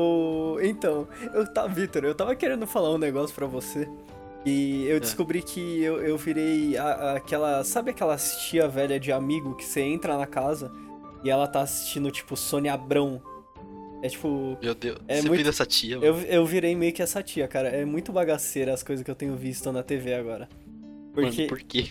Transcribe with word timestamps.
O... 0.00 0.58
Então, 0.62 1.06
eu 1.34 1.46
tá, 1.52 1.66
Vitor, 1.66 2.04
eu 2.04 2.14
tava 2.14 2.34
querendo 2.34 2.66
falar 2.66 2.90
um 2.92 2.98
negócio 2.98 3.34
pra 3.34 3.46
você. 3.46 3.88
E 4.44 4.86
eu 4.86 4.98
descobri 4.98 5.42
que 5.42 5.82
eu, 5.82 6.00
eu 6.00 6.16
virei 6.16 6.76
a- 6.78 6.84
a- 6.84 7.16
aquela. 7.16 7.62
Sabe 7.62 7.90
aquela 7.90 8.16
tia 8.16 8.66
velha 8.66 8.98
de 8.98 9.12
amigo 9.12 9.54
que 9.54 9.64
você 9.64 9.80
entra 9.82 10.16
na 10.16 10.26
casa 10.26 10.72
e 11.22 11.28
ela 11.28 11.46
tá 11.46 11.60
assistindo, 11.60 12.10
tipo, 12.10 12.34
Sônia 12.36 12.72
Abrão? 12.72 13.20
É 14.02 14.08
tipo. 14.08 14.56
Meu 14.62 14.74
Deus, 14.74 14.98
É 15.06 15.20
você 15.20 15.28
muito- 15.28 15.46
essa 15.46 15.66
tia, 15.66 15.96
mano. 15.98 16.06
Eu, 16.06 16.20
eu 16.22 16.46
virei 16.46 16.74
meio 16.74 16.90
que 16.92 17.02
essa 17.02 17.22
tia, 17.22 17.46
cara. 17.46 17.68
É 17.68 17.84
muito 17.84 18.12
bagaceira 18.12 18.72
as 18.72 18.82
coisas 18.82 19.04
que 19.04 19.10
eu 19.10 19.14
tenho 19.14 19.36
visto 19.36 19.70
na 19.70 19.82
TV 19.82 20.14
agora. 20.14 20.48
Porque, 21.12 21.36
Mano, 21.42 21.48
por 21.48 21.60
quê? 21.60 21.88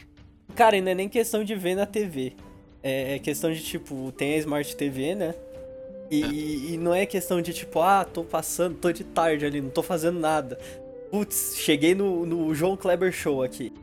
cara, 0.55 0.81
não 0.81 0.91
é 0.91 0.95
nem 0.95 1.07
questão 1.07 1.43
de 1.43 1.53
ver 1.53 1.75
na 1.75 1.85
TV. 1.85 2.33
É, 2.81 3.15
é 3.15 3.19
questão 3.19 3.51
de, 3.53 3.61
tipo, 3.61 4.11
tem 4.13 4.33
a 4.33 4.37
Smart 4.37 4.75
TV, 4.75 5.13
né? 5.13 5.35
E, 6.09 6.73
e 6.73 6.77
não 6.77 6.93
é 6.93 7.05
questão 7.05 7.41
de, 7.41 7.53
tipo, 7.53 7.81
ah, 7.81 8.03
tô 8.03 8.23
passando, 8.23 8.77
tô 8.77 8.91
de 8.91 9.03
tarde 9.03 9.45
ali, 9.45 9.61
não 9.61 9.69
tô 9.69 9.83
fazendo 9.83 10.19
nada. 10.19 10.57
Putz, 11.11 11.55
cheguei 11.57 11.93
no, 11.93 12.25
no 12.25 12.53
João 12.53 12.75
Kleber 12.75 13.11
Show 13.11 13.43
aqui. 13.43 13.73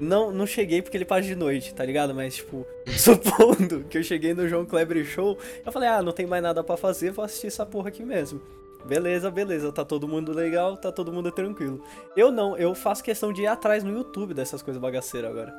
Não, 0.00 0.30
não 0.30 0.46
cheguei 0.46 0.82
porque 0.82 0.96
ele 0.96 1.04
passa 1.04 1.22
de 1.22 1.34
noite, 1.34 1.74
tá 1.74 1.84
ligado? 1.84 2.14
Mas, 2.14 2.36
tipo, 2.36 2.66
supondo 2.86 3.84
que 3.88 3.98
eu 3.98 4.02
cheguei 4.02 4.34
no 4.34 4.48
João 4.48 4.64
Kleber 4.64 5.04
Show, 5.04 5.38
eu 5.64 5.72
falei, 5.72 5.88
ah, 5.88 6.02
não 6.02 6.12
tem 6.12 6.26
mais 6.26 6.42
nada 6.42 6.62
pra 6.62 6.76
fazer, 6.76 7.10
vou 7.10 7.24
assistir 7.24 7.48
essa 7.48 7.64
porra 7.64 7.88
aqui 7.88 8.04
mesmo. 8.04 8.40
Beleza, 8.86 9.30
beleza, 9.30 9.72
tá 9.72 9.84
todo 9.84 10.06
mundo 10.06 10.32
legal, 10.32 10.76
tá 10.76 10.92
todo 10.92 11.12
mundo 11.12 11.32
tranquilo. 11.32 11.82
Eu 12.16 12.30
não, 12.30 12.56
eu 12.56 12.74
faço 12.74 13.02
questão 13.02 13.32
de 13.32 13.42
ir 13.42 13.46
atrás 13.46 13.82
no 13.82 13.90
YouTube 13.90 14.32
dessas 14.32 14.62
coisas 14.62 14.80
bagaceiras 14.80 15.30
agora. 15.30 15.52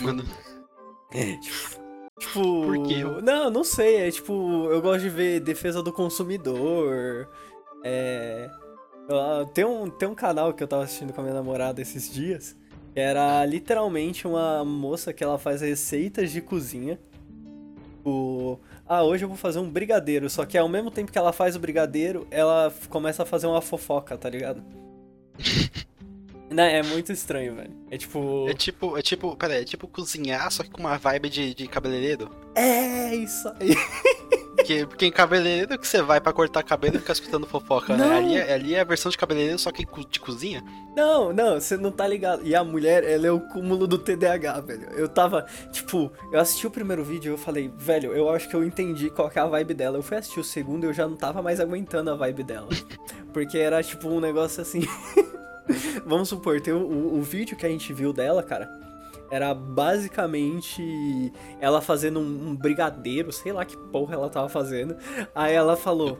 Mano, 0.00 0.24
Tipo. 1.10 1.89
Por 2.32 2.86
quê? 2.86 3.02
Não, 3.22 3.50
não 3.50 3.64
sei. 3.64 4.08
É 4.08 4.10
tipo, 4.10 4.68
eu 4.70 4.80
gosto 4.80 5.02
de 5.02 5.08
ver 5.08 5.40
defesa 5.40 5.82
do 5.82 5.92
consumidor. 5.92 7.28
É. 7.84 8.50
ah, 9.10 9.46
Tem 9.52 9.64
um, 9.64 9.88
tem 9.90 10.08
um 10.08 10.14
canal 10.14 10.52
que 10.52 10.62
eu 10.62 10.68
tava 10.68 10.84
assistindo 10.84 11.12
com 11.12 11.20
a 11.20 11.24
minha 11.24 11.34
namorada 11.34 11.80
esses 11.80 12.12
dias. 12.12 12.56
Que 12.92 13.00
era 13.00 13.44
literalmente 13.46 14.26
uma 14.26 14.64
moça 14.64 15.12
que 15.12 15.22
ela 15.22 15.38
faz 15.38 15.60
receitas 15.60 16.30
de 16.30 16.40
cozinha. 16.40 16.98
O. 18.04 18.58
Ah, 18.86 19.02
hoje 19.02 19.24
eu 19.24 19.28
vou 19.28 19.36
fazer 19.36 19.58
um 19.58 19.70
brigadeiro. 19.70 20.28
Só 20.28 20.44
que 20.44 20.58
ao 20.58 20.68
mesmo 20.68 20.90
tempo 20.90 21.12
que 21.12 21.18
ela 21.18 21.32
faz 21.32 21.56
o 21.56 21.60
brigadeiro, 21.60 22.26
ela 22.30 22.72
começa 22.88 23.22
a 23.22 23.26
fazer 23.26 23.46
uma 23.46 23.60
fofoca, 23.60 24.16
tá 24.16 24.28
ligado? 24.28 24.62
Né, 26.50 26.78
é 26.78 26.82
muito 26.82 27.12
estranho, 27.12 27.54
velho. 27.54 27.70
É 27.90 27.96
tipo. 27.96 28.46
é 28.48 28.54
tipo, 28.54 28.98
é 28.98 29.02
tipo, 29.02 29.36
pera 29.36 29.54
aí, 29.54 29.62
é 29.62 29.64
tipo 29.64 29.86
cozinhar, 29.86 30.50
só 30.50 30.62
que 30.64 30.70
com 30.70 30.80
uma 30.80 30.98
vibe 30.98 31.28
de, 31.30 31.54
de 31.54 31.66
cabeleireiro. 31.68 32.28
É 32.56 33.14
isso 33.14 33.48
aí. 33.60 33.74
Porque, 34.56 34.84
porque 34.86 35.06
em 35.06 35.10
cabeleireiro 35.12 35.78
que 35.78 35.86
você 35.88 36.02
vai 36.02 36.20
pra 36.20 36.32
cortar 36.32 36.62
cabelo 36.62 36.96
e 36.96 36.98
ficar 36.98 37.14
escutando 37.14 37.46
fofoca, 37.46 37.96
Não. 37.96 38.06
né? 38.08 38.16
Ali, 38.18 38.36
é- 38.36 38.52
ali 38.52 38.74
é 38.74 38.80
a 38.80 38.84
versão 38.84 39.10
de 39.10 39.16
cabeleireiro, 39.16 39.58
só 39.58 39.70
que 39.72 39.86
de 40.10 40.20
cozinha. 40.20 40.62
Não, 40.94 41.32
não, 41.32 41.58
você 41.58 41.76
não 41.78 41.90
tá 41.90 42.06
ligado. 42.06 42.46
E 42.46 42.54
a 42.54 42.62
mulher, 42.62 43.02
ela 43.04 43.26
é 43.26 43.30
o 43.30 43.40
cúmulo 43.40 43.86
do 43.86 43.96
TDAH, 43.96 44.60
velho. 44.60 44.88
Eu 44.90 45.08
tava, 45.08 45.46
tipo, 45.72 46.12
eu 46.32 46.38
assisti 46.38 46.66
o 46.66 46.70
primeiro 46.70 47.02
vídeo 47.04 47.30
e 47.30 47.32
eu 47.32 47.38
falei, 47.38 47.72
velho, 47.74 48.12
eu 48.12 48.28
acho 48.28 48.48
que 48.48 48.54
eu 48.56 48.62
entendi 48.62 49.08
qual 49.08 49.30
que 49.30 49.38
é 49.38 49.42
a 49.42 49.46
vibe 49.46 49.72
dela. 49.72 49.96
Eu 49.96 50.02
fui 50.02 50.16
assistir 50.18 50.40
o 50.40 50.44
segundo 50.44 50.84
e 50.84 50.88
eu 50.88 50.92
já 50.92 51.06
não 51.08 51.16
tava 51.16 51.40
mais 51.40 51.58
aguentando 51.58 52.10
a 52.10 52.14
vibe 52.16 52.42
dela. 52.42 52.68
Porque 53.32 53.56
era, 53.56 53.82
tipo, 53.82 54.08
um 54.08 54.20
negócio 54.20 54.60
assim. 54.60 54.82
Vamos 56.04 56.28
supor, 56.28 56.60
tem 56.60 56.74
o, 56.74 57.14
o, 57.14 57.22
vídeo 57.22 57.56
que 57.56 57.66
a 57.66 57.68
gente 57.68 57.92
viu 57.92 58.12
dela, 58.12 58.42
cara. 58.42 58.68
Era 59.30 59.54
basicamente 59.54 61.32
ela 61.60 61.80
fazendo 61.80 62.18
um, 62.18 62.48
um 62.48 62.56
brigadeiro, 62.56 63.30
sei 63.32 63.52
lá 63.52 63.64
que 63.64 63.76
porra 63.76 64.14
ela 64.14 64.28
tava 64.28 64.48
fazendo. 64.48 64.96
Aí 65.34 65.54
ela 65.54 65.76
falou. 65.76 66.18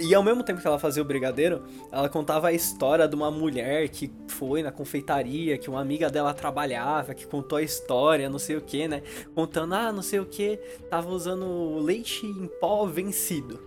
E 0.00 0.14
ao 0.14 0.22
mesmo 0.22 0.42
tempo 0.42 0.60
que 0.60 0.66
ela 0.66 0.78
fazia 0.78 1.02
o 1.02 1.06
brigadeiro, 1.06 1.62
ela 1.92 2.08
contava 2.08 2.48
a 2.48 2.52
história 2.52 3.06
de 3.06 3.14
uma 3.14 3.30
mulher 3.30 3.88
que 3.88 4.10
foi 4.28 4.62
na 4.62 4.72
confeitaria, 4.72 5.58
que 5.58 5.68
uma 5.68 5.80
amiga 5.80 6.10
dela 6.10 6.32
trabalhava, 6.34 7.14
que 7.14 7.26
contou 7.26 7.58
a 7.58 7.62
história, 7.62 8.28
não 8.28 8.38
sei 8.38 8.56
o 8.56 8.60
que, 8.60 8.88
né? 8.88 9.02
Contando, 9.34 9.74
ah, 9.74 9.92
não 9.92 10.02
sei 10.02 10.18
o 10.18 10.26
que, 10.26 10.58
tava 10.90 11.10
usando 11.10 11.78
leite 11.78 12.26
em 12.26 12.48
pó 12.60 12.86
vencido. 12.86 13.60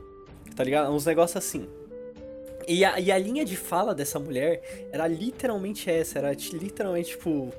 Tá 0.55 0.63
ligado? 0.63 0.91
Uns 0.91 1.05
negócios 1.05 1.37
assim. 1.37 1.67
E 2.69 2.85
a, 2.85 2.99
e 2.99 3.11
a 3.11 3.17
linha 3.17 3.43
de 3.43 3.57
fala 3.57 3.95
dessa 3.95 4.19
mulher 4.19 4.61
era 4.91 5.07
literalmente 5.07 5.89
essa, 5.89 6.19
era 6.19 6.31
literalmente 6.31 7.09
tipo. 7.09 7.51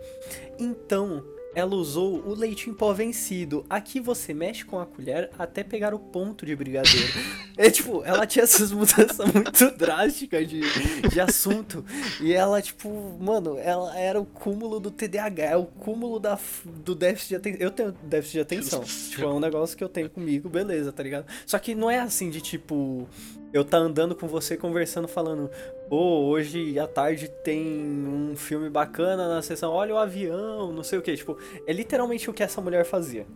Então, 0.56 1.25
ela 1.53 1.75
usou 1.75 2.25
o 2.25 2.32
leite 2.32 2.71
em 2.71 2.75
pó 2.75 2.93
vencido. 2.93 3.66
Aqui 3.69 3.98
você 3.98 4.32
mexe 4.32 4.65
com 4.65 4.78
a 4.78 4.87
colher 4.87 5.28
até 5.37 5.65
pegar 5.65 5.93
o 5.93 5.98
ponto 5.98 6.47
de 6.47 6.54
brigadeiro. 6.54 7.12
é 7.59 7.69
tipo, 7.69 8.04
ela 8.04 8.25
tinha 8.25 8.44
essas 8.44 8.71
mudanças 8.71 9.19
muito 9.34 9.76
drásticas 9.76 10.48
de, 10.48 10.60
de 11.09 11.21
assunto. 11.21 11.84
E 12.21 12.32
ela, 12.32 12.62
tipo, 12.62 12.88
mano, 13.21 13.59
ela 13.59 13.98
era 13.98 14.21
o 14.21 14.25
cúmulo 14.25 14.78
do 14.78 14.92
TDAH, 14.92 15.42
é 15.42 15.56
o 15.56 15.66
cúmulo 15.66 16.21
da, 16.21 16.38
do 16.65 16.94
déficit 16.94 17.31
de 17.31 17.37
atenção. 17.37 17.60
Eu 17.60 17.71
tenho 17.72 17.92
déficit 18.04 18.32
de 18.34 18.41
atenção. 18.41 18.84
Tipo, 19.10 19.25
é 19.25 19.28
um 19.28 19.41
negócio 19.41 19.77
que 19.77 19.82
eu 19.82 19.88
tenho 19.88 20.09
comigo, 20.09 20.48
beleza, 20.48 20.92
tá 20.92 21.03
ligado? 21.03 21.27
Só 21.44 21.59
que 21.59 21.75
não 21.75 21.91
é 21.91 21.98
assim 21.98 22.31
de 22.31 22.41
tipo. 22.41 23.09
Eu 23.53 23.65
tá 23.65 23.78
andando 23.78 24.15
com 24.15 24.28
você 24.28 24.56
conversando, 24.56 25.09
falando, 25.09 25.50
pô, 25.88 26.21
hoje 26.28 26.78
à 26.78 26.87
tarde 26.87 27.28
tem 27.28 27.61
um 28.06 28.37
filme 28.37 28.71
bacana 28.71 29.28
na 29.28 29.43
sessão, 29.43 29.72
olha 29.72 29.94
o 29.94 29.99
avião, 29.99 30.72
não 30.72 30.84
sei 30.84 30.99
o 30.99 31.03
que. 31.03 31.16
Tipo, 31.16 31.37
é 31.66 31.72
literalmente 31.72 32.31
o 32.31 32.33
que 32.33 32.43
essa 32.44 32.60
mulher 32.60 32.84
fazia. 32.84 33.27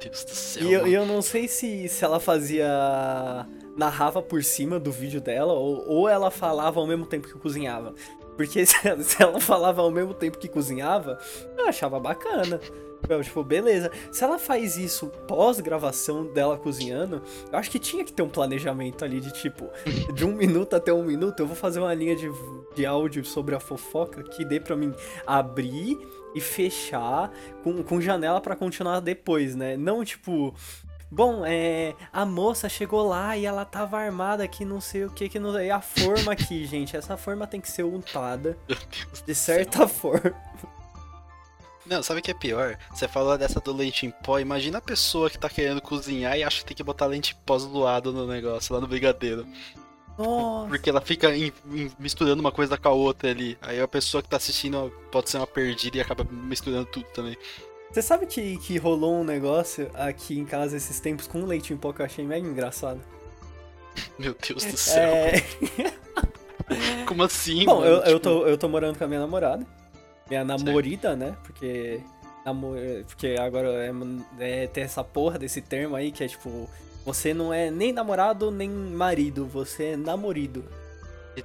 Deus 0.00 0.24
do 0.24 0.30
céu. 0.30 0.62
E 0.62 0.72
eu, 0.72 0.86
eu 0.86 1.06
não 1.06 1.20
sei 1.22 1.48
se, 1.48 1.88
se 1.88 2.04
ela 2.04 2.20
fazia. 2.20 2.68
narrava 3.76 4.22
por 4.22 4.44
cima 4.44 4.78
do 4.78 4.92
vídeo 4.92 5.20
dela, 5.20 5.52
ou, 5.54 5.84
ou 5.88 6.08
ela 6.08 6.30
falava 6.30 6.78
ao 6.78 6.86
mesmo 6.86 7.06
tempo 7.06 7.26
que 7.26 7.34
cozinhava. 7.38 7.92
Porque 8.36 8.64
se, 8.66 8.86
ela- 8.86 9.02
se 9.02 9.20
ela 9.22 9.40
falava 9.40 9.82
ao 9.82 9.90
mesmo 9.90 10.14
tempo 10.14 10.38
que 10.38 10.48
cozinhava, 10.48 11.18
eu 11.58 11.66
achava 11.66 11.98
bacana. 11.98 12.60
Eu, 13.08 13.22
tipo, 13.22 13.42
beleza. 13.42 13.90
Se 14.10 14.24
ela 14.24 14.38
faz 14.38 14.76
isso 14.76 15.06
pós-gravação 15.28 16.26
dela 16.26 16.56
cozinhando, 16.56 17.22
eu 17.52 17.58
acho 17.58 17.70
que 17.70 17.78
tinha 17.78 18.04
que 18.04 18.12
ter 18.12 18.22
um 18.22 18.28
planejamento 18.28 19.04
ali 19.04 19.20
de 19.20 19.32
tipo, 19.32 19.68
de 20.14 20.24
um 20.24 20.32
minuto 20.32 20.74
até 20.74 20.92
um 20.92 21.04
minuto, 21.04 21.40
eu 21.40 21.46
vou 21.46 21.56
fazer 21.56 21.80
uma 21.80 21.94
linha 21.94 22.16
de, 22.16 22.30
de 22.74 22.86
áudio 22.86 23.24
sobre 23.24 23.54
a 23.54 23.60
fofoca 23.60 24.22
que 24.22 24.44
dê 24.44 24.60
pra 24.60 24.76
mim 24.76 24.92
abrir 25.26 25.98
e 26.34 26.40
fechar 26.40 27.30
com, 27.62 27.82
com 27.82 28.00
janela 28.00 28.40
pra 28.42 28.54
continuar 28.54 29.00
depois, 29.00 29.56
né? 29.56 29.76
Não 29.76 30.04
tipo. 30.04 30.54
Bom, 31.10 31.44
é. 31.46 31.94
A 32.12 32.26
moça 32.26 32.68
chegou 32.68 33.06
lá 33.08 33.36
e 33.36 33.46
ela 33.46 33.64
tava 33.64 33.98
armada 33.98 34.46
que 34.46 34.64
não 34.64 34.80
sei 34.80 35.04
o 35.04 35.10
que, 35.10 35.28
que 35.28 35.38
não. 35.38 35.58
E 35.58 35.70
a 35.70 35.80
forma 35.80 36.32
aqui, 36.32 36.66
gente. 36.66 36.96
Essa 36.96 37.16
forma 37.16 37.46
tem 37.46 37.60
que 37.60 37.70
ser 37.70 37.84
untada 37.84 38.56
de 39.24 39.34
certa 39.34 39.88
forma. 39.88 40.34
Não, 41.88 42.02
sabe 42.02 42.20
o 42.20 42.22
que 42.22 42.30
é 42.30 42.34
pior? 42.34 42.76
Você 42.90 43.06
falou 43.06 43.38
dessa 43.38 43.60
do 43.60 43.72
leite 43.72 44.06
em 44.06 44.10
pó. 44.10 44.38
Imagina 44.40 44.78
a 44.78 44.82
pessoa 44.82 45.30
que 45.30 45.38
tá 45.38 45.48
querendo 45.48 45.80
cozinhar 45.80 46.36
e 46.36 46.42
acha 46.42 46.58
que 46.60 46.66
tem 46.66 46.76
que 46.76 46.82
botar 46.82 47.06
leite 47.06 47.32
em 47.34 47.44
pó 47.44 47.56
zoado 47.58 48.12
no 48.12 48.26
negócio, 48.26 48.74
lá 48.74 48.80
no 48.80 48.88
brigadeiro. 48.88 49.46
Nossa. 50.18 50.68
Porque 50.68 50.90
ela 50.90 51.00
fica 51.00 51.36
em- 51.36 51.52
em- 51.70 51.90
misturando 51.98 52.40
uma 52.40 52.50
coisa 52.50 52.76
com 52.76 52.88
a 52.88 52.92
outra 52.92 53.30
ali. 53.30 53.56
Aí 53.62 53.80
a 53.80 53.86
pessoa 53.86 54.22
que 54.22 54.28
tá 54.28 54.36
assistindo 54.38 54.92
pode 55.12 55.30
ser 55.30 55.36
uma 55.36 55.46
perdida 55.46 55.98
e 55.98 56.00
acaba 56.00 56.24
misturando 56.30 56.86
tudo 56.86 57.06
também. 57.14 57.36
Você 57.92 58.02
sabe 58.02 58.26
que, 58.26 58.56
que 58.58 58.78
rolou 58.78 59.14
um 59.20 59.24
negócio 59.24 59.90
aqui 59.94 60.38
em 60.38 60.44
casa 60.44 60.76
esses 60.76 60.98
tempos 61.00 61.26
com 61.26 61.44
leite 61.44 61.72
em 61.72 61.76
pó 61.76 61.92
que 61.92 62.00
eu 62.02 62.06
achei 62.06 62.24
mega 62.26 62.46
engraçado? 62.46 63.00
Meu 64.18 64.34
Deus 64.34 64.64
do 64.64 64.76
céu. 64.76 65.02
É. 65.14 65.42
Como 67.06 67.22
assim, 67.22 67.64
Bom, 67.64 67.76
mano? 67.80 67.86
eu, 67.86 67.96
eu, 67.98 68.04
Tipo, 68.18 68.20
tô, 68.20 68.46
eu 68.46 68.58
tô 68.58 68.68
morando 68.68 68.98
com 68.98 69.04
a 69.04 69.06
minha 69.06 69.20
namorada. 69.20 69.64
Minha 70.28 70.44
namorida, 70.44 71.14
né? 71.16 71.36
Porque. 71.44 72.00
namo- 72.44 72.74
Porque 73.06 73.36
agora 73.38 73.68
é, 73.68 73.90
é, 74.40 74.66
tem 74.66 74.84
essa 74.84 75.02
porra 75.04 75.38
desse 75.38 75.60
termo 75.60 75.94
aí 75.96 76.10
que 76.12 76.24
é 76.24 76.28
tipo. 76.28 76.68
Você 77.04 77.32
não 77.32 77.52
é 77.54 77.70
nem 77.70 77.92
namorado 77.92 78.50
nem 78.50 78.68
marido, 78.68 79.46
você 79.46 79.92
é 79.92 79.96
namorido. 79.96 80.64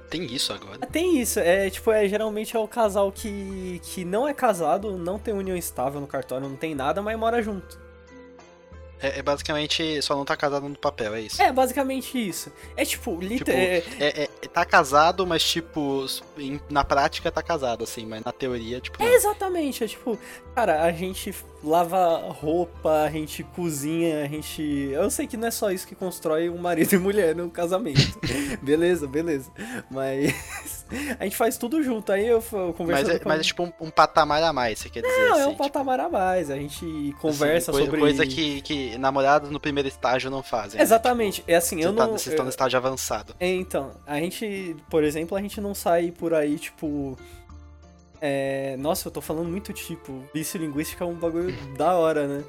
Tem 0.08 0.24
isso 0.24 0.52
agora. 0.52 0.78
Tem 0.86 1.20
isso, 1.20 1.38
é 1.38 1.68
tipo, 1.68 1.92
é 1.92 2.08
geralmente 2.08 2.56
é 2.56 2.58
o 2.58 2.66
casal 2.66 3.12
que, 3.12 3.78
que 3.84 4.04
não 4.06 4.26
é 4.26 4.32
casado, 4.32 4.96
não 4.96 5.18
tem 5.18 5.34
união 5.34 5.54
estável 5.56 6.00
no 6.00 6.06
cartório, 6.06 6.48
não 6.48 6.56
tem 6.56 6.74
nada, 6.74 7.02
mas 7.02 7.16
mora 7.18 7.42
junto. 7.42 7.78
É, 9.02 9.18
é 9.18 9.22
basicamente 9.22 10.00
só 10.00 10.14
não 10.14 10.24
tá 10.24 10.36
casado 10.36 10.68
no 10.68 10.78
papel, 10.78 11.14
é 11.14 11.20
isso. 11.22 11.42
É 11.42 11.52
basicamente 11.52 12.16
isso. 12.28 12.52
É 12.76 12.84
tipo, 12.84 13.18
lit- 13.20 13.38
Tipo, 13.38 13.50
é, 13.50 13.78
É, 13.98 14.22
é- 14.24 14.26
tá 14.48 14.64
casado, 14.64 15.26
mas 15.26 15.42
tipo, 15.42 16.06
em- 16.38 16.60
na 16.70 16.84
prática 16.84 17.30
tá 17.32 17.42
casado, 17.42 17.84
assim, 17.84 18.06
mas 18.06 18.22
na 18.24 18.32
teoria, 18.32 18.80
tipo. 18.80 19.02
É 19.02 19.14
exatamente, 19.14 19.82
é 19.84 19.88
tipo, 19.88 20.18
cara, 20.54 20.82
a 20.84 20.92
gente 20.92 21.34
lava 21.64 22.16
roupa, 22.30 23.02
a 23.02 23.10
gente 23.10 23.42
cozinha, 23.42 24.24
a 24.24 24.28
gente. 24.28 24.62
Eu 24.92 25.10
sei 25.10 25.26
que 25.26 25.36
não 25.36 25.48
é 25.48 25.50
só 25.50 25.70
isso 25.70 25.86
que 25.86 25.94
constrói 25.94 26.48
um 26.48 26.58
marido 26.58 26.94
e 26.94 26.98
mulher 26.98 27.34
no 27.34 27.50
casamento. 27.50 28.18
beleza, 28.62 29.06
beleza. 29.06 29.50
Mas. 29.90 30.81
A 31.18 31.24
gente 31.24 31.36
faz 31.36 31.56
tudo 31.56 31.82
junto. 31.82 32.12
Aí 32.12 32.26
eu, 32.26 32.42
eu 32.52 32.74
Mas 32.86 33.08
é, 33.08 33.20
mas 33.24 33.40
é 33.40 33.42
tipo 33.42 33.62
um, 33.64 33.72
um 33.80 33.90
patamar 33.90 34.42
a 34.42 34.52
mais, 34.52 34.78
você 34.78 34.88
quer 34.90 35.02
dizer 35.02 35.16
Não, 35.26 35.32
assim. 35.32 35.40
é 35.42 35.46
um 35.46 35.50
tipo, 35.50 35.62
patamar 35.64 36.00
a 36.00 36.08
mais. 36.08 36.50
A 36.50 36.56
gente 36.56 37.14
conversa 37.20 37.70
assim, 37.70 37.80
coi- 37.80 37.86
sobre. 37.86 38.00
Coisa 38.00 38.26
que, 38.26 38.60
que 38.62 38.98
namorados 38.98 39.50
no 39.50 39.58
primeiro 39.60 39.88
estágio 39.88 40.30
não 40.30 40.42
fazem. 40.42 40.78
né? 40.78 40.82
Exatamente. 40.82 41.42
É 41.46 41.56
assim, 41.56 41.80
eu 41.82 41.94
tá- 41.94 42.06
não. 42.06 42.12
Vocês 42.12 42.28
estão 42.28 42.44
no 42.44 42.50
estágio 42.50 42.76
avançado. 42.76 43.34
É, 43.40 43.48
Então, 43.48 43.92
a 44.06 44.18
gente, 44.18 44.76
por 44.90 45.04
exemplo, 45.04 45.36
a 45.36 45.40
gente 45.40 45.60
não 45.60 45.74
sai 45.74 46.10
por 46.10 46.34
aí, 46.34 46.58
tipo. 46.58 47.16
É... 48.20 48.76
Nossa, 48.78 49.08
eu 49.08 49.12
tô 49.12 49.20
falando 49.20 49.48
muito 49.48 49.72
tipo. 49.72 50.22
Vício 50.32 50.60
linguístico 50.60 51.02
é 51.02 51.06
um 51.06 51.14
bagulho 51.14 51.52
da 51.76 51.94
hora, 51.94 52.26
né? 52.28 52.44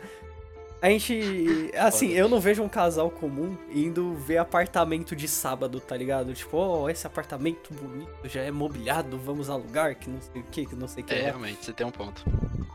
A 0.83 0.89
gente. 0.89 1.71
Assim, 1.77 2.09
eu 2.11 2.27
não 2.27 2.41
vejo 2.41 2.61
um 2.61 2.67
casal 2.67 3.09
comum 3.09 3.55
indo 3.73 4.15
ver 4.15 4.37
apartamento 4.37 5.15
de 5.15 5.29
sábado, 5.29 5.79
tá 5.79 5.95
ligado? 5.95 6.33
Tipo, 6.33 6.57
ó, 6.57 6.89
esse 6.89 7.07
apartamento 7.07 7.73
bonito 7.73 8.09
já 8.25 8.41
é 8.41 8.51
mobiliado, 8.51 9.17
vamos 9.17 9.49
alugar, 9.49 9.95
que 9.95 10.09
não 10.09 10.19
sei 10.19 10.41
o 10.41 10.43
que, 10.43 10.65
que 10.65 10.75
não 10.75 10.89
sei 10.89 11.01
o 11.01 11.05
que. 11.05 11.13
É, 11.13 11.19
lá. 11.19 11.23
realmente, 11.27 11.63
você 11.63 11.71
tem 11.71 11.87
um 11.87 11.91
ponto. 11.91 12.25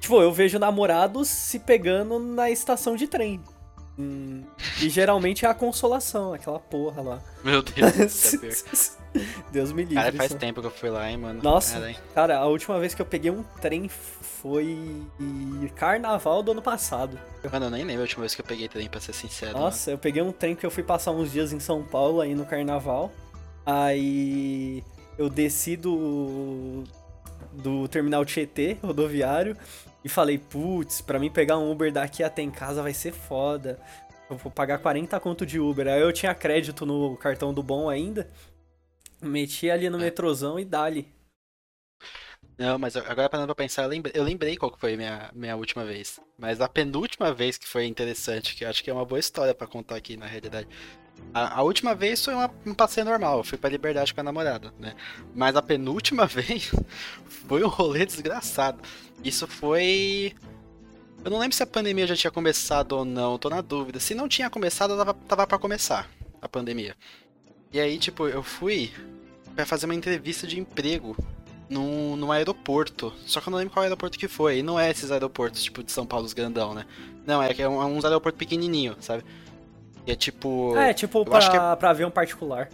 Tipo, 0.00 0.22
eu 0.22 0.32
vejo 0.32 0.58
namorados 0.58 1.28
se 1.28 1.58
pegando 1.58 2.18
na 2.18 2.50
estação 2.50 2.96
de 2.96 3.06
trem. 3.06 3.42
Hum, 3.98 4.44
e 4.80 4.88
geralmente 4.88 5.44
é 5.44 5.48
a 5.48 5.54
consolação, 5.54 6.32
aquela 6.32 6.60
porra 6.60 7.02
lá. 7.02 7.22
Meu 7.42 7.60
Deus, 7.62 8.34
é. 9.14 9.18
Deus 9.50 9.72
me 9.72 9.82
livre. 9.82 9.96
Cara, 9.96 10.12
faz 10.12 10.30
isso. 10.30 10.38
tempo 10.38 10.60
que 10.60 10.66
eu 10.68 10.70
fui 10.70 10.88
lá, 10.88 11.10
hein, 11.10 11.16
mano. 11.16 11.42
Nossa, 11.42 11.74
Caralho. 11.74 11.96
cara, 12.14 12.38
a 12.38 12.46
última 12.46 12.78
vez 12.78 12.94
que 12.94 13.02
eu 13.02 13.06
peguei 13.06 13.30
um 13.30 13.42
trem 13.60 13.88
foi 13.88 15.02
carnaval 15.74 16.44
do 16.44 16.52
ano 16.52 16.62
passado. 16.62 17.18
Mano, 17.50 17.66
eu 17.66 17.70
nem 17.70 17.84
lembro 17.84 18.02
a 18.02 18.04
última 18.04 18.20
vez 18.20 18.36
que 18.36 18.40
eu 18.40 18.46
peguei 18.46 18.68
trem, 18.68 18.88
pra 18.88 19.00
ser 19.00 19.12
sincero. 19.12 19.58
Nossa, 19.58 19.90
eu 19.90 19.98
peguei 19.98 20.22
um 20.22 20.30
trem 20.30 20.54
que 20.54 20.64
eu 20.64 20.70
fui 20.70 20.84
passar 20.84 21.10
uns 21.10 21.32
dias 21.32 21.52
em 21.52 21.58
São 21.58 21.82
Paulo 21.82 22.20
aí 22.20 22.36
no 22.36 22.46
carnaval. 22.46 23.10
Aí 23.66 24.84
eu 25.18 25.28
desci 25.28 25.76
do 25.76 26.84
do 27.52 27.88
terminal 27.88 28.24
Tietê, 28.24 28.76
rodoviário, 28.82 29.56
e 30.04 30.08
falei, 30.08 30.38
putz, 30.38 31.00
pra 31.00 31.18
mim 31.18 31.30
pegar 31.30 31.58
um 31.58 31.70
Uber 31.70 31.92
daqui 31.92 32.22
até 32.22 32.42
em 32.42 32.50
casa 32.50 32.82
vai 32.82 32.94
ser 32.94 33.12
foda. 33.12 33.80
Eu 34.30 34.36
vou 34.36 34.52
pagar 34.52 34.78
40 34.78 35.18
conto 35.20 35.44
de 35.46 35.58
Uber. 35.58 35.88
Aí 35.88 36.00
eu 36.00 36.12
tinha 36.12 36.34
crédito 36.34 36.84
no 36.86 37.16
cartão 37.16 37.52
do 37.52 37.62
bom 37.62 37.88
ainda. 37.88 38.30
Meti 39.22 39.70
ali 39.70 39.90
no 39.90 39.98
É. 39.98 40.00
metrozão 40.00 40.58
e 40.58 40.64
dali. 40.64 41.08
Não, 42.58 42.76
mas 42.78 42.96
agora 42.96 43.28
parando 43.28 43.54
pra 43.54 43.64
pensar, 43.64 43.84
eu 43.84 43.88
lembrei, 43.88 44.12
eu 44.16 44.24
lembrei 44.24 44.56
qual 44.56 44.70
que 44.72 44.80
foi 44.80 44.94
a 44.94 44.96
minha, 44.96 45.30
minha 45.32 45.56
última 45.56 45.84
vez. 45.84 46.18
Mas 46.36 46.60
a 46.60 46.68
penúltima 46.68 47.32
vez 47.32 47.56
que 47.56 47.66
foi 47.68 47.86
interessante, 47.86 48.54
que 48.54 48.64
eu 48.64 48.68
acho 48.68 48.82
que 48.82 48.90
é 48.90 48.92
uma 48.92 49.04
boa 49.04 49.18
história 49.20 49.54
pra 49.54 49.66
contar 49.66 49.96
aqui 49.96 50.16
na 50.16 50.26
realidade. 50.26 50.68
A, 51.32 51.58
a 51.58 51.62
última 51.62 51.94
vez 51.94 52.24
foi 52.24 52.34
uma- 52.34 52.50
um 52.66 52.74
passeio 52.74 53.04
normal, 53.04 53.38
eu 53.38 53.44
fui 53.44 53.58
pra 53.58 53.68
liberdade 53.70 54.14
com 54.14 54.20
a 54.20 54.24
namorada, 54.24 54.72
né? 54.78 54.94
Mas 55.34 55.54
a 55.56 55.62
penúltima 55.62 56.24
vez 56.26 56.70
foi 57.28 57.62
um 57.62 57.68
rolê 57.68 58.04
desgraçado. 58.06 58.80
Isso 59.22 59.46
foi. 59.46 60.34
Eu 61.24 61.30
não 61.30 61.38
lembro 61.38 61.56
se 61.56 61.62
a 61.62 61.66
pandemia 61.66 62.06
já 62.06 62.16
tinha 62.16 62.30
começado 62.30 62.92
ou 62.92 63.04
não, 63.04 63.36
tô 63.38 63.50
na 63.50 63.60
dúvida. 63.60 63.98
Se 64.00 64.14
não 64.14 64.28
tinha 64.28 64.48
começado, 64.48 64.96
tava, 64.96 65.14
tava 65.14 65.46
pra 65.46 65.58
começar 65.58 66.08
a 66.40 66.48
pandemia. 66.48 66.94
E 67.72 67.78
aí, 67.80 67.98
tipo, 67.98 68.26
eu 68.28 68.42
fui 68.42 68.90
pra 69.54 69.66
fazer 69.66 69.86
uma 69.86 69.94
entrevista 69.94 70.46
de 70.46 70.58
emprego 70.58 71.16
num, 71.68 72.16
num 72.16 72.32
aeroporto. 72.32 73.12
Só 73.26 73.40
que 73.40 73.48
eu 73.48 73.50
não 73.50 73.58
lembro 73.58 73.74
qual 73.74 73.82
aeroporto 73.82 74.18
que 74.18 74.28
foi. 74.28 74.58
E 74.58 74.62
não 74.62 74.78
é 74.78 74.90
esses 74.90 75.10
aeroportos, 75.10 75.62
tipo, 75.62 75.82
de 75.82 75.90
São 75.92 76.06
Paulo, 76.06 76.24
os 76.24 76.32
grandão, 76.32 76.72
né? 76.72 76.86
Não, 77.26 77.42
é 77.42 77.52
é 77.58 77.68
um- 77.68 77.82
é 77.82 77.84
uns 77.84 78.04
aeroportos 78.04 78.38
pequenininho, 78.38 78.96
sabe? 79.00 79.24
E 80.08 80.12
é 80.12 80.16
tipo... 80.16 80.74
Ah, 80.74 80.86
é 80.88 80.94
tipo 80.94 81.22
eu 81.26 81.36
acho 81.36 81.50
que 81.50 81.58
pra, 81.58 81.76
pra 81.76 81.90
avião 81.90 82.10
particular. 82.10 82.70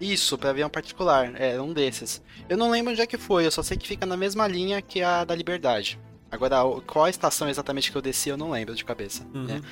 Isso, 0.00 0.36
pra 0.36 0.50
avião 0.50 0.68
particular. 0.68 1.32
É, 1.40 1.60
um 1.60 1.72
desses. 1.72 2.20
Eu 2.48 2.56
não 2.56 2.72
lembro 2.72 2.90
onde 2.90 3.00
é 3.00 3.06
que 3.06 3.16
foi, 3.16 3.46
eu 3.46 3.52
só 3.52 3.62
sei 3.62 3.76
que 3.76 3.86
fica 3.86 4.04
na 4.04 4.16
mesma 4.16 4.48
linha 4.48 4.82
que 4.82 5.00
a 5.00 5.24
da 5.24 5.32
Liberdade. 5.32 5.96
Agora, 6.28 6.56
qual 6.88 7.04
a 7.04 7.10
estação 7.10 7.48
exatamente 7.48 7.92
que 7.92 7.96
eu 7.96 8.02
desci, 8.02 8.30
eu 8.30 8.36
não 8.36 8.50
lembro 8.50 8.74
de 8.74 8.84
cabeça. 8.84 9.24
Uhum. 9.32 9.44
né? 9.44 9.62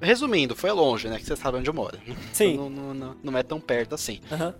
Resumindo, 0.00 0.56
foi 0.56 0.72
longe, 0.72 1.08
né? 1.08 1.18
Que 1.18 1.24
você 1.24 1.36
sabe 1.36 1.58
onde 1.58 1.70
eu 1.70 1.74
moro. 1.74 2.00
Sim. 2.32 2.56
Não, 2.56 2.68
não, 2.68 2.94
não, 2.94 3.16
não 3.22 3.38
é 3.38 3.44
tão 3.44 3.60
perto 3.60 3.94
assim. 3.94 4.20
Aham. 4.32 4.52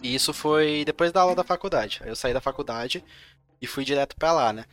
E 0.00 0.14
isso 0.14 0.32
foi 0.32 0.84
depois 0.84 1.10
da 1.10 1.22
aula 1.22 1.34
da 1.34 1.42
faculdade. 1.42 2.00
Aí 2.04 2.08
eu 2.08 2.16
saí 2.16 2.32
da 2.32 2.40
faculdade 2.40 3.04
e 3.60 3.66
fui 3.66 3.84
direto 3.84 4.14
pra 4.14 4.32
lá, 4.32 4.52
né? 4.52 4.64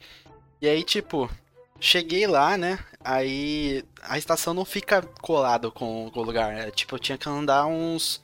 E 0.61 0.67
aí, 0.67 0.83
tipo, 0.83 1.29
cheguei 1.79 2.27
lá, 2.27 2.57
né? 2.57 2.79
Aí 3.03 3.83
a 4.03 4.17
estação 4.17 4.53
não 4.53 4.65
fica 4.65 5.01
colado 5.21 5.71
com, 5.71 6.09
com 6.13 6.19
o 6.19 6.23
lugar. 6.23 6.53
né? 6.53 6.71
Tipo, 6.71 6.95
eu 6.95 6.99
tinha 6.99 7.17
que 7.17 7.29
andar 7.29 7.65
uns. 7.65 8.21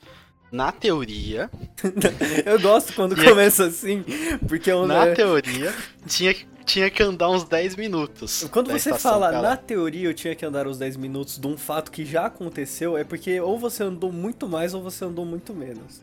Na 0.52 0.70
teoria. 0.70 1.50
Eu 2.46 2.60
gosto 2.60 2.92
quando 2.92 3.16
começa 3.16 3.66
assim, 3.66 4.04
porque 4.46 4.70
eu, 4.70 4.86
Na 4.86 5.06
é, 5.06 5.12
teoria, 5.12 5.74
tinha, 6.06 6.32
tinha 6.64 6.88
que 6.90 7.02
andar 7.02 7.28
uns 7.28 7.42
10 7.42 7.74
minutos. 7.74 8.46
quando 8.52 8.70
você 8.70 8.94
fala 8.94 9.30
lá. 9.30 9.42
na 9.42 9.56
teoria 9.56 10.08
eu 10.08 10.14
tinha 10.14 10.32
que 10.36 10.46
andar 10.46 10.68
os 10.68 10.78
10 10.78 10.96
minutos 10.96 11.38
de 11.38 11.46
um 11.48 11.56
fato 11.56 11.90
que 11.90 12.04
já 12.06 12.26
aconteceu, 12.26 12.96
é 12.96 13.02
porque 13.02 13.40
ou 13.40 13.58
você 13.58 13.82
andou 13.82 14.12
muito 14.12 14.46
mais 14.48 14.74
ou 14.74 14.80
você 14.82 15.04
andou 15.04 15.26
muito 15.26 15.52
menos. 15.52 16.00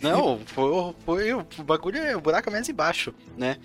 Não, 0.00 0.38
foi, 0.46 0.94
foi 1.04 1.32
o 1.34 1.44
bagulho, 1.64 2.16
o 2.18 2.20
buraco 2.20 2.48
é 2.48 2.52
mais 2.52 2.68
embaixo, 2.68 3.14
né? 3.36 3.56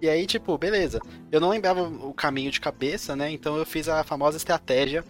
E 0.00 0.08
aí, 0.08 0.26
tipo, 0.26 0.56
beleza. 0.58 1.00
Eu 1.30 1.40
não 1.40 1.50
lembrava 1.50 1.82
o 1.82 2.12
caminho 2.12 2.50
de 2.50 2.60
cabeça, 2.60 3.14
né? 3.16 3.30
Então 3.30 3.56
eu 3.56 3.64
fiz 3.64 3.88
a 3.88 4.02
famosa 4.04 4.36
estratégia 4.36 5.04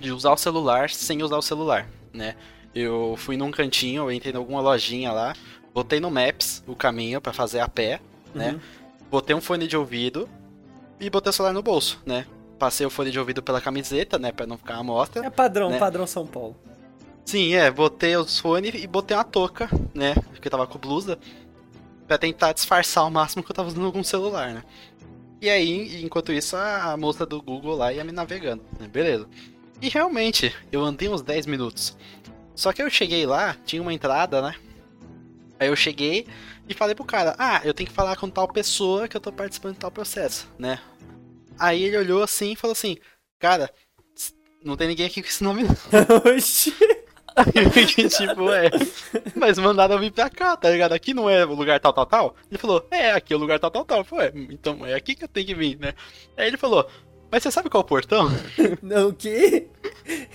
de 0.00 0.12
usar 0.12 0.32
o 0.32 0.36
celular 0.36 0.90
sem 0.90 1.22
usar 1.22 1.36
o 1.36 1.42
celular, 1.42 1.88
né? 2.12 2.34
Eu 2.74 3.14
fui 3.16 3.36
num 3.36 3.50
cantinho, 3.50 4.04
eu 4.04 4.12
entrei 4.12 4.32
em 4.32 4.36
alguma 4.36 4.60
lojinha 4.60 5.10
lá, 5.10 5.34
botei 5.74 5.98
no 6.00 6.10
Maps 6.10 6.62
o 6.66 6.76
caminho 6.76 7.20
pra 7.20 7.32
fazer 7.32 7.60
a 7.60 7.68
pé, 7.68 8.00
né? 8.34 8.52
Uhum. 8.52 8.60
Botei 9.10 9.34
um 9.34 9.40
fone 9.40 9.66
de 9.66 9.76
ouvido 9.76 10.28
e 11.00 11.08
botei 11.08 11.30
o 11.30 11.32
celular 11.32 11.52
no 11.52 11.62
bolso, 11.62 12.00
né? 12.04 12.26
Passei 12.58 12.84
o 12.86 12.90
fone 12.90 13.10
de 13.10 13.18
ouvido 13.18 13.42
pela 13.42 13.60
camiseta, 13.60 14.18
né? 14.18 14.32
Pra 14.32 14.46
não 14.46 14.58
ficar 14.58 14.76
à 14.76 14.82
mostra. 14.82 15.24
É 15.24 15.30
padrão, 15.30 15.70
Né? 15.70 15.78
padrão 15.78 16.06
São 16.06 16.26
Paulo. 16.26 16.56
Sim, 17.28 17.52
é, 17.52 17.70
botei 17.70 18.16
os 18.16 18.38
fones 18.38 18.72
e 18.82 18.86
botei 18.86 19.14
uma 19.14 19.22
touca, 19.22 19.68
né? 19.94 20.14
Porque 20.14 20.48
eu 20.48 20.50
tava 20.50 20.66
com 20.66 20.78
blusa. 20.78 21.18
Pra 22.06 22.16
tentar 22.16 22.54
disfarçar 22.54 23.04
ao 23.04 23.10
máximo 23.10 23.42
que 23.42 23.50
eu 23.50 23.54
tava 23.54 23.68
usando 23.68 23.92
com 23.92 24.00
o 24.00 24.04
celular, 24.04 24.54
né? 24.54 24.64
E 25.38 25.50
aí, 25.50 26.02
enquanto 26.02 26.32
isso, 26.32 26.56
a, 26.56 26.92
a 26.92 26.96
moça 26.96 27.26
do 27.26 27.42
Google 27.42 27.76
lá 27.76 27.92
ia 27.92 28.02
me 28.02 28.12
navegando, 28.12 28.64
né? 28.80 28.88
Beleza. 28.88 29.28
E 29.82 29.90
realmente, 29.90 30.56
eu 30.72 30.82
andei 30.82 31.06
uns 31.06 31.20
10 31.20 31.44
minutos. 31.44 31.98
Só 32.54 32.72
que 32.72 32.80
eu 32.80 32.88
cheguei 32.88 33.26
lá, 33.26 33.54
tinha 33.62 33.82
uma 33.82 33.92
entrada, 33.92 34.40
né? 34.40 34.54
Aí 35.60 35.68
eu 35.68 35.76
cheguei 35.76 36.26
e 36.66 36.72
falei 36.72 36.94
pro 36.94 37.04
cara, 37.04 37.36
ah, 37.38 37.60
eu 37.62 37.74
tenho 37.74 37.90
que 37.90 37.94
falar 37.94 38.16
com 38.16 38.30
tal 38.30 38.48
pessoa 38.48 39.06
que 39.06 39.14
eu 39.14 39.20
tô 39.20 39.30
participando 39.30 39.74
de 39.74 39.80
tal 39.80 39.90
processo, 39.90 40.48
né? 40.58 40.80
Aí 41.58 41.82
ele 41.82 41.98
olhou 41.98 42.22
assim 42.22 42.52
e 42.52 42.56
falou 42.56 42.72
assim, 42.72 42.96
cara, 43.38 43.70
não 44.64 44.78
tem 44.78 44.88
ninguém 44.88 45.04
aqui 45.04 45.20
com 45.20 45.28
esse 45.28 45.44
nome 45.44 45.64
não. 45.64 45.76
Fiquei 47.44 48.08
tipo, 48.08 48.50
é. 48.52 48.70
Mas 49.34 49.58
mandaram 49.58 49.94
eu 49.96 50.00
vir 50.00 50.12
pra 50.12 50.30
cá, 50.30 50.56
tá 50.56 50.70
ligado? 50.70 50.92
Aqui 50.92 51.14
não 51.14 51.28
é 51.28 51.44
o 51.44 51.54
lugar 51.54 51.80
tal, 51.80 51.92
tal, 51.92 52.06
tal. 52.06 52.36
Ele 52.50 52.58
falou, 52.58 52.86
é, 52.90 53.12
aqui 53.12 53.32
é 53.32 53.36
o 53.36 53.38
lugar 53.38 53.58
tal, 53.58 53.70
tal, 53.70 53.84
tal. 53.84 54.04
Foi, 54.04 54.32
então 54.50 54.84
é 54.84 54.94
aqui 54.94 55.14
que 55.14 55.24
eu 55.24 55.28
tenho 55.28 55.46
que 55.46 55.54
vir, 55.54 55.78
né? 55.78 55.94
Aí 56.36 56.46
ele 56.46 56.56
falou, 56.56 56.88
mas 57.30 57.42
você 57.42 57.50
sabe 57.50 57.68
qual 57.68 57.82
é 57.82 57.84
o 57.84 57.88
portão? 57.88 58.28
Não, 58.82 59.08
o 59.08 59.12
quê? 59.12 59.68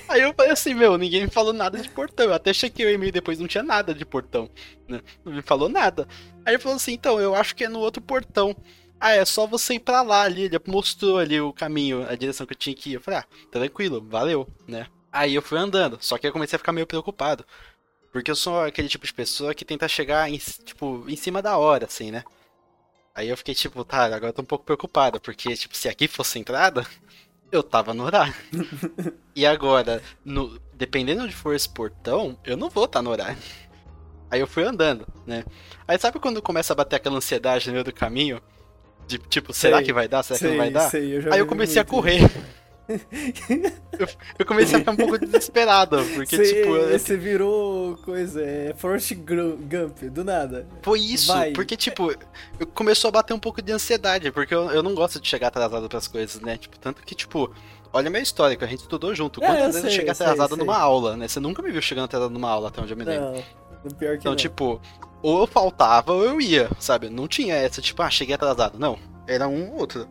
Aí 0.07 0.21
eu 0.21 0.33
falei 0.33 0.51
assim, 0.51 0.73
meu, 0.75 0.97
ninguém 0.97 1.23
me 1.23 1.29
falou 1.29 1.51
nada 1.51 1.79
de 1.79 1.89
portão. 1.89 2.27
Eu 2.27 2.33
até 2.33 2.53
chequei 2.53 2.85
o 2.85 2.89
e-mail 2.89 3.11
depois, 3.11 3.39
não 3.39 3.47
tinha 3.47 3.63
nada 3.63 3.93
de 3.93 4.05
portão. 4.05 4.49
Né? 4.87 5.01
Não 5.25 5.33
me 5.33 5.41
falou 5.41 5.67
nada. 5.67 6.07
Aí 6.45 6.53
ele 6.53 6.61
falou 6.61 6.75
assim, 6.75 6.93
então, 6.93 7.19
eu 7.19 7.33
acho 7.33 7.55
que 7.55 7.63
é 7.63 7.69
no 7.69 7.79
outro 7.79 8.01
portão. 8.01 8.55
Ah, 8.99 9.11
é 9.11 9.25
só 9.25 9.47
você 9.47 9.73
ir 9.73 9.79
pra 9.79 10.03
lá 10.03 10.21
ali. 10.21 10.43
Ele 10.43 10.59
mostrou 10.67 11.17
ali 11.17 11.41
o 11.41 11.51
caminho, 11.51 12.07
a 12.07 12.15
direção 12.15 12.45
que 12.45 12.53
eu 12.53 12.57
tinha 12.57 12.75
que 12.75 12.91
ir. 12.91 12.93
Eu 12.93 13.01
falei, 13.01 13.21
ah, 13.21 13.25
tranquilo, 13.51 14.05
valeu, 14.07 14.47
né? 14.67 14.85
Aí 15.13 15.35
eu 15.35 15.43
fui 15.43 15.59
andando, 15.59 15.99
só 16.01 16.17
que 16.17 16.25
eu 16.25 16.31
comecei 16.31 16.55
a 16.55 16.59
ficar 16.59 16.71
meio 16.71 16.87
preocupado. 16.87 17.45
Porque 18.11 18.31
eu 18.31 18.35
sou 18.35 18.61
aquele 18.61 18.89
tipo 18.89 19.05
de 19.05 19.13
pessoa 19.13 19.53
que 19.53 19.63
tenta 19.63 19.87
chegar, 19.87 20.27
em, 20.27 20.37
tipo, 20.37 21.05
em 21.07 21.15
cima 21.15 21.39
da 21.39 21.55
hora, 21.55 21.85
assim, 21.85 22.09
né? 22.09 22.23
Aí 23.13 23.29
eu 23.29 23.37
fiquei 23.37 23.53
tipo, 23.53 23.85
tá, 23.85 24.05
agora 24.05 24.27
eu 24.29 24.33
tô 24.33 24.41
um 24.41 24.45
pouco 24.45 24.65
preocupado, 24.65 25.21
porque, 25.21 25.55
tipo, 25.55 25.77
se 25.77 25.87
aqui 25.87 26.07
fosse 26.07 26.39
a 26.39 26.41
entrada, 26.41 26.83
eu 27.51 27.61
tava 27.61 27.93
no 27.93 28.03
horário. 28.03 28.33
e 29.35 29.45
agora, 29.45 30.01
no, 30.25 30.59
dependendo 30.73 31.27
de 31.27 31.35
for 31.35 31.53
esse 31.53 31.69
portão, 31.69 32.35
eu 32.43 32.57
não 32.57 32.71
vou 32.71 32.85
estar 32.85 33.03
no 33.03 33.11
horário. 33.11 33.37
Aí 34.31 34.39
eu 34.39 34.47
fui 34.47 34.63
andando, 34.63 35.07
né? 35.27 35.45
Aí 35.87 35.99
sabe 35.99 36.17
quando 36.19 36.41
começa 36.41 36.73
a 36.73 36.75
bater 36.75 36.95
aquela 36.95 37.17
ansiedade 37.17 37.67
no 37.67 37.73
meio 37.73 37.85
do 37.85 37.93
caminho? 37.93 38.41
De 39.05 39.19
tipo, 39.19 39.53
será 39.53 39.77
Sei, 39.77 39.85
que 39.85 39.93
vai 39.93 40.07
dar? 40.07 40.23
Será 40.23 40.39
que 40.39 40.45
sei, 40.45 40.51
não 40.51 40.57
vai 40.57 40.71
dar? 40.71 40.89
sei, 40.89 41.17
eu 41.17 41.33
Aí 41.33 41.37
eu 41.37 41.45
comecei 41.45 41.79
a 41.79 41.83
muito 41.83 41.91
correr. 41.91 42.21
eu, 43.99 44.07
eu 44.39 44.45
comecei 44.45 44.75
a 44.75 44.79
ficar 44.79 44.91
um 44.91 44.95
pouco 44.95 45.17
desesperado, 45.17 45.97
porque, 46.15 46.35
Você, 46.37 46.53
tipo, 46.61 46.75
eu- 46.75 46.99
você 46.99 47.15
virou 47.17 47.95
coisa, 47.97 48.41
é 48.43 48.73
Forrest 48.75 49.13
Gump, 49.15 50.03
do 50.11 50.23
nada. 50.23 50.67
Foi 50.81 50.99
isso, 50.99 51.27
Vai. 51.33 51.51
porque, 51.51 51.77
tipo, 51.77 52.11
eu- 52.59 52.67
começou 52.67 53.09
a 53.09 53.11
bater 53.11 53.33
um 53.33 53.39
pouco 53.39 53.61
de 53.61 53.71
ansiedade, 53.71 54.31
porque 54.31 54.53
eu, 54.53 54.69
eu 54.71 54.83
não 54.83 54.93
gosto 54.93 55.19
de 55.19 55.27
chegar 55.27 55.47
atrasado 55.47 55.87
pras 55.87 56.07
coisas, 56.07 56.41
né? 56.41 56.57
Tipo, 56.57 56.77
tanto 56.79 57.01
que, 57.03 57.15
tipo, 57.15 57.53
olha 57.91 58.09
meu 58.09 58.21
histórico, 58.21 58.63
a 58.63 58.67
gente 58.67 58.81
estudou 58.81 59.13
junto. 59.15 59.41
É, 59.43 59.47
Quantas 59.47 59.59
eu 59.59 59.65
vezes 59.67 59.83
eu 59.83 59.89
sei, 59.89 59.91
cheguei 59.97 60.11
eu 60.11 60.15
sei, 60.15 60.25
atrasado 60.25 60.55
sei. 60.55 60.57
numa 60.57 60.77
aula, 60.77 61.15
né? 61.15 61.27
Você 61.27 61.39
nunca 61.39 61.61
me 61.61 61.71
viu 61.71 61.81
chegando 61.81 62.05
atrasado 62.05 62.31
numa 62.31 62.49
aula, 62.49 62.67
até 62.69 62.81
onde 62.81 62.91
eu 62.93 62.97
me 62.97 63.03
lembro. 63.05 63.43
Não, 63.83 63.91
pior 63.91 64.11
que 64.13 64.19
Então, 64.19 64.31
não. 64.31 64.35
tipo, 64.37 64.81
ou 65.21 65.39
eu 65.41 65.47
faltava 65.47 66.11
ou 66.13 66.23
eu 66.25 66.41
ia, 66.41 66.69
sabe? 66.79 67.09
Não 67.09 67.27
tinha 67.27 67.55
essa, 67.55 67.81
tipo, 67.81 68.01
ah, 68.01 68.09
cheguei 68.09 68.35
atrasado. 68.35 68.77
Não, 68.77 68.97
era 69.27 69.47
um 69.47 69.71
ou 69.71 69.79
outro. 69.79 70.07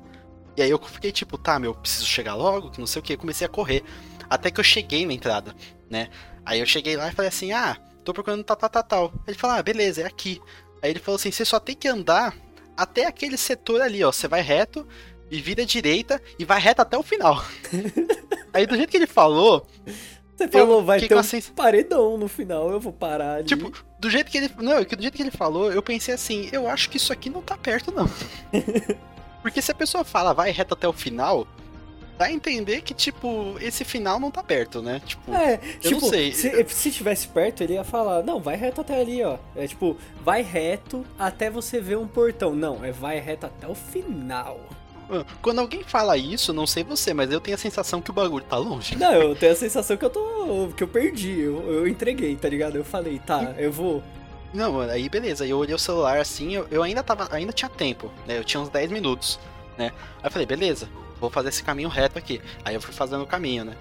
E 0.57 0.63
aí 0.63 0.71
eu 0.71 0.79
fiquei 0.79 1.11
tipo, 1.13 1.39
tá, 1.39 1.59
meu, 1.59 1.75
preciso 1.75 2.07
chegar 2.07 2.35
logo, 2.35 2.71
que 2.71 2.79
não 2.81 2.87
sei 2.87 3.01
o 3.01 3.03
que. 3.03 3.17
Comecei 3.17 3.47
a 3.47 3.51
correr. 3.51 3.83
Até 4.29 4.51
que 4.51 4.61
eu 4.61 4.65
cheguei 4.65 5.07
na 5.07 5.13
entrada, 5.13 5.55
né? 5.91 6.09
Aí 6.45 6.61
eu 6.61 6.67
cheguei 6.67 6.97
lá 6.97 7.09
e 7.09 7.13
falei 7.13 7.29
assim, 7.29 7.53
ah, 7.53 7.77
tô 8.05 8.13
procurando 8.13 8.43
tal, 8.45 8.57
tal, 8.57 8.71
tal, 8.71 8.83
tal. 8.83 9.13
Ele 9.27 9.37
falou, 9.37 9.57
ah, 9.57 9.63
beleza, 9.63 10.03
é 10.03 10.07
aqui. 10.07 10.41
Aí 10.83 10.91
ele 10.91 10.99
falou 10.99 11.17
assim, 11.17 11.31
você 11.31 11.45
só 11.45 11.59
tem 11.61 11.75
que 11.77 11.87
andar 11.89 12.35
até 12.77 13.07
aquele 13.07 13.37
setor 13.37 13.81
ali, 13.81 14.03
ó. 14.03 14.11
Você 14.13 14.27
vai 14.29 14.41
reto 14.41 14.87
e 15.31 15.41
vira 15.41 15.65
direita 15.65 16.21
e 16.39 16.45
vai 16.45 16.61
reto 16.61 16.83
até 16.83 16.97
o 16.99 17.03
final. 17.03 17.43
aí 18.53 18.67
do 18.67 18.77
jeito 18.77 18.91
que 18.91 18.97
ele 18.97 19.07
falou, 19.07 19.67
Você 20.37 20.49
falou, 20.49 20.83
vai 20.85 20.99
fiquei 20.99 21.15
ter 21.17 21.21
um 21.21 21.23
sens- 21.23 21.51
paredão 21.55 22.19
no 22.19 22.27
final, 22.29 22.71
eu 22.71 22.81
vou 22.81 22.93
parar 22.93 23.37
ali. 23.37 23.45
Tipo, 23.45 23.73
do 23.99 24.11
jeito 24.11 24.31
que 24.31 24.39
ele. 24.39 24.51
Não, 24.59 24.83
do 24.83 25.01
jeito 25.03 25.17
que 25.17 25.23
ele 25.23 25.31
falou, 25.31 25.73
eu 25.73 25.83
pensei 25.83 26.13
assim, 26.15 26.49
eu 26.53 26.67
acho 26.67 26.91
que 26.91 26.97
isso 26.97 27.13
aqui 27.13 27.31
não 27.31 27.41
tá 27.43 27.57
perto, 27.57 27.93
não. 27.93 28.11
Porque 29.43 29.61
se 29.61 29.71
a 29.73 29.75
pessoa 29.75 30.05
fala 30.05 30.33
vai 30.33 30.51
reto 30.53 30.75
até 30.75 30.89
o 30.89 30.93
final, 30.93 31.47
dá 32.17 32.27
a 32.27 32.33
entender 32.33 32.83
que, 32.83 32.95
tipo, 32.95 33.57
esse 33.61 33.85
final 33.85 34.21
não 34.21 34.31
tá 34.31 34.43
perto, 34.43 34.81
né? 34.81 35.03
Tipo, 35.05 35.35
É, 35.35 35.55
eu 35.83 35.91
tipo, 35.91 36.01
não 36.01 36.09
sei. 36.09 36.33
Se, 36.33 36.65
se 36.69 36.91
tivesse 36.91 37.27
perto, 37.29 37.63
ele 37.63 37.75
ia 37.75 37.85
falar, 37.85 38.23
não, 38.23 38.41
vai 38.41 38.57
reto 38.57 38.81
até 38.81 39.01
ali, 39.01 39.23
ó. 39.23 39.39
É 39.57 39.67
tipo, 39.67 39.97
vai 40.25 40.43
reto 40.43 41.05
até 41.19 41.51
você 41.51 41.81
ver 41.81 41.99
um 41.99 42.07
portão. 42.07 42.55
Não, 42.55 42.85
é 42.85 42.93
vai 42.93 43.19
reto 43.19 43.47
até 43.47 43.67
o 43.67 43.75
final. 43.75 44.61
quando 45.43 45.59
alguém 45.59 45.83
fala 45.83 46.17
isso, 46.17 46.53
não 46.53 46.67
sei 46.67 46.85
você, 46.85 47.13
mas 47.13 47.31
eu 47.31 47.41
tenho 47.41 47.57
a 47.57 47.59
sensação 47.59 48.01
que 48.01 48.11
o 48.11 48.15
bagulho 48.15 48.45
tá 48.45 48.57
longe. 48.57 48.97
Não, 48.97 49.13
eu 49.13 49.35
tenho 49.35 49.53
a 49.53 49.57
sensação 49.57 49.97
que 49.97 50.05
eu 50.05 50.11
tô. 50.11 50.69
que 50.77 50.83
eu 50.83 50.89
perdi. 50.89 51.41
Eu, 51.41 51.61
eu 51.73 51.89
entreguei, 51.89 52.37
tá 52.37 52.49
ligado? 52.49 52.77
Eu 52.77 52.85
falei, 52.85 53.19
tá, 53.19 53.55
eu 53.59 53.73
vou. 53.73 54.03
Não, 54.53 54.81
aí 54.81 55.09
beleza, 55.09 55.47
eu 55.47 55.59
olhei 55.59 55.75
o 55.75 55.79
celular 55.79 56.19
assim, 56.19 56.55
eu, 56.55 56.67
eu 56.71 56.83
ainda 56.83 57.03
tava. 57.03 57.29
Ainda 57.35 57.53
tinha 57.53 57.69
tempo, 57.69 58.11
né? 58.27 58.39
Eu 58.39 58.45
tinha 58.45 58.61
uns 58.61 58.69
10 58.69 58.91
minutos, 58.91 59.41
né? 59.79 59.93
Aí 60.19 60.27
eu 60.27 60.31
falei, 60.31 60.47
beleza, 60.47 60.89
vou 61.19 61.31
fazer 61.31 61.49
esse 61.49 61.63
caminho 61.63 61.89
reto 61.89 62.19
aqui. 62.19 62.41
Aí 62.65 62.75
eu 62.75 62.81
fui 62.81 62.93
fazendo 62.93 63.23
o 63.23 63.27
caminho, 63.27 63.65
né? 63.65 63.77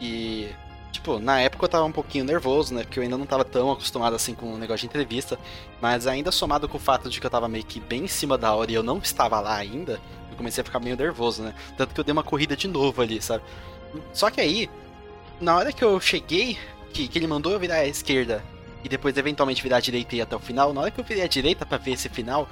E. 0.00 0.48
Tipo, 0.90 1.18
na 1.18 1.38
época 1.38 1.66
eu 1.66 1.68
tava 1.68 1.84
um 1.84 1.92
pouquinho 1.92 2.24
nervoso, 2.24 2.74
né? 2.74 2.82
Porque 2.82 2.98
eu 2.98 3.02
ainda 3.02 3.16
não 3.16 3.26
tava 3.26 3.44
tão 3.44 3.70
acostumado 3.70 4.16
assim 4.16 4.34
com 4.34 4.54
o 4.54 4.58
negócio 4.58 4.80
de 4.80 4.86
entrevista. 4.86 5.38
Mas 5.80 6.06
ainda 6.06 6.32
somado 6.32 6.68
com 6.68 6.78
o 6.78 6.80
fato 6.80 7.08
de 7.08 7.20
que 7.20 7.26
eu 7.26 7.30
tava 7.30 7.46
meio 7.46 7.64
que 7.64 7.78
bem 7.78 8.04
em 8.04 8.08
cima 8.08 8.36
da 8.36 8.52
hora 8.54 8.70
e 8.70 8.74
eu 8.74 8.82
não 8.82 8.98
estava 8.98 9.38
lá 9.38 9.54
ainda, 9.54 10.00
eu 10.30 10.36
comecei 10.36 10.62
a 10.62 10.64
ficar 10.64 10.80
meio 10.80 10.96
nervoso, 10.96 11.42
né? 11.42 11.54
Tanto 11.76 11.94
que 11.94 12.00
eu 12.00 12.04
dei 12.04 12.12
uma 12.12 12.24
corrida 12.24 12.56
de 12.56 12.66
novo 12.66 13.02
ali, 13.02 13.20
sabe? 13.22 13.44
Só 14.12 14.30
que 14.30 14.40
aí, 14.40 14.68
na 15.40 15.56
hora 15.56 15.72
que 15.72 15.84
eu 15.84 16.00
cheguei, 16.00 16.58
que, 16.92 17.06
que 17.06 17.18
ele 17.18 17.26
mandou 17.26 17.52
eu 17.52 17.60
virar 17.60 17.76
à 17.76 17.86
esquerda 17.86 18.42
e 18.84 18.88
depois 18.88 19.16
eventualmente 19.16 19.62
virar 19.62 19.78
à 19.78 19.80
direita 19.80 20.14
e 20.14 20.18
ir 20.18 20.22
até 20.22 20.36
o 20.36 20.40
final, 20.40 20.72
na 20.72 20.82
hora 20.82 20.90
que 20.90 21.00
eu 21.00 21.04
virei 21.04 21.24
à 21.24 21.26
direita 21.26 21.66
pra 21.66 21.78
ver 21.78 21.92
esse 21.92 22.08
final, 22.08 22.48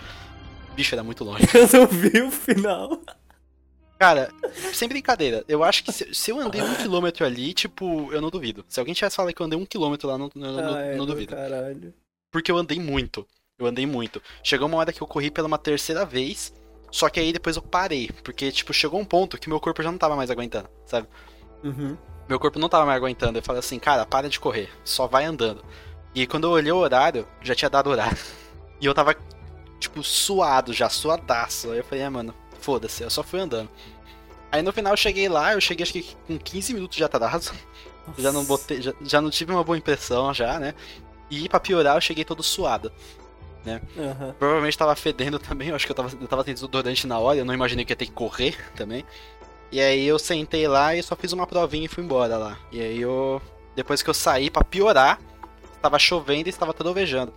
bicho, 0.74 0.94
era 0.94 1.02
muito 1.02 1.24
longe. 1.24 1.44
Eu 1.54 1.80
não 1.80 1.86
vi 1.86 2.20
o 2.20 2.30
final. 2.30 3.00
Cara, 3.98 4.30
sem 4.74 4.86
brincadeira, 4.86 5.42
eu 5.48 5.64
acho 5.64 5.82
que 5.82 5.90
se, 5.90 6.14
se 6.14 6.30
eu 6.30 6.38
andei 6.38 6.60
um 6.60 6.74
quilômetro 6.74 7.24
ali, 7.24 7.54
tipo, 7.54 8.12
eu 8.12 8.20
não 8.20 8.28
duvido. 8.28 8.62
Se 8.68 8.78
alguém 8.78 8.94
tivesse 8.94 9.16
falado 9.16 9.32
que 9.34 9.40
eu 9.40 9.46
andei 9.46 9.58
um 9.58 9.64
quilômetro 9.64 10.06
lá, 10.06 10.18
não, 10.18 10.30
eu 10.34 10.40
não, 10.42 10.74
ah, 10.74 10.80
é, 10.82 10.96
não 10.96 11.06
do 11.06 11.12
duvido. 11.12 11.34
Caralho. 11.34 11.94
Porque 12.30 12.52
eu 12.52 12.58
andei 12.58 12.78
muito. 12.78 13.26
Eu 13.58 13.64
andei 13.64 13.86
muito. 13.86 14.20
Chegou 14.42 14.68
uma 14.68 14.76
hora 14.76 14.92
que 14.92 15.00
eu 15.00 15.06
corri 15.06 15.30
pela 15.30 15.46
uma 15.46 15.56
terceira 15.56 16.04
vez, 16.04 16.52
só 16.90 17.08
que 17.08 17.18
aí 17.18 17.32
depois 17.32 17.56
eu 17.56 17.62
parei. 17.62 18.10
Porque, 18.22 18.52
tipo, 18.52 18.74
chegou 18.74 19.00
um 19.00 19.04
ponto 19.04 19.38
que 19.38 19.48
meu 19.48 19.58
corpo 19.58 19.82
já 19.82 19.90
não 19.90 19.98
tava 19.98 20.14
mais 20.14 20.30
aguentando, 20.30 20.68
sabe? 20.84 21.08
Uhum. 21.64 21.96
Meu 22.28 22.38
corpo 22.38 22.58
não 22.58 22.68
tava 22.68 22.84
mais 22.84 22.98
aguentando. 22.98 23.38
Eu 23.38 23.42
falei 23.42 23.60
assim, 23.60 23.78
cara, 23.78 24.04
para 24.04 24.28
de 24.28 24.38
correr, 24.38 24.68
só 24.84 25.06
vai 25.06 25.24
andando. 25.24 25.64
E 26.16 26.26
quando 26.26 26.44
eu 26.44 26.50
olhei 26.52 26.72
o 26.72 26.76
horário, 26.76 27.28
já 27.42 27.54
tinha 27.54 27.68
dado 27.70 27.90
horário. 27.90 28.16
E 28.78 28.84
eu 28.84 28.92
tava, 28.92 29.16
tipo, 29.80 30.02
suado 30.02 30.70
já, 30.70 30.90
suadaço. 30.90 31.70
Aí 31.70 31.78
eu 31.78 31.84
falei, 31.84 32.04
ah, 32.04 32.10
mano, 32.10 32.34
foda-se, 32.60 33.02
eu 33.02 33.08
só 33.08 33.22
fui 33.22 33.40
andando. 33.40 33.70
Aí 34.52 34.60
no 34.60 34.70
final 34.70 34.92
eu 34.92 34.98
cheguei 34.98 35.30
lá, 35.30 35.54
eu 35.54 35.60
cheguei 35.62 35.82
acho 35.82 35.94
que 35.94 36.14
com 36.26 36.36
15 36.36 36.74
minutos 36.74 36.94
de 36.94 37.02
atraso. 37.02 37.54
Já 38.18 38.30
não 38.30 38.44
botei, 38.44 38.80
já, 38.80 38.92
já 39.00 39.20
não 39.20 39.30
tive 39.30 39.50
uma 39.50 39.64
boa 39.64 39.76
impressão 39.76 40.32
já, 40.32 40.60
né? 40.60 40.74
E 41.28 41.48
pra 41.48 41.58
piorar, 41.58 41.96
eu 41.96 42.00
cheguei 42.00 42.24
todo 42.24 42.40
suado. 42.42 42.92
Aham. 43.98 44.34
Provavelmente 44.38 44.78
tava 44.78 44.94
fedendo 44.94 45.40
também, 45.40 45.70
eu 45.70 45.74
acho 45.74 45.86
que 45.86 45.90
eu 45.90 45.96
tava, 45.96 46.16
eu 46.20 46.28
tava 46.28 46.44
sem 46.44 46.54
desodorante 46.54 47.04
na 47.06 47.18
hora, 47.18 47.38
eu 47.38 47.44
não 47.44 47.52
imaginei 47.52 47.84
que 47.84 47.92
ia 47.92 47.96
ter 47.96 48.06
que 48.06 48.12
correr 48.12 48.56
também. 48.76 49.04
E 49.72 49.80
aí 49.80 50.06
eu 50.06 50.18
sentei 50.20 50.68
lá 50.68 50.94
e 50.94 51.02
só 51.02 51.16
fiz 51.16 51.32
uma 51.32 51.46
provinha 51.46 51.86
e 51.86 51.88
fui 51.88 52.04
embora 52.04 52.36
lá. 52.36 52.58
E 52.70 52.80
aí 52.80 53.00
eu. 53.00 53.42
Depois 53.74 54.02
que 54.02 54.10
eu 54.10 54.14
saí, 54.14 54.50
pra 54.50 54.62
piorar, 54.62 55.18
estava 55.76 55.98
chovendo 55.98 56.48
e 56.48 56.50
estava 56.50 56.72
trovejando. 56.74 57.32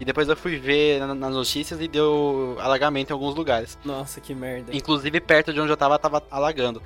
E 0.00 0.04
depois 0.04 0.28
eu 0.28 0.36
fui 0.36 0.56
ver 0.58 0.98
na- 1.00 1.14
nas 1.14 1.32
notícias 1.34 1.80
e 1.80 1.86
deu 1.86 2.56
alagamento 2.58 3.10
em 3.10 3.12
alguns 3.12 3.34
lugares. 3.34 3.78
Nossa, 3.84 4.20
que 4.20 4.34
merda. 4.34 4.74
Inclusive 4.74 5.20
perto 5.20 5.52
de 5.52 5.60
onde 5.60 5.70
eu 5.70 5.76
tava, 5.76 5.98
tava 5.98 6.22
alagando. 6.30 6.82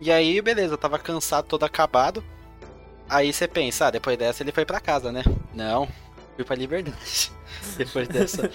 E 0.00 0.10
aí, 0.12 0.40
beleza, 0.40 0.74
eu 0.74 0.78
tava 0.78 0.98
cansado, 0.98 1.46
todo 1.46 1.64
acabado. 1.64 2.22
Aí 3.08 3.32
você 3.32 3.48
pensa, 3.48 3.86
ah, 3.86 3.90
depois 3.90 4.16
dessa 4.16 4.42
ele 4.42 4.52
foi 4.52 4.64
pra 4.64 4.80
casa, 4.80 5.10
né? 5.10 5.22
Não, 5.54 5.88
fui 6.36 6.44
pra 6.44 6.54
liberdade. 6.56 7.32
depois 7.76 8.06
dessa. 8.08 8.50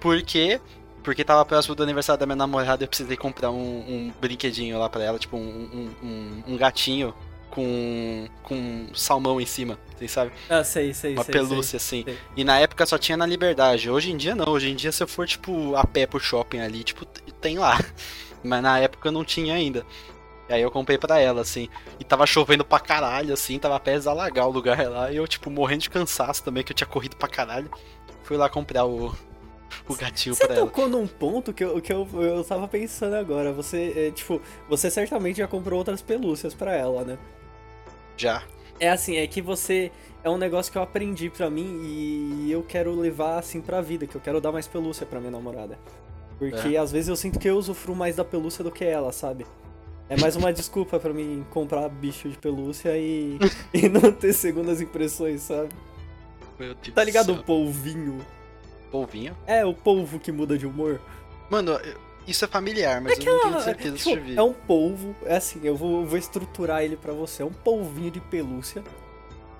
Por 0.00 0.22
quê? 0.22 0.60
Porque 1.02 1.24
tava 1.24 1.44
próximo 1.44 1.74
do 1.74 1.82
aniversário 1.82 2.20
da 2.20 2.26
minha 2.26 2.36
namorada 2.36 2.82
e 2.82 2.84
eu 2.84 2.88
precisei 2.88 3.16
comprar 3.16 3.50
um, 3.50 3.56
um 3.58 4.12
brinquedinho 4.20 4.78
lá 4.78 4.88
pra 4.88 5.02
ela, 5.02 5.18
tipo 5.18 5.36
um, 5.36 5.90
um- 6.02 6.42
um 6.46 6.56
gatinho 6.56 7.12
com, 7.52 8.26
com 8.42 8.86
salmão 8.94 9.38
em 9.38 9.44
cima, 9.44 9.78
vocês 9.94 10.10
sabem? 10.10 10.32
Ah, 10.48 10.64
sei, 10.64 10.94
sei, 10.94 11.12
Uma 11.12 11.22
sei. 11.22 11.32
pelúcia 11.32 11.76
assim. 11.76 12.02
sei. 12.02 12.18
E 12.34 12.44
na 12.44 12.58
época 12.58 12.86
só 12.86 12.96
tinha 12.96 13.14
na 13.16 13.26
Liberdade. 13.26 13.90
Hoje 13.90 14.10
em 14.10 14.16
dia 14.16 14.34
não. 14.34 14.48
Hoje 14.48 14.70
em 14.70 14.74
dia, 14.74 14.90
se 14.90 15.02
eu 15.02 15.06
for, 15.06 15.26
tipo, 15.26 15.76
a 15.76 15.86
pé 15.86 16.06
pro 16.06 16.18
shopping 16.18 16.60
ali, 16.60 16.82
tipo, 16.82 17.04
tem 17.04 17.58
lá. 17.58 17.78
Mas 18.42 18.62
na 18.62 18.78
época 18.78 19.12
não 19.12 19.22
tinha 19.22 19.54
ainda. 19.54 19.84
E 20.48 20.54
aí 20.54 20.62
eu 20.62 20.70
comprei 20.70 20.96
pra 20.96 21.18
ela, 21.20 21.42
assim. 21.42 21.68
E 22.00 22.04
tava 22.04 22.26
chovendo 22.26 22.64
pra 22.64 22.80
caralho, 22.80 23.34
assim. 23.34 23.58
Tava 23.58 23.76
até 23.76 23.96
alagar 23.96 24.48
o 24.48 24.50
lugar 24.50 24.88
lá. 24.88 25.12
E 25.12 25.16
eu, 25.16 25.28
tipo, 25.28 25.50
morrendo 25.50 25.82
de 25.82 25.90
cansaço 25.90 26.42
também, 26.42 26.64
que 26.64 26.72
eu 26.72 26.76
tinha 26.76 26.88
corrido 26.88 27.16
pra 27.16 27.28
caralho. 27.28 27.70
Fui 28.22 28.38
lá 28.38 28.48
comprar 28.48 28.86
o, 28.86 29.14
o 29.86 29.94
gatinho 29.94 30.34
Você 30.34 30.46
pra 30.46 30.56
ela. 30.56 30.64
tocou 30.66 30.88
num 30.88 31.06
ponto 31.06 31.52
que, 31.52 31.62
eu, 31.62 31.80
que 31.82 31.92
eu, 31.92 32.08
eu 32.14 32.42
tava 32.44 32.66
pensando 32.66 33.14
agora. 33.14 33.52
Você, 33.52 33.92
é, 33.94 34.10
tipo, 34.10 34.40
você 34.70 34.90
certamente 34.90 35.36
já 35.36 35.46
comprou 35.46 35.78
outras 35.78 36.00
pelúcias 36.00 36.54
pra 36.54 36.74
ela, 36.74 37.04
né? 37.04 37.18
Já. 38.22 38.42
É 38.78 38.88
assim, 38.88 39.16
é 39.16 39.26
que 39.26 39.42
você. 39.42 39.90
É 40.24 40.30
um 40.30 40.38
negócio 40.38 40.70
que 40.70 40.78
eu 40.78 40.82
aprendi 40.82 41.28
pra 41.28 41.50
mim 41.50 41.80
e 41.84 42.48
eu 42.50 42.62
quero 42.62 42.94
levar 42.94 43.38
assim 43.38 43.60
pra 43.60 43.80
vida, 43.80 44.06
que 44.06 44.14
eu 44.14 44.20
quero 44.20 44.40
dar 44.40 44.52
mais 44.52 44.68
pelúcia 44.68 45.04
pra 45.04 45.18
minha 45.18 45.32
namorada. 45.32 45.76
Porque 46.38 46.76
às 46.76 46.92
vezes 46.92 47.08
eu 47.08 47.16
sinto 47.16 47.38
que 47.38 47.48
eu 47.48 47.56
usufruo 47.56 47.94
mais 47.96 48.16
da 48.16 48.24
pelúcia 48.24 48.62
do 48.62 48.70
que 48.70 48.84
ela, 48.84 49.12
sabe? 49.12 49.44
É 50.08 50.16
mais 50.16 50.36
uma 50.36 50.52
desculpa 50.52 50.98
pra 51.00 51.12
mim 51.12 51.44
comprar 51.50 51.88
bicho 51.88 52.28
de 52.28 52.38
pelúcia 52.38 52.96
e, 52.96 53.38
e 53.74 53.88
não 53.88 54.12
ter 54.12 54.32
segundas 54.32 54.80
impressões, 54.80 55.40
sabe? 55.42 55.70
Meu 56.58 56.74
Deus 56.74 56.94
Tá 56.94 57.02
ligado 57.02 57.34
do 57.34 57.40
o 57.40 57.44
polvinho? 57.44 58.24
Polvinho? 58.90 59.36
É, 59.46 59.64
o 59.64 59.74
polvo 59.74 60.20
que 60.20 60.30
muda 60.30 60.56
de 60.56 60.66
humor. 60.66 61.00
Mano, 61.50 61.72
eu- 61.72 62.11
isso 62.26 62.44
é 62.44 62.48
familiar, 62.48 63.00
mas 63.00 63.18
eu 63.18 63.24
não 63.24 63.40
tenho 63.50 63.60
certeza 63.60 63.98
se 63.98 64.10
eu 64.12 64.20
vi. 64.22 64.36
é 64.36 64.42
um 64.42 64.52
polvo, 64.52 65.14
é 65.24 65.36
assim, 65.36 65.60
eu 65.64 65.76
vou, 65.76 66.04
vou 66.06 66.18
estruturar 66.18 66.82
ele 66.82 66.96
pra 66.96 67.12
você. 67.12 67.42
É 67.42 67.46
um 67.46 67.52
polvinho 67.52 68.10
de 68.10 68.20
pelúcia. 68.20 68.82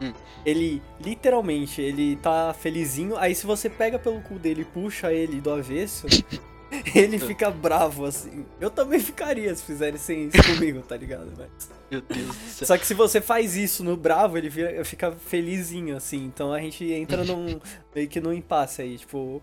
Hum. 0.00 0.12
Ele, 0.44 0.82
literalmente, 1.00 1.80
ele 1.80 2.16
tá 2.16 2.52
felizinho. 2.52 3.16
Aí 3.16 3.34
se 3.34 3.46
você 3.46 3.70
pega 3.70 3.98
pelo 3.98 4.20
cu 4.20 4.34
dele 4.34 4.62
e 4.62 4.64
puxa 4.64 5.12
ele 5.12 5.40
do 5.40 5.50
avesso, 5.52 6.06
ele 6.94 7.18
fica 7.18 7.50
bravo, 7.50 8.04
assim. 8.04 8.44
Eu 8.60 8.70
também 8.70 8.98
ficaria 8.98 9.54
se 9.54 9.62
fizessem 9.62 10.28
isso 10.28 10.42
comigo, 10.54 10.82
tá 10.82 10.96
ligado? 10.96 11.32
Mas... 11.38 11.70
Meu 11.90 12.00
Deus 12.00 12.26
do 12.26 12.34
céu. 12.34 12.66
Só 12.66 12.78
que 12.78 12.86
se 12.86 12.94
você 12.94 13.20
faz 13.20 13.54
isso 13.54 13.84
no 13.84 13.96
bravo, 13.96 14.38
ele 14.38 14.48
vira- 14.48 14.82
fica 14.84 15.12
felizinho, 15.12 15.96
assim. 15.96 16.24
Então 16.24 16.52
a 16.52 16.58
gente 16.58 16.84
entra 16.90 17.22
num 17.24 17.60
meio 17.94 18.08
que 18.08 18.20
num 18.20 18.32
impasse 18.32 18.82
aí, 18.82 18.96
tipo. 18.98 19.42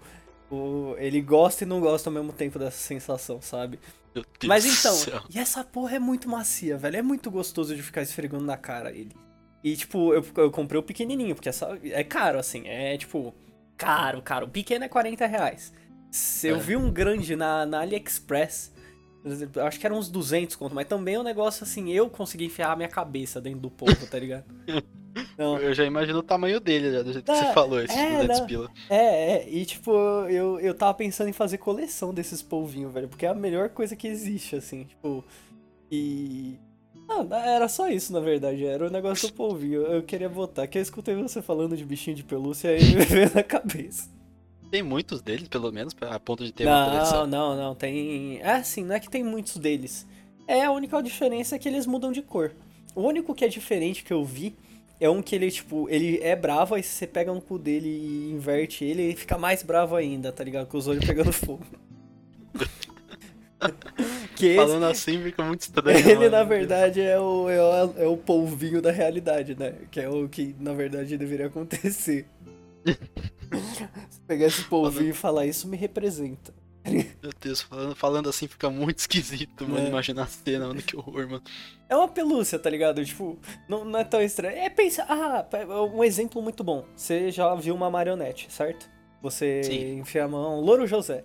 O- 0.51 0.95
ele 0.97 1.21
gosta 1.21 1.63
e 1.63 1.67
não 1.67 1.79
gosta 1.79 2.09
ao 2.09 2.13
mesmo 2.13 2.31
tempo 2.33 2.57
dessa 2.59 2.77
sensação, 2.77 3.41
sabe? 3.41 3.79
Mas 4.45 4.65
então, 4.65 4.93
céu. 4.95 5.21
e 5.33 5.37
essa 5.39 5.63
porra 5.63 5.95
é 5.95 5.99
muito 5.99 6.27
macia, 6.27 6.77
velho. 6.77 6.97
É 6.97 7.01
muito 7.01 7.29
gostoso 7.29 7.75
de 7.75 7.81
ficar 7.83 8.01
esfregando 8.01 8.43
na 8.43 8.57
cara 8.57 8.91
ele. 8.91 9.15
E 9.63 9.75
tipo, 9.75 10.13
eu, 10.13 10.25
eu 10.37 10.49
comprei 10.51 10.79
o 10.79 10.83
pequenininho, 10.83 11.35
porque 11.35 11.49
essa, 11.49 11.77
é 11.83 12.03
caro, 12.03 12.39
assim. 12.39 12.67
É 12.67 12.97
tipo, 12.97 13.33
caro, 13.77 14.21
caro. 14.21 14.45
O 14.47 14.49
pequeno 14.49 14.85
é 14.85 14.89
40 14.89 15.25
reais. 15.27 15.71
Se 16.11 16.47
eu 16.47 16.55
É. 16.55 16.59
vi 16.59 16.75
um 16.75 16.91
grande 16.91 17.35
na, 17.35 17.65
na 17.65 17.81
AliExpress, 17.81 18.73
acho 19.67 19.79
que 19.79 19.85
era 19.85 19.93
uns 19.93 20.09
200 20.09 20.55
conto, 20.55 20.73
mas 20.73 20.87
também 20.87 21.15
é 21.15 21.19
um 21.19 21.23
negócio 21.23 21.63
assim, 21.63 21.91
eu 21.91 22.09
consegui 22.09 22.45
enfiar 22.45 22.71
a 22.71 22.75
minha 22.75 22.89
cabeça 22.89 23.39
dentro 23.39 23.59
do 23.59 23.69
povo, 23.69 24.07
tá 24.07 24.17
ligado? 24.17 24.45
Não, 25.37 25.57
Eu 25.57 25.73
já 25.73 25.85
imagino 25.85 26.19
o 26.19 26.23
tamanho 26.23 26.59
dele, 26.59 26.91
já, 26.91 27.01
do 27.01 27.13
jeito 27.13 27.31
que 27.31 27.37
você 27.37 27.53
falou, 27.53 27.81
esse 27.81 27.97
é, 27.97 28.15
200 28.15 28.39
não. 28.39 28.47
pila. 28.47 28.71
É, 28.89 29.33
é, 29.33 29.49
e 29.49 29.65
tipo, 29.65 29.91
eu, 30.29 30.59
eu 30.59 30.73
tava 30.73 30.93
pensando 30.93 31.29
em 31.29 31.33
fazer 31.33 31.57
coleção 31.57 32.13
desses 32.13 32.41
polvinhos, 32.41 32.93
velho, 32.93 33.07
porque 33.07 33.25
é 33.25 33.29
a 33.29 33.33
melhor 33.33 33.69
coisa 33.69 33.95
que 33.95 34.07
existe, 34.07 34.55
assim, 34.55 34.83
tipo, 34.83 35.23
e... 35.91 36.57
Ah, 37.09 37.25
era 37.49 37.67
só 37.67 37.89
isso, 37.89 38.13
na 38.13 38.19
verdade, 38.19 38.63
era 38.63 38.85
o 38.85 38.89
negócio 38.89 39.29
do 39.29 39.33
polvinho, 39.33 39.81
eu 39.81 40.03
queria 40.03 40.29
botar, 40.29 40.67
que 40.67 40.77
eu 40.77 40.81
escutei 40.81 41.15
você 41.15 41.41
falando 41.41 41.75
de 41.75 41.83
bichinho 41.83 42.15
de 42.15 42.23
pelúcia 42.23 42.77
e 42.77 42.95
me 42.95 43.03
veio 43.05 43.31
na 43.33 43.43
cabeça. 43.43 44.09
Tem 44.69 44.83
muitos 44.83 45.21
deles, 45.21 45.47
pelo 45.47 45.71
menos, 45.71 45.95
a 46.01 46.19
ponto 46.19 46.45
de 46.45 46.51
ter 46.51 46.65
uma 46.67 46.85
Não, 46.85 46.91
coleção. 46.91 47.27
não, 47.27 47.57
não, 47.57 47.75
tem. 47.75 48.39
É 48.39 48.51
assim, 48.51 48.83
não 48.83 48.95
é 48.95 48.99
que 48.99 49.09
tem 49.09 49.23
muitos 49.23 49.57
deles. 49.57 50.05
É 50.47 50.63
a 50.63 50.71
única 50.71 51.01
diferença 51.01 51.55
é 51.55 51.59
que 51.59 51.67
eles 51.67 51.87
mudam 51.87 52.11
de 52.11 52.21
cor. 52.21 52.51
O 52.95 53.01
único 53.01 53.33
que 53.33 53.43
é 53.43 53.47
diferente 53.47 54.03
que 54.03 54.13
eu 54.13 54.23
vi 54.23 54.55
é 54.99 55.09
um 55.09 55.21
que 55.21 55.35
ele, 55.35 55.49
tipo, 55.49 55.87
ele 55.89 56.19
é 56.21 56.35
bravo, 56.35 56.75
aí 56.75 56.83
você 56.83 57.07
pega 57.07 57.33
no 57.33 57.39
cu 57.39 57.57
dele 57.57 57.87
e 57.87 58.31
inverte 58.31 58.83
ele, 58.83 59.01
ele 59.03 59.15
fica 59.15 59.37
mais 59.37 59.63
bravo 59.63 59.95
ainda, 59.95 60.31
tá 60.31 60.43
ligado? 60.43 60.67
Com 60.67 60.77
os 60.77 60.87
olhos 60.87 61.05
pegando 61.05 61.31
fogo. 61.31 61.63
que 64.35 64.47
esse, 64.47 64.55
Falando 64.55 64.85
assim 64.85 65.21
fica 65.21 65.43
muito 65.43 65.61
estranho. 65.61 65.97
ele, 65.97 66.15
mano. 66.15 66.31
na 66.31 66.43
verdade, 66.43 67.01
é 67.01 67.19
o, 67.19 67.49
é, 67.49 67.61
o, 67.61 67.93
é 67.97 68.07
o 68.07 68.17
polvinho 68.17 68.81
da 68.81 68.91
realidade, 68.91 69.55
né? 69.57 69.73
Que 69.89 70.01
é 70.01 70.09
o 70.09 70.27
que, 70.27 70.55
na 70.59 70.73
verdade, 70.73 71.17
deveria 71.17 71.47
acontecer. 71.47 71.91
Se 71.91 72.25
pegar 74.27 74.47
esse 74.47 74.63
polvinho 74.63 75.09
e 75.09 75.13
falar 75.13 75.45
isso 75.45 75.67
me 75.67 75.77
representa. 75.77 76.53
Meu 76.91 77.31
Deus, 77.39 77.61
falando, 77.61 77.95
falando 77.95 78.29
assim 78.29 78.47
fica 78.47 78.69
muito 78.69 78.99
esquisito, 78.99 79.67
mano. 79.67 79.85
É. 79.85 79.89
Imagina 79.89 80.23
a 80.23 80.27
cena, 80.27 80.67
mano, 80.67 80.81
que 80.81 80.95
horror, 80.95 81.27
mano. 81.29 81.43
É 81.87 81.95
uma 81.95 82.07
pelúcia, 82.07 82.59
tá 82.59 82.69
ligado? 82.69 83.03
Tipo, 83.03 83.39
não, 83.67 83.83
não 83.85 83.99
é 83.99 84.03
tão 84.03 84.21
estranho. 84.21 84.57
É, 84.57 84.69
pensa. 84.69 85.05
Ah, 85.07 85.45
um 85.93 86.03
exemplo 86.03 86.41
muito 86.41 86.63
bom. 86.63 86.85
Você 86.95 87.31
já 87.31 87.53
viu 87.55 87.75
uma 87.75 87.89
marionete, 87.89 88.51
certo? 88.51 88.89
Você 89.21 89.63
Sim. 89.63 89.99
enfia 89.99 90.25
a 90.25 90.27
mão. 90.27 90.61
Louro 90.61 90.87
José. 90.87 91.23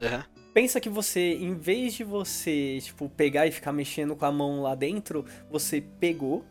É. 0.00 0.22
Pensa 0.54 0.80
que 0.80 0.88
você, 0.88 1.34
em 1.34 1.54
vez 1.54 1.94
de 1.94 2.04
você, 2.04 2.78
tipo, 2.80 3.10
pegar 3.10 3.46
e 3.46 3.50
ficar 3.50 3.72
mexendo 3.72 4.16
com 4.16 4.24
a 4.24 4.32
mão 4.32 4.62
lá 4.62 4.74
dentro, 4.74 5.24
você 5.50 5.80
pegou 5.80 6.44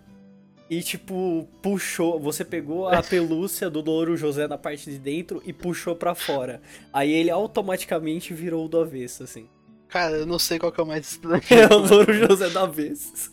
e, 0.69 0.81
tipo, 0.81 1.47
puxou. 1.61 2.19
Você 2.19 2.43
pegou 2.43 2.87
a 2.87 3.01
pelúcia 3.03 3.69
do 3.69 3.81
Louro 3.81 4.17
José 4.17 4.47
na 4.47 4.57
parte 4.57 4.89
de 4.89 4.97
dentro 4.97 5.41
e 5.45 5.53
puxou 5.53 5.95
pra 5.95 6.15
fora. 6.15 6.61
Aí 6.91 7.11
ele 7.11 7.29
automaticamente 7.29 8.33
virou 8.33 8.67
do 8.67 8.79
avesso, 8.79 9.23
assim. 9.23 9.47
Cara, 9.87 10.17
eu 10.17 10.25
não 10.25 10.39
sei 10.39 10.57
qual 10.59 10.71
que 10.71 10.79
é 10.79 10.83
o 10.83 10.87
mais 10.87 11.05
estranho. 11.11 11.43
É 11.49 11.73
o 11.73 11.77
Louro 11.77 12.13
José 12.13 12.49
do 12.49 12.59
avesso. 12.59 13.29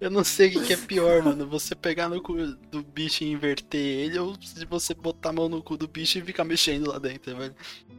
Eu 0.00 0.10
não 0.10 0.22
sei 0.22 0.48
o 0.48 0.52
que, 0.52 0.66
que 0.66 0.72
é 0.74 0.76
pior, 0.76 1.22
mano. 1.22 1.46
Você 1.48 1.74
pegar 1.74 2.08
no 2.08 2.20
cu 2.22 2.34
do 2.70 2.82
bicho 2.82 3.24
e 3.24 3.32
inverter 3.32 3.80
ele, 3.80 4.18
ou 4.18 4.36
se 4.40 4.64
você 4.66 4.92
botar 4.92 5.30
a 5.30 5.32
mão 5.32 5.48
no 5.48 5.62
cu 5.62 5.76
do 5.76 5.88
bicho 5.88 6.18
e 6.18 6.22
ficar 6.22 6.44
mexendo 6.44 6.90
lá 6.90 6.98
dentro, 6.98 7.36
velho. 7.36 7.54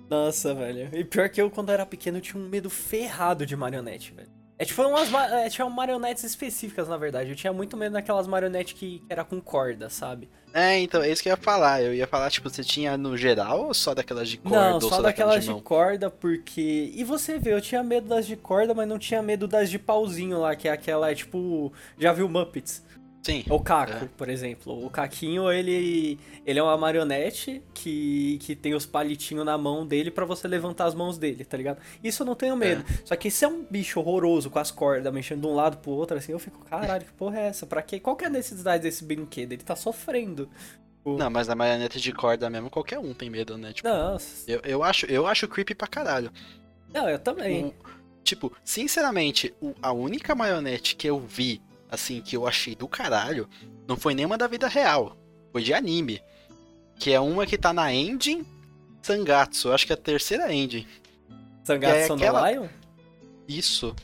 Nossa, 0.10 0.54
velho. 0.54 0.90
E 0.94 1.04
pior 1.04 1.28
que 1.30 1.42
eu, 1.42 1.50
quando 1.50 1.72
era 1.72 1.86
pequeno, 1.86 2.18
eu 2.18 2.22
tinha 2.22 2.42
um 2.42 2.48
medo 2.48 2.70
ferrado 2.70 3.46
de 3.46 3.56
marionete, 3.56 4.14
velho. 4.14 4.37
É 4.60 4.66
tipo 4.66 4.82
umas 4.82 5.10
ma- 5.10 5.28
é, 5.28 5.50
tinha 5.50 5.70
marionetes 5.70 6.24
específicas, 6.24 6.88
na 6.88 6.98
verdade. 6.98 7.30
Eu 7.30 7.36
tinha 7.36 7.54
muito 7.54 7.78
medo 7.78 7.94
daquelas 7.94 8.26
marionetes 8.26 8.74
que, 8.74 9.00
que 9.00 9.04
era 9.08 9.24
com 9.24 9.40
corda, 9.40 9.88
sabe? 9.90 10.28
É, 10.52 10.80
então, 10.80 11.04
é 11.04 11.12
isso 11.12 11.22
que 11.22 11.30
eu 11.30 11.34
ia 11.34 11.38
falar. 11.38 11.84
Eu 11.84 11.94
ia 11.94 12.08
falar, 12.08 12.32
tipo, 12.32 12.50
você 12.50 12.64
tinha 12.64 12.98
no 12.98 13.16
geral 13.16 13.68
ou 13.68 13.74
só 13.74 13.94
daquelas 13.94 14.28
de 14.28 14.38
corda? 14.38 14.70
não, 14.70 14.74
ou 14.76 14.82
só 14.82 15.02
daquelas 15.02 15.44
de 15.44 15.52
mão? 15.52 15.62
corda, 15.62 16.10
porque. 16.10 16.92
E 16.96 17.04
você 17.04 17.38
vê, 17.38 17.54
eu 17.54 17.62
tinha 17.62 17.84
medo 17.84 18.08
das 18.08 18.26
de 18.26 18.36
corda, 18.36 18.74
mas 18.74 18.88
não 18.88 18.98
tinha 18.98 19.22
medo 19.22 19.48
das 19.48 19.70
de 19.70 19.78
pauzinho 19.78 20.40
lá, 20.40 20.56
que 20.56 20.68
é 20.68 20.72
aquela, 20.72 21.14
tipo. 21.14 21.72
Já 22.00 22.12
viu 22.12 22.28
Muppets? 22.28 22.84
Sim. 23.28 23.44
O 23.50 23.60
Caco, 23.60 24.06
É. 24.06 24.10
por 24.16 24.30
exemplo. 24.30 24.86
O 24.86 24.90
Caquinho, 24.90 25.52
ele, 25.52 26.18
ele 26.46 26.58
é 26.60 26.64
uma 26.64 26.78
marionete 26.78 27.62
que, 27.74 28.38
que 28.42 28.56
tem 28.56 28.74
os 28.74 28.86
palitinhos 28.86 29.46
na 29.46 29.58
mão 29.58 29.86
dele 29.86 30.10
pra 30.10 30.24
você 30.24 30.48
levantar 30.48 30.86
as 30.86 30.96
mãos 30.96 31.18
dele, 31.18 31.44
tá 31.44 31.58
ligado? 31.58 31.80
Isso 32.02 32.24
eu 32.24 32.26
não 32.26 32.36
tenho 32.36 32.56
medo. 32.56 32.86
Só 33.04 33.16
que 33.18 33.30
se 33.30 33.44
é 33.44 33.48
um 33.50 33.64
bicho 33.64 34.00
horroroso 34.00 34.50
com 34.50 34.60
as 34.60 34.72
cordas 34.72 35.14
mexendo 35.14 35.42
de 35.42 35.48
um 35.48 35.54
lado 35.54 35.78
pro 35.78 35.92
outro, 35.92 36.16
assim, 36.18 36.32
eu 36.32 36.40
fico, 36.40 36.64
caralho, 36.66 37.04
que 37.06 37.12
porra 37.14 37.40
é 37.40 37.48
essa? 37.48 37.66
Pra 37.66 37.82
quê? 37.82 38.00
Qual 38.00 38.16
que 38.16 38.24
é 38.24 38.28
a 38.28 38.32
necessidade 38.32 38.84
desse 38.84 39.04
brinquedo? 39.04 39.52
Ele 39.52 39.64
tá 39.64 39.76
sofrendo. 39.76 40.50
Não, 41.06 41.30
mas 41.30 41.50
a 41.50 41.56
marionete 41.56 42.00
de 42.02 42.12
corda 42.14 42.50
mesmo, 42.50 42.70
qualquer 42.70 43.00
um 43.00 43.14
tem 43.14 43.30
medo, 43.30 43.58
né? 43.58 43.74
Tipo, 43.74 43.88
Nossa. 43.90 44.50
eu, 44.50 44.62
eu, 44.64 44.84
acho, 44.84 45.06
eu 45.06 45.28
acho 45.28 45.48
creepy 45.48 45.76
pra 45.76 45.88
caralho. 45.88 46.32
Não, 46.94 47.10
eu 47.10 47.20
também. 47.20 47.66
O- 47.66 47.74
tipo, 48.24 48.52
sinceramente, 48.64 49.54
a 49.82 49.92
única 49.94 50.36
marionete 50.36 50.96
que 50.96 51.08
eu 51.08 51.18
vi, 51.20 51.62
assim, 51.90 52.22
que 52.22 52.36
eu 52.36 52.48
achei 52.48 52.76
do 52.76 52.88
caralho, 52.88 53.48
não 53.88 53.96
foi 53.98 54.14
nenhuma 54.14 54.38
da 54.38 54.48
vida 54.48 54.68
real. 54.68 55.18
Foi 55.52 55.62
de 55.64 55.74
anime. 55.74 56.22
Que 57.00 57.12
é 57.14 57.20
uma 57.20 57.46
que 57.46 57.58
tá 57.58 57.72
na 57.74 57.94
engine 57.94 58.46
Sangatsu. 59.02 59.70
Eu 59.70 59.74
acho 59.74 59.86
que 59.86 59.94
é 59.94 59.96
a 59.96 59.98
terceira 59.98 60.54
engine. 60.54 60.88
Sangatsu 61.64 62.06
é 62.06 62.08
no 62.10 62.16
aquela- 62.16 62.52
Lion? 62.52 62.68
Isso. 63.48 63.96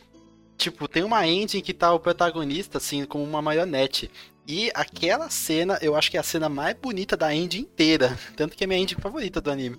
Tipo, 0.58 0.88
tem 0.88 1.04
uma 1.04 1.28
engine 1.28 1.62
que 1.62 1.74
tá 1.74 1.92
o 1.94 2.00
protagonista, 2.00 2.78
assim, 2.78 3.04
como 3.06 3.24
uma 3.24 3.42
marionete. 3.42 4.10
E 4.48 4.72
aquela 4.74 5.30
cena, 5.30 5.78
eu 5.82 5.96
acho 5.96 6.12
que 6.12 6.18
é 6.18 6.20
a 6.20 6.24
cena 6.24 6.48
mais 6.48 6.76
bonita 6.76 7.18
da 7.18 7.34
engine 7.36 7.64
inteira. 7.64 8.18
Tanto 8.38 8.56
que 8.56 8.64
é 8.64 8.68
minha 8.68 8.80
engine 8.80 9.02
favorita 9.02 9.42
do 9.42 9.52
anime. 9.52 9.78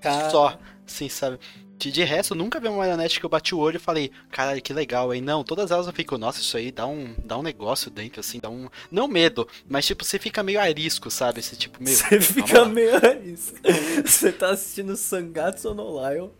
Cara, 0.00 0.30
Só, 0.30 0.58
assim, 0.86 1.08
sabe? 1.08 1.38
De, 1.78 1.92
de 1.92 2.04
resto, 2.04 2.34
nunca 2.34 2.58
vi 2.58 2.68
uma 2.68 2.78
marionete 2.78 3.20
que 3.20 3.26
eu 3.26 3.30
bati 3.30 3.54
o 3.54 3.58
olho 3.58 3.76
e 3.76 3.80
falei, 3.80 4.10
caralho, 4.30 4.62
que 4.62 4.72
legal, 4.72 5.12
hein? 5.12 5.20
Não, 5.20 5.44
todas 5.44 5.70
elas 5.70 5.86
eu 5.86 5.92
fico, 5.92 6.16
nossa, 6.16 6.40
isso 6.40 6.56
aí 6.56 6.72
dá 6.72 6.86
um, 6.86 7.14
dá 7.24 7.36
um 7.36 7.42
negócio 7.42 7.90
dentro, 7.90 8.20
assim, 8.20 8.40
dá 8.40 8.48
um. 8.48 8.68
Não 8.90 9.06
medo, 9.06 9.46
mas 9.68 9.86
tipo, 9.86 10.04
você 10.04 10.18
fica 10.18 10.42
meio 10.42 10.60
arisco, 10.60 11.10
sabe? 11.10 11.40
Esse 11.40 11.56
tipo, 11.56 11.82
meio. 11.82 11.96
Você 11.96 12.20
fica 12.20 12.60
lá. 12.60 12.68
meio 12.68 12.96
isso. 13.24 13.54
Você 14.04 14.32
tá 14.32 14.50
assistindo 14.50 14.96
Sangatsu 14.96 15.74
no 15.74 15.98
Lion, 16.08 16.30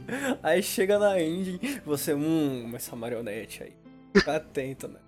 aí 0.42 0.62
chega 0.62 0.98
na 0.98 1.20
engine, 1.20 1.58
você, 1.84 2.14
hum, 2.14 2.70
essa 2.74 2.94
marionete 2.94 3.62
aí. 3.62 3.72
Fica 4.14 4.36
atento, 4.36 4.88
né? 4.88 4.98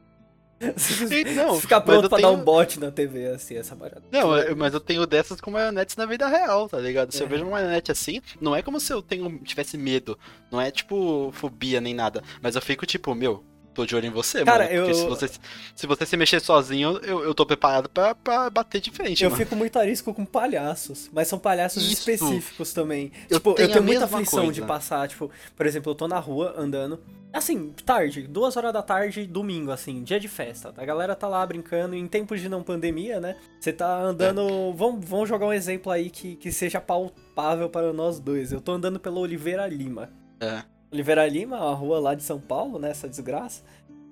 Não, 1.36 1.60
fica 1.60 1.76
mas 1.76 1.84
pronto 1.84 2.04
eu 2.04 2.08
pra 2.08 2.18
dar 2.18 2.28
tenho- 2.28 2.32
um 2.40 2.44
bot 2.44 2.80
na 2.80 2.90
TV, 2.90 3.26
assim, 3.28 3.56
essa 3.56 3.74
marionete. 3.76 4.08
Não, 4.12 4.36
eu- 4.36 4.56
mas 4.56 4.74
eu 4.74 4.80
tenho 4.80 5.06
dessas 5.06 5.40
com 5.40 5.50
marionetes 5.50 5.96
na 5.96 6.04
vida 6.06 6.26
real, 6.28 6.68
tá 6.68 6.78
ligado? 6.78 7.12
Se 7.12 7.22
eu 7.22 7.26
É. 7.26 7.30
vejo 7.30 7.44
uma 7.44 7.52
marionete 7.52 7.92
assim, 7.92 8.20
não 8.40 8.54
é 8.56 8.62
como 8.62 8.80
se 8.80 8.92
eu 8.92 9.00
tenho, 9.00 9.38
tivesse 9.44 9.78
medo. 9.78 10.18
Não 10.50 10.60
é 10.60 10.70
tipo 10.70 11.30
fobia 11.32 11.80
nem 11.80 11.94
nada. 11.94 12.22
Mas 12.42 12.56
eu 12.56 12.62
fico 12.62 12.84
tipo, 12.86 13.14
meu, 13.14 13.44
tô 13.78 13.86
de 13.86 13.94
olho 13.94 14.06
em 14.06 14.10
você, 14.10 14.44
Cara, 14.44 14.64
mano. 14.64 14.76
Porque 14.76 14.90
eu- 14.90 14.94
se, 14.94 15.06
você, 15.06 15.30
se 15.76 15.86
você 15.86 16.04
se 16.04 16.16
mexer 16.16 16.40
sozinho, 16.40 16.98
eu, 17.04 17.22
eu 17.22 17.32
tô 17.32 17.46
preparado 17.46 17.88
pra, 17.88 18.12
pra 18.12 18.50
bater 18.50 18.80
de 18.80 18.90
frente, 18.90 19.22
Eu 19.22 19.30
mano. 19.30 19.40
fico 19.40 19.54
muito 19.54 19.78
arisco 19.78 20.12
com 20.12 20.24
palhaços, 20.24 21.08
mas 21.12 21.28
são 21.28 21.38
palhaços 21.38 21.82
Isso. 21.84 21.92
específicos 22.10 22.72
também. 22.72 23.12
Eu 23.30 23.38
tipo, 23.38 23.54
tenho 23.54 23.68
eu 23.68 23.72
tenho 23.72 23.84
muita 23.84 24.04
aflição 24.06 24.50
de 24.50 24.60
coisa. 24.60 24.66
passar, 24.66 25.06
tipo, 25.08 25.30
por 25.56 25.64
exemplo, 25.64 25.92
eu 25.92 25.94
tô 25.94 26.08
na 26.08 26.18
rua 26.18 26.54
andando, 26.58 26.98
assim, 27.32 27.72
tarde, 27.86 28.22
duas 28.22 28.56
horas 28.56 28.72
da 28.72 28.82
tarde, 28.82 29.26
domingo, 29.26 29.70
assim, 29.70 30.02
dia 30.02 30.18
de 30.18 30.26
festa. 30.26 30.74
A 30.76 30.84
galera 30.84 31.14
tá 31.14 31.28
lá 31.28 31.46
brincando, 31.46 31.94
em 31.94 32.06
tempos 32.08 32.40
de 32.40 32.48
não 32.48 32.64
pandemia, 32.64 33.20
né? 33.20 33.36
Você 33.60 33.72
tá 33.72 34.00
andando. 34.00 34.40
É. 34.40 34.72
Vamos, 34.74 35.04
vamos 35.08 35.28
jogar 35.28 35.46
um 35.46 35.52
exemplo 35.52 35.92
aí 35.92 36.10
que, 36.10 36.34
que 36.34 36.50
seja 36.50 36.80
palpável 36.80 37.68
para 37.70 37.92
nós 37.92 38.18
dois. 38.18 38.50
Eu 38.50 38.60
tô 38.60 38.72
andando 38.72 38.98
pela 38.98 39.20
Oliveira 39.20 39.66
Lima. 39.68 40.10
É. 40.40 40.62
Oliveira 40.92 41.26
Lima, 41.26 41.58
a 41.58 41.74
rua 41.74 41.98
lá 42.00 42.14
de 42.14 42.22
São 42.22 42.40
Paulo, 42.40 42.78
né? 42.78 42.90
Essa 42.90 43.08
desgraça. 43.08 43.62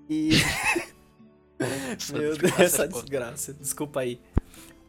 E. 0.08 0.30
Meu 2.12 2.36
Deus, 2.36 2.60
essa 2.60 2.86
desgraça. 2.86 3.54
Desculpa 3.54 4.00
aí. 4.00 4.20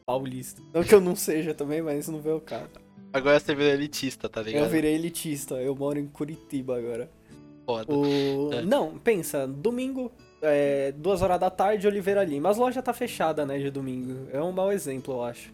Paulista. 0.06 0.62
Não 0.74 0.84
que 0.84 0.94
eu 0.94 1.02
não 1.02 1.16
seja 1.16 1.54
também, 1.54 1.82
mas 1.82 2.08
não 2.08 2.22
vê 2.22 2.32
o 2.32 2.40
cara. 2.40 2.70
Agora 3.12 3.40
você 3.40 3.56
vira 3.56 3.74
elitista, 3.74 4.30
tá 4.30 4.42
ligado? 4.42 4.64
Eu 4.64 4.70
virei 4.70 4.96
elitista, 4.96 5.56
eu 5.56 5.76
moro 5.76 5.98
em 5.98 6.08
Curitiba 6.08 6.78
agora. 6.78 7.10
Foda. 7.66 7.94
O... 7.94 8.54
É. 8.54 8.62
Não, 8.62 8.98
pensa, 8.98 9.48
domingo, 9.48 10.12
é, 10.42 10.94
duas 10.94 11.22
horas 11.22 11.40
da 11.40 11.50
tarde, 11.50 11.88
Oliveira 11.88 12.24
Lima. 12.24 12.50
As 12.50 12.58
lojas 12.58 12.84
tá 12.84 12.94
fechada, 12.94 13.46
né, 13.46 13.58
de 13.60 13.70
domingo. 13.70 14.28
É 14.32 14.42
um 14.42 14.52
mau 14.52 14.72
exemplo, 14.72 15.16
eu 15.16 15.24
acho. 15.24 15.54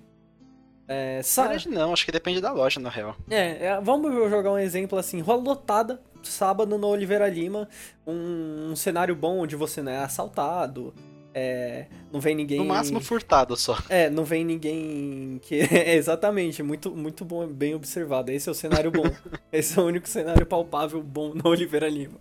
É, 0.88 1.18
Na 1.18 1.24
sa... 1.24 1.44
verdade, 1.44 1.70
não, 1.70 1.94
acho 1.94 2.06
que 2.06 2.12
depende 2.12 2.42
da 2.42 2.52
loja, 2.52 2.80
na 2.80 2.90
real. 2.90 3.16
é, 3.30 3.66
é, 3.66 3.82
vamos 3.82 4.12
jogar 4.30 4.52
um 4.52 4.60
exemplo 4.60 4.98
assim, 4.98 5.22
rua 5.22 5.36
lotada, 5.36 6.02
sábado 6.30 6.78
no 6.78 6.88
Oliveira 6.88 7.28
Lima, 7.28 7.68
um, 8.06 8.72
um 8.72 8.76
cenário 8.76 9.16
bom 9.16 9.40
onde 9.40 9.56
você 9.56 9.82
não 9.82 9.92
é 9.92 10.00
assaltado, 10.00 10.94
é, 11.34 11.88
não 12.12 12.20
vem 12.20 12.36
ninguém... 12.36 12.60
No 12.60 12.66
máximo, 12.66 13.02
furtado 13.02 13.58
só. 13.58 13.78
É, 13.90 14.10
não 14.10 14.24
vem 14.24 14.46
ninguém 14.46 15.40
que. 15.42 15.62
É, 15.74 15.96
exatamente, 15.96 16.62
muito, 16.62 16.96
muito 16.96 17.26
bom, 17.26 17.48
bem 17.48 17.74
observado. 17.74 18.32
Esse 18.32 18.48
é 18.48 18.52
o 18.52 18.56
cenário 18.56 18.92
bom. 18.92 19.04
Esse 19.52 19.80
é 19.80 19.82
o 19.82 19.86
único 19.86 20.08
cenário 20.08 20.46
palpável 20.46 21.02
bom 21.02 21.34
no 21.34 21.50
Oliveira 21.50 21.90
Lima. 21.90 22.20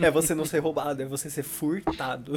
É 0.00 0.10
você 0.10 0.34
não 0.34 0.44
ser 0.44 0.60
roubado, 0.60 1.02
é 1.02 1.06
você 1.06 1.28
ser 1.28 1.42
furtado. 1.42 2.34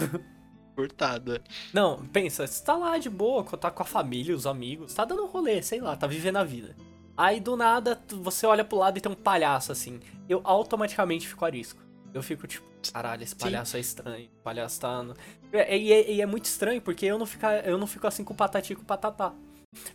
Furtado. 0.75 1.39
Não, 1.73 2.06
pensa, 2.08 2.45
você 2.45 2.63
tá 2.63 2.75
lá 2.75 2.97
de 2.97 3.10
boa, 3.10 3.43
tá 3.43 3.71
com 3.71 3.84
a 3.84 3.86
família, 3.86 4.36
os 4.36 4.45
amigos, 4.45 4.93
tá 4.93 5.06
dando 5.06 5.25
rolê, 5.27 5.62
sei 5.62 5.79
lá, 5.79 5.95
tá 5.95 6.08
vivendo 6.08 6.38
a 6.38 6.43
vida. 6.43 6.75
Aí 7.15 7.39
do 7.39 7.56
nada, 7.56 8.02
você 8.10 8.45
olha 8.45 8.63
pro 8.63 8.78
lado 8.78 8.97
e 8.97 9.02
tem 9.02 9.12
um 9.12 9.15
palhaço 9.15 9.71
assim. 9.71 9.99
Eu 10.28 10.41
automaticamente 10.43 11.28
fico 11.28 11.45
arisco. 11.45 11.80
Eu 12.13 12.23
fico 12.23 12.47
tipo, 12.47 12.65
caralho, 12.91 13.23
esse 13.23 13.36
palhaço 13.36 13.78
é 13.78 13.80
estranho. 13.80 14.30
O 14.39 14.43
palhaço 14.43 14.80
tá. 14.80 15.04
No... 15.04 15.13
É, 15.52 15.78
E 15.78 15.91
é, 15.91 16.12
e 16.12 16.21
é 16.21 16.26
muito 16.26 16.45
estranho 16.45 16.82
porque 16.82 17.06
eu 17.06 17.17
não, 17.17 17.26
fica, 17.26 17.60
eu 17.60 17.78
não 17.78 17.88
fico 17.88 18.08
assim 18.08 18.23
com 18.23 18.34
o 18.34 18.38
patati 18.38 18.73
e 18.73 18.76
com 18.76 18.82
o 18.82 18.86
patatá. 18.86 19.34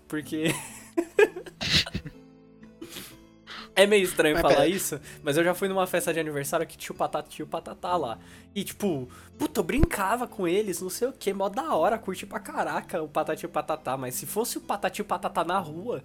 Porque. 0.07 0.47
É 3.75 3.87
meio 3.87 4.03
estranho 4.03 4.35
Mas 4.35 4.43
falar 4.43 4.55
pera- 4.57 4.67
isso, 4.67 5.01
mas 5.23 5.37
eu 5.37 5.45
já 5.45 5.55
fui 5.55 5.69
numa 5.69 5.87
festa 5.87 6.13
de 6.13 6.19
aniversário 6.19 6.67
que 6.67 6.77
tinha 6.77 6.93
o 6.93 6.97
Patati 6.99 7.29
tinha 7.31 7.47
o 7.47 7.49
Patatá 7.49 7.97
lá. 7.97 8.19
E 8.53 8.65
tipo, 8.65 9.09
puta, 9.39 9.61
eu 9.61 9.65
brincava 9.65 10.27
com 10.27 10.49
eles, 10.49 10.83
não 10.83 10.91
sei 10.91 11.07
o 11.07 11.13
que, 11.13 11.33
mó 11.33 11.49
da 11.49 11.77
hora, 11.77 11.97
curti 11.97 12.27
pra 12.27 12.41
caraca 12.41 13.01
o 13.01 13.07
Patati 13.09 13.45
e 13.45 13.47
o 13.47 13.49
Patatá. 13.49 13.97
Mas 13.97 14.17
se 14.17 14.27
fosse 14.27 14.59
o 14.59 14.61
Patati 14.61 15.01
e 15.01 15.03
o 15.03 15.05
Patatá 15.05 15.45
na 15.45 15.61
rua, 15.61 16.03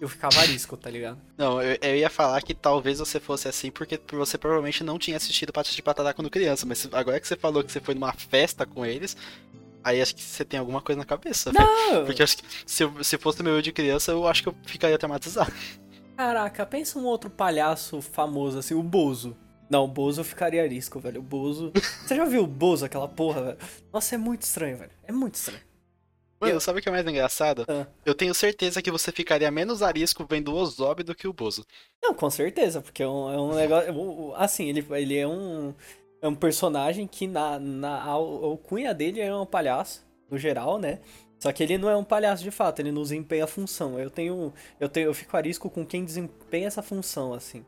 eu 0.00 0.08
ficava 0.08 0.40
arisco, 0.40 0.76
tá 0.76 0.90
ligado? 0.90 1.18
Não, 1.36 1.60
eu, 1.60 1.76
eu, 1.80 1.96
ia 1.96 2.10
falar 2.10 2.40
que 2.42 2.54
talvez 2.54 2.98
você 2.98 3.18
fosse 3.18 3.48
assim 3.48 3.70
porque 3.70 4.00
você 4.12 4.38
provavelmente 4.38 4.84
não 4.84 4.98
tinha 4.98 5.16
assistido 5.16 5.52
Patati 5.52 5.74
de 5.74 5.82
Patatá 5.82 6.12
quando 6.12 6.30
criança, 6.30 6.66
mas 6.66 6.88
agora 6.92 7.18
que 7.20 7.26
você 7.26 7.36
falou 7.36 7.64
que 7.64 7.72
você 7.72 7.80
foi 7.80 7.94
numa 7.94 8.12
festa 8.12 8.64
com 8.64 8.84
eles, 8.86 9.16
aí 9.82 10.00
acho 10.00 10.14
que 10.14 10.22
você 10.22 10.44
tem 10.44 10.60
alguma 10.60 10.80
coisa 10.80 10.98
na 10.98 11.04
cabeça. 11.04 11.52
Não! 11.52 12.04
Porque 12.04 12.22
acho 12.22 12.38
que 12.38 12.44
se, 12.66 12.84
se 13.02 13.18
fosse 13.18 13.42
meu 13.42 13.56
eu 13.56 13.62
de 13.62 13.72
criança, 13.72 14.12
eu 14.12 14.26
acho 14.26 14.42
que 14.42 14.48
eu 14.48 14.54
ficaria 14.64 14.98
traumatizado. 14.98 15.52
Caraca, 16.16 16.66
pensa 16.66 16.98
um 16.98 17.04
outro 17.04 17.30
palhaço 17.30 18.00
famoso, 18.00 18.58
assim, 18.58 18.74
o 18.74 18.82
Bozo. 18.82 19.36
Não, 19.70 19.84
o 19.84 19.88
Bozo 19.88 20.20
eu 20.20 20.24
ficaria 20.24 20.62
arisco, 20.62 20.98
velho. 20.98 21.20
O 21.20 21.22
Bozo. 21.22 21.72
Você 21.74 22.16
já 22.16 22.24
viu 22.24 22.42
o 22.42 22.46
Bozo, 22.46 22.84
aquela 22.86 23.06
porra, 23.06 23.42
velho? 23.42 23.58
Nossa, 23.92 24.14
é 24.14 24.18
muito 24.18 24.42
estranho, 24.42 24.78
velho. 24.78 24.90
É 25.06 25.12
muito 25.12 25.34
estranho. 25.34 25.67
Mano, 26.40 26.54
eu... 26.54 26.60
sabe 26.60 26.78
o 26.78 26.82
que 26.82 26.88
é 26.88 26.92
mais 26.92 27.06
engraçado? 27.06 27.64
Ah. 27.68 27.86
Eu 28.04 28.14
tenho 28.14 28.34
certeza 28.34 28.80
que 28.80 28.90
você 28.90 29.10
ficaria 29.10 29.50
menos 29.50 29.82
arisco 29.82 30.26
vendo 30.28 30.52
o 30.52 30.56
Ozob 30.56 31.02
do 31.02 31.14
que 31.14 31.26
o 31.26 31.32
Bozo. 31.32 31.64
Não, 32.02 32.14
com 32.14 32.30
certeza, 32.30 32.80
porque 32.80 33.02
é 33.02 33.08
um, 33.08 33.32
é 33.32 33.40
um 33.40 33.54
negócio. 33.54 34.34
Assim, 34.36 34.68
ele, 34.68 34.86
ele 34.90 35.16
é 35.16 35.26
um. 35.26 35.74
É 36.20 36.26
um 36.26 36.34
personagem 36.34 37.06
que 37.06 37.28
na, 37.28 37.58
na 37.60 37.96
a 38.02 38.10
alcunha 38.10 38.92
dele 38.92 39.20
é 39.20 39.34
um 39.34 39.46
palhaço, 39.46 40.04
no 40.28 40.36
geral, 40.36 40.78
né? 40.78 41.00
Só 41.38 41.52
que 41.52 41.62
ele 41.62 41.78
não 41.78 41.88
é 41.88 41.96
um 41.96 42.02
palhaço 42.02 42.42
de 42.42 42.50
fato, 42.50 42.80
ele 42.80 42.90
não 42.90 43.02
desempenha 43.02 43.44
a 43.44 43.46
função. 43.46 43.98
Eu 43.98 44.10
tenho. 44.10 44.52
Eu 44.80 44.88
tenho. 44.88 45.06
Eu 45.06 45.14
fico 45.14 45.36
arisco 45.36 45.70
com 45.70 45.86
quem 45.86 46.04
desempenha 46.04 46.66
essa 46.66 46.82
função, 46.82 47.32
assim. 47.32 47.64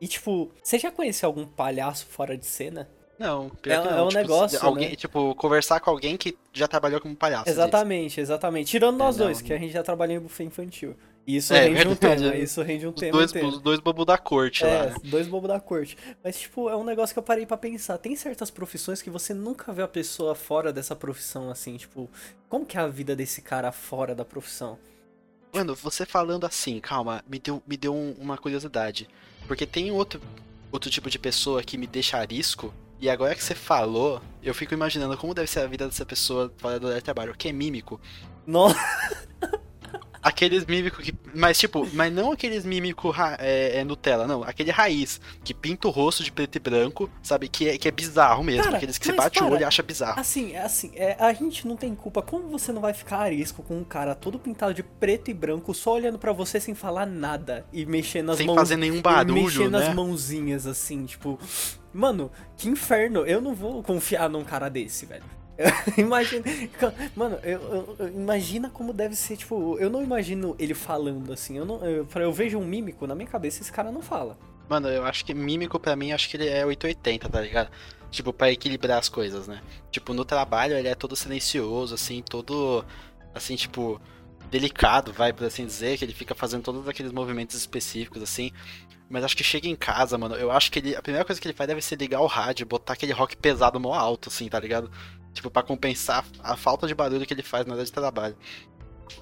E 0.00 0.08
tipo, 0.08 0.50
você 0.62 0.78
já 0.78 0.90
conheceu 0.90 1.28
algum 1.28 1.46
palhaço 1.46 2.06
fora 2.06 2.36
de 2.36 2.46
cena? 2.46 2.90
Não, 3.18 3.52
é, 3.64 3.76
não. 3.76 3.86
é 3.98 4.02
um 4.02 4.08
tipo, 4.08 4.20
negócio. 4.20 4.58
Alguém, 4.64 4.90
né? 4.90 4.96
Tipo, 4.96 5.34
conversar 5.36 5.78
com 5.80 5.90
alguém 5.90 6.16
que 6.16 6.36
já 6.52 6.66
trabalhou 6.66 7.00
como 7.00 7.14
palhaço. 7.14 7.48
Exatamente, 7.48 8.20
exatamente. 8.20 8.68
Tirando 8.70 8.96
nós 8.96 9.16
É, 9.16 9.18
dois, 9.24 9.40
não, 9.40 9.46
que 9.46 9.52
a 9.52 9.58
gente 9.58 9.72
já 9.72 9.82
trabalhou 9.82 10.16
em 10.16 10.20
buffet 10.20 10.44
infantil. 10.44 10.96
E 11.24 11.36
isso 11.36 11.54
É, 11.54 11.68
rende 11.68 11.86
um 11.86 11.94
tema, 11.94 12.34
é. 12.34 12.38
isso 12.40 12.60
rende 12.62 12.84
um 12.84 12.90
Os 12.90 12.96
tema 12.96 13.12
dois, 13.12 13.30
inteiro. 13.30 13.48
os 13.48 13.60
dois 13.60 13.78
bobos 13.78 14.04
da 14.06 14.18
corte 14.18 14.64
lá. 14.64 14.70
É, 14.70 14.86
né? 14.90 14.96
dois 15.04 15.28
bobos 15.28 15.46
da 15.48 15.60
corte. 15.60 15.96
Mas, 16.24 16.40
tipo, 16.40 16.68
é 16.68 16.74
um 16.76 16.82
negócio 16.82 17.14
que 17.14 17.18
eu 17.18 17.22
parei 17.22 17.46
pra 17.46 17.56
pensar. 17.56 17.96
Tem 17.98 18.16
certas 18.16 18.50
profissões 18.50 19.00
que 19.00 19.08
você 19.08 19.32
nunca 19.32 19.72
vê 19.72 19.82
a 19.82 19.88
pessoa 19.88 20.34
fora 20.34 20.72
dessa 20.72 20.96
profissão, 20.96 21.48
assim, 21.48 21.76
tipo, 21.76 22.10
como 22.48 22.66
que 22.66 22.76
é 22.76 22.80
a 22.80 22.88
vida 22.88 23.14
desse 23.14 23.40
cara 23.40 23.70
fora 23.70 24.16
da 24.16 24.24
profissão? 24.24 24.76
Mano, 25.54 25.76
você 25.76 26.04
falando 26.04 26.44
assim, 26.44 26.80
calma, 26.80 27.22
me 27.28 27.38
deu, 27.38 27.62
me 27.68 27.76
deu 27.76 27.94
um- 27.94 28.16
uma 28.18 28.36
curiosidade. 28.36 29.08
Porque 29.46 29.64
tem 29.66 29.92
outro, 29.92 30.20
outro 30.72 30.90
tipo 30.90 31.08
de 31.08 31.20
pessoa 31.20 31.62
que 31.62 31.78
me 31.78 31.86
deixa 31.86 32.16
arisco. 32.18 32.74
E 33.02 33.10
agora 33.10 33.34
que 33.34 33.42
você 33.42 33.52
falou, 33.52 34.22
eu 34.40 34.54
fico 34.54 34.72
imaginando 34.74 35.16
como 35.16 35.34
deve 35.34 35.48
ser 35.48 35.58
a 35.58 35.66
vida 35.66 35.86
dessa 35.86 36.06
pessoa 36.06 36.54
fora 36.58 36.78
do 36.78 37.02
trabalho. 37.02 37.34
Que 37.36 37.48
é 37.48 37.52
mímico. 37.52 38.00
Nossa, 38.46 38.78
Aqueles 40.22 40.64
mímicos 40.66 41.04
que. 41.04 41.12
Mas 41.34 41.58
tipo, 41.58 41.88
mas 41.94 42.12
não 42.12 42.30
aqueles 42.30 42.64
mímicos 42.64 43.14
é, 43.38 43.80
é 43.80 43.84
Nutella, 43.84 44.26
não. 44.26 44.44
Aquele 44.44 44.70
raiz, 44.70 45.20
que 45.42 45.52
pinta 45.52 45.88
o 45.88 45.90
rosto 45.90 46.22
de 46.22 46.30
preto 46.30 46.54
e 46.56 46.60
branco, 46.60 47.10
sabe? 47.22 47.48
Que 47.48 47.70
é, 47.70 47.78
que 47.78 47.88
é 47.88 47.90
bizarro 47.90 48.44
mesmo. 48.44 48.62
Cara, 48.62 48.76
aqueles 48.76 48.98
que 48.98 49.06
você 49.06 49.12
bate 49.12 49.38
o 49.38 49.42
para. 49.42 49.54
olho 49.54 49.62
e 49.62 49.64
acha 49.64 49.82
bizarro. 49.82 50.20
assim, 50.20 50.52
é 50.52 50.62
assim, 50.62 50.92
é, 50.94 51.16
a 51.18 51.32
gente 51.32 51.66
não 51.66 51.76
tem 51.76 51.92
culpa. 51.94 52.22
Como 52.22 52.48
você 52.48 52.70
não 52.70 52.80
vai 52.80 52.94
ficar 52.94 53.18
arisco 53.18 53.62
com 53.64 53.76
um 53.76 53.84
cara 53.84 54.14
todo 54.14 54.38
pintado 54.38 54.72
de 54.72 54.82
preto 54.84 55.28
e 55.30 55.34
branco, 55.34 55.74
só 55.74 55.94
olhando 55.94 56.18
pra 56.18 56.32
você 56.32 56.60
sem 56.60 56.74
falar 56.74 57.04
nada 57.04 57.66
e 57.72 57.84
mexendo 57.84 58.30
as 58.30 58.38
Sem 58.38 58.46
mãos. 58.46 58.54
fazer 58.56 58.76
nenhum 58.76 58.98
e 58.98 59.02
barulho, 59.02 59.42
mexendo 59.42 59.72
né? 59.72 59.88
as 59.88 59.94
mãozinhas, 59.94 60.66
assim, 60.68 61.04
tipo. 61.04 61.38
Mano, 61.92 62.30
que 62.56 62.68
inferno. 62.68 63.26
Eu 63.26 63.40
não 63.40 63.54
vou 63.54 63.82
confiar 63.82 64.30
num 64.30 64.44
cara 64.44 64.68
desse, 64.68 65.04
velho. 65.04 65.24
imagina. 65.96 66.44
Mano, 67.14 67.38
eu, 67.42 67.96
eu- 67.98 68.08
imagina 68.08 68.70
como 68.70 68.92
deve 68.92 69.14
ser, 69.14 69.36
tipo, 69.36 69.78
eu 69.78 69.90
não 69.90 70.02
imagino 70.02 70.56
ele 70.58 70.74
falando 70.74 71.32
assim. 71.32 71.56
Eu 71.58 71.64
não, 71.64 71.84
eu, 71.84 72.06
eu 72.14 72.32
vejo 72.32 72.58
um 72.58 72.64
mímico, 72.64 73.06
na 73.06 73.14
minha 73.14 73.28
cabeça 73.28 73.62
esse 73.62 73.72
cara 73.72 73.92
não 73.92 74.02
fala. 74.02 74.38
Mano, 74.68 74.88
eu 74.88 75.04
acho 75.04 75.24
que 75.24 75.34
mímico 75.34 75.78
pra 75.78 75.94
mim, 75.96 76.12
acho 76.12 76.28
que 76.28 76.36
ele 76.36 76.48
é 76.48 76.64
880, 76.64 77.28
tá 77.28 77.40
ligado? 77.40 77.70
Tipo, 78.10 78.32
pra 78.32 78.50
equilibrar 78.50 78.98
as 78.98 79.08
coisas, 79.08 79.46
né? 79.46 79.60
Tipo, 79.90 80.14
no 80.14 80.24
trabalho 80.24 80.74
ele 80.76 80.88
é 80.88 80.94
todo 80.94 81.16
silencioso, 81.16 81.94
assim, 81.94 82.22
todo. 82.22 82.84
Assim, 83.34 83.56
tipo. 83.56 84.00
Delicado, 84.50 85.14
vai, 85.14 85.32
por 85.32 85.46
assim 85.46 85.64
dizer, 85.64 85.96
que 85.96 86.04
ele 86.04 86.12
fica 86.12 86.34
fazendo 86.34 86.62
todos 86.62 86.86
aqueles 86.86 87.10
movimentos 87.10 87.56
específicos, 87.56 88.22
assim. 88.22 88.50
Mas 89.08 89.24
acho 89.24 89.36
que 89.36 89.42
chega 89.44 89.66
em 89.66 89.74
casa, 89.76 90.18
mano. 90.18 90.34
Eu 90.34 90.50
acho 90.50 90.70
que 90.70 90.78
ele. 90.78 90.94
A 90.96 91.00
primeira 91.02 91.24
coisa 91.24 91.40
que 91.40 91.46
ele 91.48 91.56
faz 91.56 91.68
deve 91.68 91.80
ser 91.80 91.96
ligar 91.96 92.20
o 92.20 92.26
rádio, 92.26 92.66
botar 92.66 92.92
aquele 92.94 93.12
rock 93.12 93.34
pesado 93.36 93.80
mó 93.80 93.94
alto, 93.94 94.28
assim, 94.28 94.48
tá 94.48 94.60
ligado? 94.60 94.90
Tipo, 95.32 95.50
pra 95.50 95.62
compensar 95.62 96.24
a 96.42 96.56
falta 96.56 96.86
de 96.86 96.94
barulho 96.94 97.24
que 97.26 97.32
ele 97.32 97.42
faz 97.42 97.64
na 97.66 97.74
hora 97.74 97.84
de 97.84 97.90
trabalho. 97.92 98.36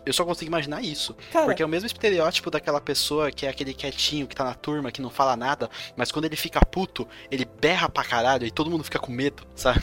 Eu 0.07 0.13
só 0.13 0.25
consigo 0.25 0.49
imaginar 0.49 0.83
isso. 0.83 1.15
Cara, 1.33 1.47
Porque 1.47 1.63
é 1.63 1.67
o 1.67 1.69
mesmo 1.69 1.87
estereótipo 1.87 2.51
daquela 2.51 2.81
pessoa 2.81 3.31
que 3.31 3.45
é 3.47 3.49
aquele 3.49 3.75
quietinho, 3.75 4.27
que 4.27 4.35
tá 4.35 4.45
na 4.45 4.55
turma, 4.55 4.91
que 4.93 5.03
não 5.03 5.11
fala 5.11 5.37
nada, 5.37 5.69
mas 5.97 6.13
quando 6.13 6.25
ele 6.27 6.37
fica 6.37 6.61
puto, 6.65 7.07
ele 7.31 7.45
berra 7.61 7.89
pra 7.89 8.05
caralho 8.05 8.47
e 8.47 8.51
todo 8.51 8.71
mundo 8.71 8.85
fica 8.85 8.99
com 8.99 9.11
medo, 9.13 9.43
sabe? 9.55 9.83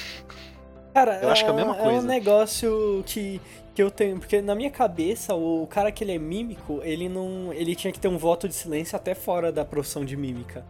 Cara, 0.93 1.19
Eu 1.21 1.29
acho 1.29 1.43
que 1.43 1.49
é 1.49 1.53
a 1.53 1.55
mesma 1.55 1.75
É 1.77 1.81
um 1.81 1.83
coisa. 1.83 2.07
negócio 2.07 3.03
que, 3.05 3.39
que 3.75 3.83
eu 3.83 3.91
tenho. 3.91 4.17
Porque 4.19 4.41
na 4.41 4.55
minha 4.55 4.71
cabeça, 4.71 5.35
o 5.35 5.67
cara 5.67 5.91
que 5.91 6.03
ele 6.03 6.13
é 6.13 6.17
mímico, 6.17 6.81
ele 6.83 7.07
não. 7.07 7.53
Ele 7.53 7.75
tinha 7.75 7.91
que 7.93 7.99
ter 7.99 8.07
um 8.07 8.17
voto 8.17 8.47
de 8.47 8.55
silêncio 8.55 8.95
até 8.95 9.13
fora 9.13 9.51
da 9.51 9.63
profissão 9.63 10.03
de 10.03 10.15
mímica. 10.17 10.65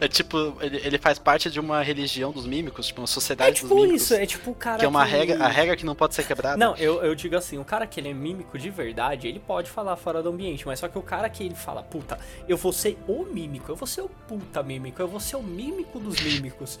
É 0.00 0.08
tipo, 0.08 0.56
ele, 0.60 0.76
ele 0.78 0.98
faz 0.98 1.18
parte 1.18 1.50
de 1.50 1.60
uma 1.60 1.82
religião 1.82 2.32
dos 2.32 2.46
mímicos, 2.46 2.86
tipo, 2.86 3.00
uma 3.00 3.04
É 3.04 3.08
sociedade 3.08 3.60
dos 3.60 3.60
tipo 3.62 3.74
mímicos. 3.74 4.02
isso, 4.02 4.14
é 4.14 4.26
tipo 4.26 4.50
o 4.50 4.54
cara. 4.54 4.78
que 4.78 4.84
é 4.84 4.88
uma 4.88 5.04
regra, 5.04 5.44
a 5.44 5.48
regra 5.48 5.76
que 5.76 5.84
não 5.84 5.94
pode 5.94 6.14
ser 6.14 6.26
quebrada. 6.26 6.56
Não, 6.56 6.76
eu, 6.76 7.02
eu 7.02 7.14
digo 7.14 7.36
assim, 7.36 7.58
o 7.58 7.64
cara 7.64 7.86
que 7.86 8.00
ele 8.00 8.08
é 8.08 8.14
mímico 8.14 8.58
de 8.58 8.70
verdade, 8.70 9.28
ele 9.28 9.38
pode 9.40 9.70
falar 9.70 9.96
fora 9.96 10.22
do 10.22 10.28
ambiente, 10.28 10.66
mas 10.66 10.78
só 10.80 10.88
que 10.88 10.98
o 10.98 11.02
cara 11.02 11.28
que 11.28 11.44
ele 11.44 11.54
fala, 11.54 11.82
puta, 11.82 12.18
eu 12.48 12.56
vou 12.56 12.72
ser 12.72 12.98
o 13.06 13.24
mímico, 13.24 13.70
eu 13.72 13.76
vou 13.76 13.86
ser 13.86 14.02
o 14.02 14.08
puta 14.08 14.62
mímico, 14.62 15.00
eu 15.00 15.08
vou 15.08 15.20
ser 15.20 15.36
o 15.36 15.42
mímico 15.42 15.98
dos 15.98 16.20
mímicos. 16.20 16.78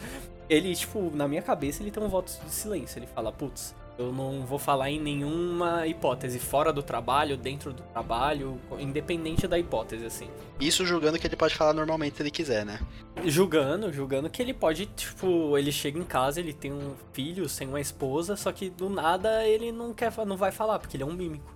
Ele, 0.48 0.74
tipo, 0.74 1.10
na 1.14 1.26
minha 1.26 1.40
cabeça, 1.40 1.82
ele 1.82 1.90
tem 1.90 2.02
um 2.02 2.08
voto 2.08 2.30
de 2.44 2.50
silêncio. 2.52 2.98
Ele 2.98 3.06
fala, 3.06 3.32
putz, 3.32 3.74
eu 3.98 4.12
não 4.12 4.44
vou 4.46 4.58
falar 4.58 4.90
em 4.90 4.98
nenhuma 4.98 5.86
hipótese, 5.86 6.38
fora 6.38 6.72
do 6.72 6.82
trabalho, 6.82 7.36
dentro 7.36 7.72
do 7.72 7.82
trabalho, 7.82 8.58
independente 8.78 9.46
da 9.46 9.58
hipótese, 9.58 10.06
assim. 10.06 10.28
Isso 10.58 10.84
julgando 10.86 11.18
que 11.18 11.26
ele 11.26 11.36
pode 11.36 11.54
falar 11.54 11.72
normalmente 11.72 12.16
se 12.16 12.22
ele 12.22 12.30
quiser, 12.30 12.64
né? 12.64 12.80
Julgando, 13.24 13.92
julgando 13.92 14.30
que 14.30 14.40
ele 14.40 14.54
pode, 14.54 14.86
tipo, 14.86 15.56
ele 15.58 15.70
chega 15.70 15.98
em 15.98 16.04
casa, 16.04 16.40
ele 16.40 16.52
tem 16.52 16.72
um 16.72 16.94
filho, 17.12 17.46
tem 17.48 17.68
uma 17.68 17.80
esposa, 17.80 18.36
só 18.36 18.50
que 18.50 18.70
do 18.70 18.88
nada 18.88 19.46
ele 19.46 19.70
não 19.70 19.92
quer, 19.92 20.12
não 20.26 20.36
vai 20.36 20.50
falar, 20.50 20.78
porque 20.78 20.96
ele 20.96 21.04
é 21.04 21.06
um 21.06 21.12
mímico. 21.12 21.54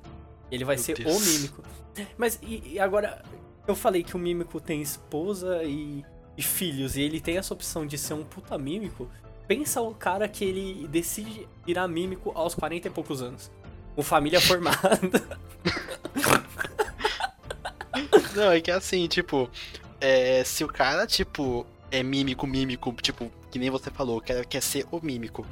Ele 0.50 0.64
vai 0.64 0.76
Meu 0.76 0.84
ser 0.84 0.96
Deus. 0.96 1.16
o 1.16 1.20
mímico. 1.20 1.62
Mas 2.16 2.38
e, 2.42 2.74
e 2.74 2.78
agora, 2.78 3.22
eu 3.66 3.74
falei 3.74 4.02
que 4.02 4.14
o 4.14 4.18
mímico 4.18 4.60
tem 4.60 4.82
esposa 4.82 5.64
e, 5.64 6.04
e 6.36 6.42
filhos, 6.42 6.96
e 6.96 7.02
ele 7.02 7.20
tem 7.20 7.38
essa 7.38 7.54
opção 7.54 7.86
de 7.86 7.96
ser 7.96 8.14
um 8.14 8.22
puta 8.22 8.56
mímico. 8.58 9.08
Pensa 9.46 9.80
o 9.80 9.94
cara 9.94 10.28
que 10.28 10.44
ele 10.44 10.88
decide 10.88 11.46
virar 11.64 11.86
mímico 11.86 12.32
aos 12.34 12.54
40 12.54 12.88
e 12.88 12.90
poucos 12.90 13.22
anos. 13.22 13.50
Com 13.94 14.02
família 14.02 14.40
formada. 14.40 14.76
Não, 18.34 18.52
é 18.52 18.60
que 18.60 18.70
assim, 18.70 19.06
tipo, 19.06 19.48
é, 20.00 20.44
se 20.44 20.62
o 20.62 20.68
cara, 20.68 21.06
tipo, 21.06 21.66
é 21.90 22.02
mímico, 22.02 22.46
mímico, 22.46 22.92
tipo, 23.00 23.30
que 23.50 23.58
nem 23.58 23.70
você 23.70 23.90
falou, 23.90 24.20
quer, 24.20 24.44
quer 24.44 24.62
ser 24.62 24.86
o 24.90 25.00
mímico 25.02 25.46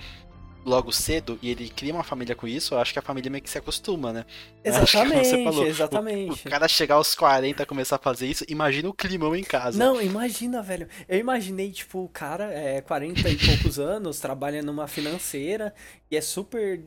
logo 0.64 0.90
cedo 0.92 1.38
e 1.42 1.50
ele 1.50 1.68
cria 1.68 1.92
uma 1.92 2.03
família 2.05 2.35
com 2.35 2.46
isso, 2.48 2.74
eu 2.74 2.79
acho 2.79 2.92
que 2.92 2.98
a 2.98 3.03
família 3.03 3.31
meio 3.31 3.42
que 3.42 3.50
se 3.50 3.59
acostuma, 3.59 4.12
né? 4.12 4.24
Exatamente, 4.64 5.44
falou, 5.44 5.66
exatamente. 5.66 6.46
O 6.46 6.50
cara 6.50 6.66
chegar 6.68 6.94
aos 6.96 7.14
40 7.14 7.62
e 7.62 7.66
começar 7.66 7.96
a 7.96 7.98
fazer 7.98 8.27
isso, 8.27 8.44
imagina 8.48 8.88
o 8.88 8.94
climão 8.94 9.37
em 9.37 9.42
casa. 9.44 9.79
Não, 9.79 10.00
imagina, 10.00 10.62
velho. 10.62 10.88
Eu 11.09 11.18
imaginei, 11.18 11.70
tipo, 11.70 12.00
o 12.05 12.09
cara 12.09 12.53
é 12.53 12.81
40 12.81 13.29
e 13.29 13.37
poucos 13.37 13.79
anos, 13.79 14.18
trabalha 14.20 14.62
numa 14.62 14.88
financeira 14.88 15.74
e 16.11 16.16
é 16.16 16.20
super. 16.20 16.81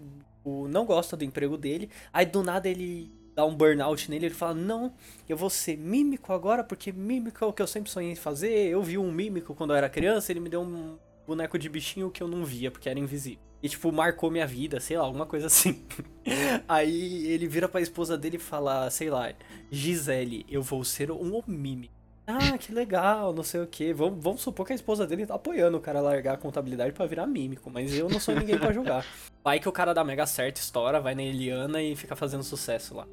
o- 0.43 0.67
não 0.67 0.85
gosta 0.85 1.15
do 1.17 1.23
emprego 1.23 1.57
dele. 1.57 1.89
Aí 2.11 2.25
do 2.25 2.41
nada 2.43 2.67
ele 2.69 3.11
dá 3.35 3.45
um 3.45 3.55
burnout 3.55 4.09
nele, 4.09 4.27
ele 4.27 4.35
fala: 4.35 4.53
Não, 4.55 4.93
eu 5.29 5.37
vou 5.37 5.49
ser 5.49 5.77
mímico 5.77 6.33
agora, 6.33 6.63
porque 6.63 6.91
mímico 6.91 7.43
é 7.43 7.47
o 7.47 7.53
que 7.53 7.61
eu 7.61 7.67
sempre 7.67 7.91
sonhei 7.91 8.11
em 8.11 8.15
fazer. 8.15 8.69
Eu 8.69 8.81
vi 8.81 8.97
um 8.97 9.11
mímico 9.11 9.53
quando 9.53 9.71
eu 9.71 9.77
era 9.77 9.89
criança, 9.89 10.31
ele 10.31 10.39
me 10.39 10.49
deu 10.49 10.61
um 10.61 10.97
boneco 11.27 11.59
de 11.59 11.69
bichinho 11.69 12.09
que 12.09 12.23
eu 12.23 12.27
não 12.27 12.45
via, 12.45 12.71
porque 12.71 12.89
era 12.89 12.97
invisível. 12.99 13.39
E, 13.61 13.69
tipo, 13.69 13.91
marcou 13.91 14.29
minha 14.29 14.45
vida, 14.45 14.79
sei 14.79 14.97
lá, 14.97 15.05
alguma 15.05 15.25
coisa 15.25 15.47
assim. 15.47 15.83
Aí 16.67 17.27
ele 17.27 17.47
vira 17.47 17.67
pra 17.67 17.81
esposa 17.81 18.17
dele 18.17 18.37
e 18.37 18.39
fala, 18.39 18.89
sei 18.89 19.09
lá, 19.09 19.33
Gisele, 19.71 20.45
eu 20.49 20.61
vou 20.61 20.83
ser 20.83 21.11
um 21.11 21.41
mímico. 21.47 21.97
Ah, 22.29 22.57
que 22.57 22.73
legal, 22.73 23.33
não 23.33 23.41
sei 23.41 23.61
o 23.61 23.67
que. 23.67 23.93
Vamos, 23.93 24.21
vamos 24.21 24.41
supor 24.41 24.65
que 24.65 24.73
a 24.73 24.75
esposa 24.75 25.07
dele 25.07 25.25
tá 25.25 25.35
apoiando 25.35 25.77
o 25.77 25.79
cara 25.81 25.99
a 25.99 26.01
largar 26.01 26.33
a 26.33 26.37
contabilidade 26.37 26.91
pra 26.91 27.05
virar 27.05 27.25
mímico, 27.25 27.69
mas 27.69 27.93
eu 27.93 28.09
não 28.09 28.19
sou 28.19 28.35
ninguém 28.35 28.57
pra 28.57 28.73
julgar. 28.73 29.05
Vai 29.41 29.61
que 29.61 29.69
o 29.69 29.71
cara 29.71 29.93
dá 29.93 30.03
mega 30.03 30.25
certo, 30.25 30.57
estoura, 30.57 30.99
vai 30.99 31.15
na 31.15 31.23
Eliana 31.23 31.81
e 31.81 31.95
fica 31.95 32.17
fazendo 32.17 32.43
sucesso 32.43 32.93
lá. 32.93 33.07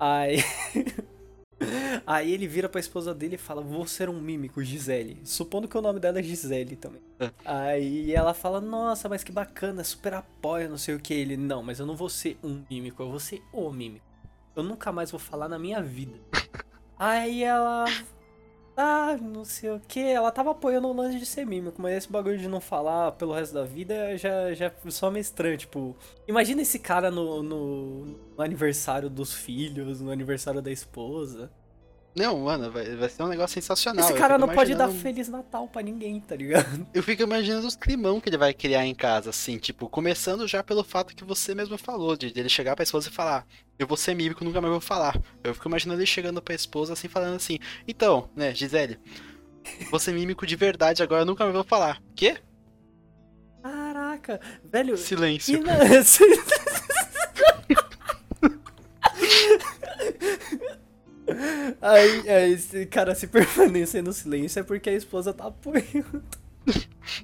Aí. 0.00 0.38
Aí 2.06 2.32
ele 2.32 2.46
vira 2.46 2.68
pra 2.68 2.80
esposa 2.80 3.14
dele 3.14 3.34
e 3.36 3.38
fala: 3.38 3.62
Vou 3.62 3.86
ser 3.86 4.08
um 4.08 4.20
mímico, 4.20 4.62
Gisele. 4.62 5.20
Supondo 5.24 5.68
que 5.68 5.76
o 5.76 5.82
nome 5.82 6.00
dela 6.00 6.18
é 6.18 6.22
Gisele 6.22 6.76
também. 6.76 7.00
É. 7.18 7.30
Aí 7.44 8.12
ela 8.12 8.34
fala: 8.34 8.60
Nossa, 8.60 9.08
mas 9.08 9.24
que 9.24 9.32
bacana, 9.32 9.82
super 9.84 10.14
apoia, 10.14 10.68
não 10.68 10.78
sei 10.78 10.94
o 10.94 11.00
que. 11.00 11.14
Ele: 11.14 11.36
Não, 11.36 11.62
mas 11.62 11.78
eu 11.78 11.86
não 11.86 11.96
vou 11.96 12.08
ser 12.08 12.38
um 12.42 12.62
mímico, 12.70 13.02
eu 13.02 13.10
vou 13.10 13.20
ser 13.20 13.42
o 13.52 13.70
mímico. 13.70 14.04
eu 14.56 14.62
nunca 14.62 14.92
mais 14.92 15.10
vou 15.10 15.20
falar 15.20 15.48
na 15.48 15.58
minha 15.58 15.82
vida. 15.82 16.18
Aí 16.98 17.42
ela. 17.42 17.84
Ah, 18.76 19.16
não 19.20 19.44
sei 19.44 19.70
o 19.70 19.80
que. 19.80 20.00
Ela 20.00 20.32
tava 20.32 20.50
apoiando 20.50 20.88
o 20.88 20.92
lance 20.92 21.18
de 21.18 21.26
ser 21.26 21.46
mímico, 21.46 21.80
mas 21.80 21.94
esse 21.94 22.10
bagulho 22.10 22.38
de 22.38 22.48
não 22.48 22.60
falar 22.60 23.12
pelo 23.12 23.32
resto 23.32 23.54
da 23.54 23.64
vida 23.64 24.16
já, 24.16 24.52
já 24.52 24.72
só 24.88 25.10
meio 25.10 25.20
estranho. 25.20 25.56
Tipo, 25.56 25.96
imagina 26.26 26.62
esse 26.62 26.78
cara 26.78 27.10
no, 27.10 27.42
no, 27.42 28.04
no 28.36 28.42
aniversário 28.42 29.08
dos 29.08 29.32
filhos, 29.32 30.00
no 30.00 30.10
aniversário 30.10 30.60
da 30.60 30.72
esposa. 30.72 31.50
Não, 32.16 32.38
mano, 32.38 32.70
vai, 32.70 32.94
vai 32.94 33.08
ser 33.08 33.22
um 33.24 33.28
negócio 33.28 33.54
sensacional. 33.54 34.04
Esse 34.04 34.16
cara 34.16 34.38
não 34.38 34.48
pode 34.48 34.74
dar 34.74 34.88
Feliz 34.88 35.28
Natal 35.28 35.66
pra 35.66 35.82
ninguém, 35.82 36.20
tá 36.20 36.36
ligado? 36.36 36.86
Eu 36.94 37.02
fico 37.02 37.22
imaginando 37.22 37.66
os 37.66 37.74
climão 37.74 38.20
que 38.20 38.28
ele 38.28 38.38
vai 38.38 38.54
criar 38.54 38.86
em 38.86 38.94
casa, 38.94 39.30
assim, 39.30 39.58
tipo, 39.58 39.88
começando 39.88 40.46
já 40.46 40.62
pelo 40.62 40.84
fato 40.84 41.14
que 41.14 41.24
você 41.24 41.54
mesmo 41.54 41.76
falou, 41.76 42.16
de 42.16 42.32
ele 42.36 42.48
chegar 42.48 42.76
pra 42.76 42.84
esposa 42.84 43.08
e 43.08 43.12
falar, 43.12 43.44
eu 43.78 43.86
vou 43.86 43.96
ser 43.96 44.14
mímico, 44.14 44.44
nunca 44.44 44.60
mais 44.60 44.70
vou 44.70 44.80
falar. 44.80 45.20
Eu 45.42 45.54
fico 45.54 45.68
imaginando 45.68 46.00
ele 46.00 46.06
chegando 46.06 46.40
pra 46.40 46.54
esposa 46.54 46.92
assim, 46.92 47.08
falando 47.08 47.34
assim, 47.34 47.58
então, 47.88 48.30
né, 48.36 48.54
Gisele, 48.54 49.00
ser 49.98 50.12
mímico 50.12 50.46
de 50.46 50.54
verdade 50.54 51.02
agora, 51.02 51.22
eu 51.22 51.26
nunca 51.26 51.42
mais 51.42 51.54
vou 51.54 51.64
falar. 51.64 52.00
Quê? 52.14 52.36
Caraca, 53.60 54.40
velho. 54.70 54.96
Silêncio. 54.96 55.62
Na... 55.62 55.74
Aí, 61.86 62.30
aí, 62.30 62.52
esse 62.54 62.86
cara 62.86 63.14
se 63.14 63.26
permanecer 63.28 64.02
no 64.02 64.10
silêncio 64.12 64.58
é 64.60 64.62
porque 64.62 64.88
a 64.88 64.94
esposa 64.94 65.34
tá 65.34 65.48
apoiando. 65.48 66.22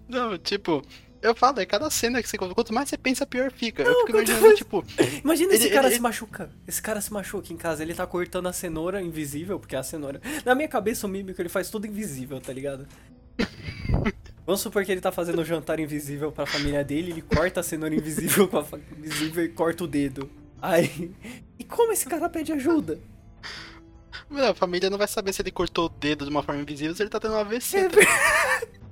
Não, 0.07 0.37
tipo, 0.37 0.83
eu 1.23 1.35
falo, 1.35 1.61
é 1.61 1.65
cada 1.65 1.89
cena 1.89 2.23
que 2.23 2.29
você. 2.29 2.37
Quanto 2.37 2.75
mais 2.75 2.91
você 2.91 2.99
pensa, 2.99 3.25
pior 3.25 3.51
fica. 3.51 3.83
eu 3.83 3.95
fico 4.01 4.11
imaginando, 4.11 4.43
mais- 4.47 4.59
tipo, 4.59 4.85
Imagina 5.25 5.55
esse 5.55 5.65
Ele- 5.65 5.75
cara 5.75 5.87
ele- 5.87 5.95
se 5.97 6.03
machuca. 6.03 6.51
Esse 6.69 6.83
cara 6.83 7.01
se 7.01 7.11
machuca 7.11 7.51
em 7.51 7.57
casa, 7.57 7.83
ele 7.83 7.95
tá 7.95 8.07
cortando 8.07 8.49
a 8.49 8.53
cenoura 8.53 9.01
invisível, 9.01 9.59
porque 9.59 9.75
é 9.75 9.79
a 9.79 9.83
cenoura. 9.83 10.21
Na 10.45 10.55
minha 10.55 10.69
cabeça, 10.69 11.07
o 11.07 11.11
mímico 11.11 11.41
ele 11.41 11.49
faz 11.49 11.71
tudo 11.71 11.87
invisível, 11.87 12.39
tá 12.39 12.53
ligado? 12.53 12.87
Vamos 14.45 14.61
supor 14.61 14.85
que 14.85 14.93
ele 14.93 15.01
tá 15.01 15.11
fazendo 15.13 15.41
um 15.41 15.45
jantar 15.45 15.81
invisível 15.81 16.31
pra 16.33 16.45
família 16.45 16.85
dele, 16.85 17.13
ele 17.13 17.23
corta 17.23 17.61
a 17.61 17.63
cenoura 17.63 17.95
invisível 17.95 18.47
com 18.49 18.59
a 18.59 18.65
faca 18.65 18.83
invisível 18.99 19.43
e 19.45 19.49
corta 19.49 19.85
o 19.85 19.87
dedo. 19.87 20.29
Aí. 20.61 21.13
E 21.59 21.65
como 21.65 21.93
esse 21.93 22.05
cara 22.07 22.29
pede 22.29 22.53
ajuda? 22.53 22.99
Mano, 24.31 24.47
a 24.47 24.55
família 24.55 24.89
não 24.89 24.97
vai 24.97 25.09
saber 25.09 25.33
se 25.33 25.43
ele 25.43 25.51
cortou 25.51 25.87
o 25.87 25.89
dedo 25.89 26.25
de 26.25 26.31
uma 26.31 26.43
forma 26.43 26.63
invisível 26.63 26.95
se 26.95 27.03
ele 27.03 27.11
tá 27.11 27.19
tendo 27.19 27.35
um 27.35 27.39
AVC. 27.39 27.77
É 27.79 27.89
tá 27.89 27.99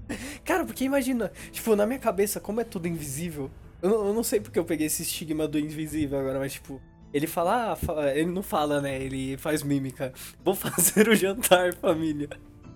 Cara, 0.44 0.64
porque 0.64 0.84
imagina, 0.84 1.30
tipo, 1.52 1.76
na 1.76 1.86
minha 1.86 1.98
cabeça, 1.98 2.40
como 2.40 2.60
é 2.60 2.64
tudo 2.64 2.88
invisível, 2.88 3.50
eu 3.80 3.90
não, 3.90 4.06
eu 4.08 4.14
não 4.14 4.24
sei 4.24 4.40
porque 4.40 4.58
eu 4.58 4.64
peguei 4.64 4.86
esse 4.86 5.02
estigma 5.02 5.46
do 5.46 5.58
invisível 5.58 6.18
agora, 6.18 6.38
mas 6.38 6.54
tipo, 6.54 6.80
ele 7.12 7.26
fala, 7.26 7.72
ah, 7.72 7.76
fa- 7.76 8.12
ele 8.14 8.30
não 8.30 8.42
fala, 8.42 8.80
né? 8.80 9.00
Ele 9.00 9.36
faz 9.36 9.62
mímica. 9.62 10.12
Vou 10.44 10.54
fazer 10.54 11.08
o 11.08 11.14
jantar, 11.14 11.72
família. 11.74 12.28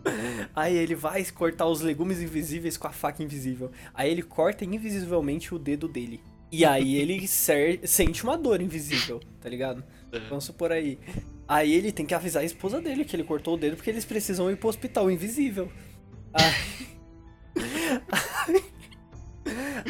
Aí 0.55 0.77
ele 0.77 0.95
vai 0.95 1.25
cortar 1.27 1.67
os 1.67 1.81
legumes 1.81 2.21
invisíveis 2.21 2.77
com 2.77 2.87
a 2.87 2.93
faca 2.93 3.23
invisível. 3.23 3.71
Aí 3.95 4.11
ele 4.11 4.23
corta 4.23 4.65
invisivelmente 4.65 5.55
o 5.55 5.59
dedo 5.59 5.89
dele. 5.89 6.21
E 6.51 6.67
aí 6.67 6.97
ele 6.97 7.27
sente 7.27 8.25
uma 8.25 8.37
dor 8.37 8.61
invisível, 8.61 9.21
tá 9.41 9.49
ligado? 9.49 9.83
Vamos 10.29 10.45
supor 10.45 10.73
aí. 10.73 10.99
Aí 11.49 11.73
ele 11.73 11.93
tem 11.93 12.07
que 12.07 12.15
avisar 12.15 12.43
a 12.43 12.47
esposa 12.47 12.81
dele 12.81 13.05
que 13.05 13.17
ele 13.17 13.25
cortou 13.25 13.55
o 13.55 13.57
dedo 13.57 13.77
porque 13.77 13.91
eles 13.91 14.05
precisam 14.05 14.51
ir 14.51 14.57
pro 14.57 14.69
hospital 14.69 15.11
invisível. 15.11 15.71
Aí, 16.33 16.89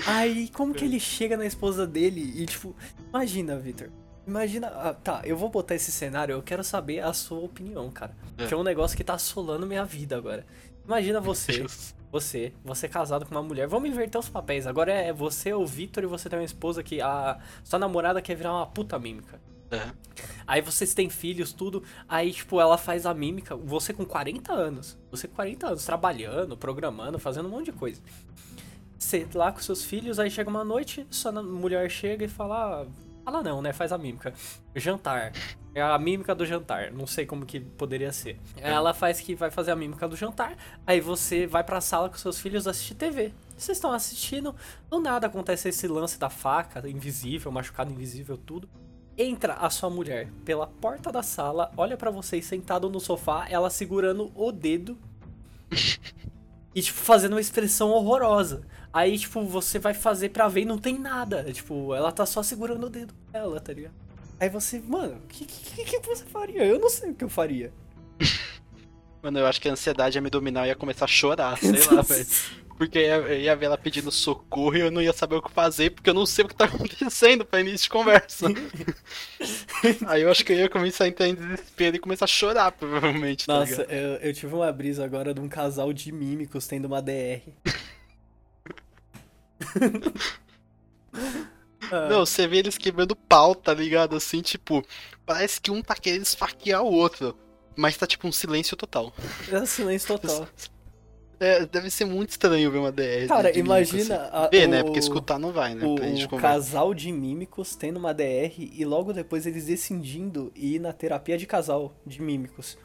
aí 0.06 0.48
como 0.48 0.74
que 0.74 0.84
ele 0.84 0.98
chega 0.98 1.36
na 1.36 1.46
esposa 1.46 1.86
dele 1.86 2.32
e 2.36 2.46
tipo, 2.46 2.74
imagina, 3.08 3.58
Victor. 3.58 3.90
Imagina, 4.26 4.68
ah, 4.68 4.94
tá, 4.94 5.20
eu 5.24 5.36
vou 5.36 5.48
botar 5.48 5.74
esse 5.74 5.90
cenário, 5.90 6.32
eu 6.32 6.42
quero 6.42 6.62
saber 6.62 7.00
a 7.00 7.12
sua 7.12 7.40
opinião, 7.40 7.90
cara. 7.90 8.16
É. 8.38 8.46
Que 8.46 8.54
é 8.54 8.56
um 8.56 8.62
negócio 8.62 8.96
que 8.96 9.02
tá 9.02 9.14
assolando 9.14 9.66
minha 9.66 9.84
vida 9.84 10.16
agora. 10.16 10.46
Imagina 10.84 11.20
você, 11.20 11.64
você, 12.10 12.52
você 12.64 12.88
casado 12.88 13.26
com 13.26 13.32
uma 13.32 13.42
mulher. 13.42 13.66
Vamos 13.66 13.88
inverter 13.88 14.20
os 14.20 14.28
papéis. 14.28 14.66
Agora 14.66 14.92
é 14.92 15.12
você, 15.12 15.52
o 15.52 15.66
Victor, 15.66 16.04
e 16.04 16.06
você 16.06 16.28
tem 16.28 16.38
uma 16.38 16.44
esposa 16.44 16.82
que 16.82 17.00
a 17.00 17.38
sua 17.64 17.78
namorada 17.78 18.22
quer 18.22 18.36
virar 18.36 18.52
uma 18.52 18.66
puta 18.66 18.98
mímica. 18.98 19.40
É. 19.72 19.90
Aí 20.46 20.60
vocês 20.60 20.92
têm 20.94 21.08
filhos, 21.08 21.52
tudo. 21.52 21.82
Aí, 22.08 22.32
tipo, 22.32 22.60
ela 22.60 22.76
faz 22.76 23.06
a 23.06 23.14
mímica. 23.14 23.56
Você 23.56 23.92
com 23.92 24.04
40 24.04 24.52
anos. 24.52 24.98
Você 25.10 25.26
com 25.26 25.34
40 25.34 25.68
anos, 25.68 25.84
trabalhando, 25.84 26.56
programando, 26.56 27.18
fazendo 27.18 27.46
um 27.46 27.50
monte 27.50 27.66
de 27.66 27.72
coisa. 27.72 28.00
Você 28.98 29.26
lá 29.34 29.50
com 29.50 29.60
seus 29.60 29.84
filhos, 29.84 30.18
aí 30.18 30.30
chega 30.30 30.48
uma 30.48 30.62
noite, 30.62 31.06
sua 31.10 31.32
mulher 31.42 31.90
chega 31.90 32.24
e 32.24 32.28
fala. 32.28 32.82
ah, 32.82 32.86
Fala 33.24 33.42
não, 33.42 33.62
né? 33.62 33.72
Faz 33.72 33.92
a 33.92 33.98
mímica. 33.98 34.34
Jantar. 34.74 35.32
É 35.74 35.80
a 35.80 35.98
mímica 35.98 36.34
do 36.34 36.44
jantar. 36.44 36.92
Não 36.92 37.06
sei 37.06 37.24
como 37.24 37.46
que 37.46 37.58
poderia 37.60 38.12
ser. 38.12 38.38
Ela 38.56 38.92
faz 38.92 39.20
que 39.20 39.34
vai 39.34 39.50
fazer 39.50 39.70
a 39.70 39.76
mímica 39.76 40.06
do 40.08 40.16
jantar. 40.16 40.56
Aí 40.86 41.00
você 41.00 41.46
vai 41.46 41.64
pra 41.64 41.80
sala 41.80 42.08
com 42.10 42.16
seus 42.16 42.38
filhos 42.38 42.66
assistir 42.66 42.94
TV. 42.94 43.32
Vocês 43.56 43.78
estão 43.78 43.92
assistindo, 43.92 44.54
do 44.90 45.00
nada 45.00 45.28
acontece 45.28 45.68
esse 45.68 45.86
lance 45.86 46.18
da 46.18 46.28
faca, 46.28 46.88
invisível, 46.88 47.50
machucado 47.52 47.92
invisível, 47.92 48.36
tudo. 48.36 48.68
Entra 49.16 49.54
a 49.54 49.68
sua 49.68 49.90
mulher 49.90 50.30
pela 50.44 50.66
porta 50.66 51.12
da 51.12 51.22
sala, 51.22 51.70
olha 51.76 51.96
pra 51.96 52.10
vocês 52.10 52.46
sentado 52.46 52.88
no 52.88 52.98
sofá, 52.98 53.46
ela 53.48 53.68
segurando 53.68 54.32
o 54.34 54.50
dedo 54.50 54.96
e 56.74 56.80
tipo 56.80 56.98
fazendo 56.98 57.32
uma 57.32 57.40
expressão 57.40 57.90
horrorosa. 57.90 58.62
Aí 58.92 59.18
tipo 59.18 59.44
você 59.44 59.78
vai 59.78 59.94
fazer 59.94 60.30
pra 60.30 60.48
ver 60.48 60.62
e 60.62 60.64
não 60.64 60.78
tem 60.78 60.98
nada, 60.98 61.44
tipo, 61.52 61.94
ela 61.94 62.10
tá 62.10 62.24
só 62.24 62.42
segurando 62.42 62.86
o 62.86 62.90
dedo 62.90 63.14
dela, 63.30 63.60
tá 63.60 63.72
ligado? 63.72 63.94
Aí 64.40 64.48
você, 64.48 64.80
mano, 64.80 65.16
o 65.16 65.26
que, 65.28 65.44
que, 65.44 65.84
que 65.84 66.06
você 66.06 66.24
faria? 66.24 66.64
Eu 66.64 66.78
não 66.78 66.90
sei 66.90 67.10
o 67.10 67.14
que 67.14 67.24
eu 67.24 67.28
faria. 67.28 67.72
Mano, 69.22 69.38
eu 69.38 69.46
acho 69.46 69.60
que 69.60 69.68
a 69.68 69.72
ansiedade 69.72 70.18
ia 70.18 70.22
me 70.22 70.28
dominar 70.28 70.66
e 70.66 70.70
ia 70.70 70.74
começar 70.74 71.04
a 71.04 71.08
chorar, 71.08 71.56
sei 71.58 71.86
lá, 71.86 72.02
velho. 72.02 72.26
Porque 72.76 72.98
eu 72.98 73.02
ia, 73.02 73.14
eu 73.14 73.40
ia 73.40 73.54
ver 73.54 73.66
ela 73.66 73.78
pedindo 73.78 74.10
socorro 74.10 74.76
e 74.76 74.80
eu 74.80 74.90
não 74.90 75.00
ia 75.00 75.12
saber 75.12 75.36
o 75.36 75.42
que 75.42 75.52
fazer, 75.52 75.90
porque 75.90 76.10
eu 76.10 76.14
não 76.14 76.26
sei 76.26 76.44
o 76.44 76.48
que 76.48 76.54
tá 76.56 76.64
acontecendo 76.66 77.44
pra 77.44 77.60
início 77.60 77.84
de 77.84 77.90
conversa. 77.90 78.46
Aí 80.08 80.22
eu 80.22 80.30
acho 80.30 80.44
que 80.44 80.52
eu 80.52 80.56
ia 80.56 80.68
começar 80.68 81.04
a 81.04 81.08
entrar 81.08 81.28
em 81.28 81.34
desespero 81.36 81.94
e 81.94 82.00
começar 82.00 82.24
a 82.24 82.28
chorar, 82.28 82.72
provavelmente. 82.72 83.46
tá 83.46 83.60
Nossa, 83.60 83.82
ligado? 83.82 83.92
eu, 83.92 84.14
eu 84.16 84.34
tive 84.34 84.52
uma 84.54 84.72
brisa 84.72 85.04
agora 85.04 85.32
de 85.32 85.40
um 85.40 85.48
casal 85.48 85.92
de 85.92 86.10
mímicos 86.10 86.66
tendo 86.66 86.86
uma 86.86 87.00
DR. 87.00 87.42
Não, 92.08 92.24
você 92.26 92.48
vê 92.48 92.56
eles 92.58 92.78
quebrando 92.78 93.14
pau, 93.14 93.54
tá 93.54 93.72
ligado? 93.74 94.16
Assim, 94.16 94.40
tipo, 94.40 94.84
parece 95.24 95.60
que 95.60 95.70
um 95.70 95.82
tá 95.82 95.94
querendo 95.94 96.22
esfaquear 96.22 96.82
o 96.82 96.92
outro. 96.92 97.36
Mas 97.76 97.96
tá 97.96 98.06
tipo 98.06 98.26
um 98.28 98.32
silêncio 98.32 98.76
total. 98.76 99.12
é 99.50 99.66
silêncio 99.66 100.08
total. 100.18 100.46
É, 101.40 101.66
deve 101.66 101.90
ser 101.90 102.04
muito 102.04 102.30
estranho 102.30 102.70
ver 102.70 102.78
uma 102.78 102.92
DR. 102.92 103.26
Cara, 103.26 103.58
imagina 103.58 104.14
assim. 104.16 104.30
a- 104.32 104.48
Ver, 104.48 104.68
né? 104.68 104.80
o- 104.82 104.84
Porque 104.84 105.00
escutar 105.00 105.38
não 105.40 105.50
vai, 105.50 105.74
né? 105.74 105.84
O, 105.84 105.94
o 106.36 106.38
casal 106.38 106.94
de 106.94 107.10
mímicos 107.10 107.74
tendo 107.74 107.96
uma 107.98 108.14
DR 108.14 108.52
e 108.58 108.84
logo 108.84 109.12
depois 109.12 109.44
eles 109.44 109.66
decidindo 109.66 110.52
ir 110.54 110.78
na 110.78 110.92
terapia 110.92 111.36
de 111.36 111.44
casal 111.46 111.92
de 112.06 112.22
mímicos. 112.22 112.78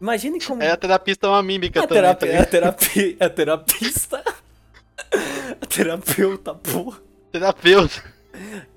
Imagine 0.00 0.40
como. 0.40 0.62
É, 0.62 0.70
a 0.70 0.76
terapista 0.76 1.26
é 1.26 1.30
uma 1.30 1.42
mímica 1.42 1.80
a, 1.82 1.86
também, 1.86 2.02
tá 2.02 2.14
terapia, 2.14 2.28
a, 2.28 2.32
ligado? 2.32 2.50
terapia, 2.50 3.16
a 3.20 3.28
terapista. 3.30 4.24
a 5.60 5.66
terapeuta, 5.66 6.54
porra. 6.54 6.98
Terapeuta. 7.32 8.17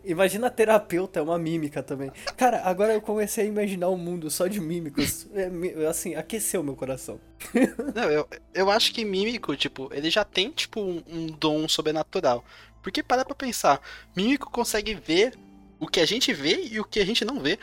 Imagina 0.03 0.49
terapeuta, 0.49 1.19
é 1.19 1.23
uma 1.23 1.37
mímica 1.37 1.81
também. 1.83 2.11
Cara, 2.37 2.61
agora 2.63 2.93
eu 2.93 3.01
comecei 3.01 3.45
a 3.45 3.47
imaginar 3.47 3.89
um 3.89 3.97
mundo 3.97 4.29
só 4.29 4.47
de 4.47 4.59
mímicos. 4.59 5.27
É, 5.33 5.87
assim, 5.87 6.15
aqueceu 6.15 6.63
meu 6.63 6.75
coração. 6.75 7.19
Não, 7.95 8.03
eu, 8.03 8.27
eu 8.53 8.69
acho 8.69 8.93
que 8.93 9.05
mímico, 9.05 9.55
tipo, 9.55 9.89
ele 9.93 10.09
já 10.09 10.23
tem, 10.23 10.51
tipo, 10.51 10.81
um, 10.81 11.03
um 11.07 11.27
dom 11.27 11.67
sobrenatural. 11.67 12.43
Porque 12.81 13.03
para 13.03 13.23
pra 13.23 13.35
pensar, 13.35 13.79
mímico 14.15 14.49
consegue 14.49 14.93
ver 14.95 15.33
o 15.79 15.87
que 15.87 15.99
a 15.99 16.05
gente 16.05 16.33
vê 16.33 16.67
e 16.71 16.79
o 16.79 16.85
que 16.85 16.99
a 16.99 17.05
gente 17.05 17.23
não 17.23 17.39
vê. 17.39 17.57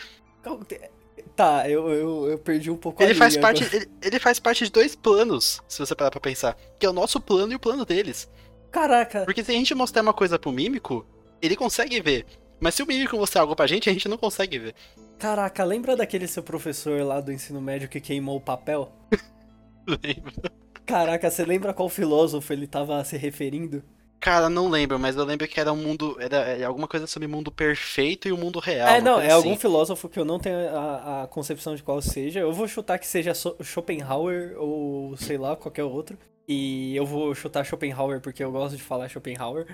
Tá, 1.34 1.68
eu, 1.70 1.88
eu, 1.88 2.30
eu 2.30 2.38
perdi 2.38 2.68
um 2.68 2.76
pouco 2.76 3.00
Ele 3.00 3.12
a 3.12 3.14
faz 3.14 3.34
linha 3.34 3.42
parte, 3.42 3.62
ele, 3.72 3.88
ele 4.02 4.18
faz 4.18 4.40
parte 4.40 4.64
de 4.64 4.72
dois 4.72 4.96
planos, 4.96 5.62
se 5.68 5.78
você 5.78 5.94
parar 5.94 6.10
pra 6.10 6.20
pensar. 6.20 6.56
Que 6.78 6.86
é 6.86 6.90
o 6.90 6.92
nosso 6.92 7.20
plano 7.20 7.52
e 7.52 7.56
o 7.56 7.60
plano 7.60 7.84
deles. 7.84 8.28
Caraca, 8.70 9.24
Porque 9.24 9.44
se 9.44 9.52
a 9.52 9.54
gente 9.54 9.74
mostrar 9.74 10.02
uma 10.02 10.12
coisa 10.12 10.38
pro 10.38 10.52
mímico, 10.52 11.06
ele 11.40 11.56
consegue 11.56 12.00
ver. 12.00 12.26
Mas 12.60 12.74
se 12.74 12.82
o 12.82 12.86
mímico 12.86 13.16
mostrar 13.16 13.42
algo 13.42 13.54
pra 13.54 13.66
gente, 13.66 13.88
a 13.88 13.92
gente 13.92 14.08
não 14.08 14.18
consegue 14.18 14.58
ver. 14.58 14.74
caraca, 15.18 15.64
lembra 15.64 15.96
daquele 15.96 16.26
seu 16.26 16.42
professor 16.42 17.02
lá 17.04 17.20
do 17.20 17.32
ensino 17.32 17.60
médio 17.60 17.88
que 17.88 18.00
queimou 18.00 18.36
o 18.36 18.40
papel? 18.40 18.92
Lembra? 19.86 20.52
Caraca, 20.84 21.30
você 21.30 21.44
lembra 21.44 21.74
qual 21.74 21.88
filósofo 21.88 22.52
ele 22.52 22.66
tava 22.66 23.02
se 23.04 23.16
referindo? 23.16 23.82
Cara, 24.20 24.48
não 24.50 24.68
lembro, 24.68 24.98
mas 24.98 25.16
eu 25.16 25.24
lembro 25.24 25.46
que 25.46 25.60
era 25.60 25.72
um 25.72 25.76
mundo. 25.76 26.16
Era, 26.18 26.36
era 26.38 26.66
alguma 26.66 26.88
coisa 26.88 27.06
sobre 27.06 27.28
mundo 27.28 27.52
perfeito 27.52 28.26
e 28.26 28.32
o 28.32 28.36
mundo 28.36 28.58
real. 28.58 28.88
é, 28.88 29.00
não, 29.00 29.20
é 29.20 29.30
algum 29.30 29.50
assim. 29.50 29.60
filósofo 29.60 30.08
que 30.08 30.18
eu 30.18 30.24
não 30.24 30.38
tenho 30.38 30.56
a, 30.70 31.22
a 31.22 31.26
concepção 31.28 31.74
de 31.76 31.82
qual 31.82 32.00
seja. 32.02 32.40
Eu 32.40 32.52
vou 32.52 32.66
chutar 32.66 32.98
que 32.98 33.06
seja 33.06 33.32
Schopenhauer 33.62 34.56
ou 34.58 35.16
sei 35.16 35.38
lá, 35.38 35.54
qualquer 35.54 35.84
outro. 35.84 36.18
E 36.48 36.96
eu 36.96 37.06
vou 37.06 37.34
chutar 37.34 37.64
Schopenhauer 37.64 38.20
porque 38.20 38.42
eu 38.42 38.50
gosto 38.50 38.76
de 38.76 38.82
falar 38.82 39.08
Schopenhauer. 39.08 39.66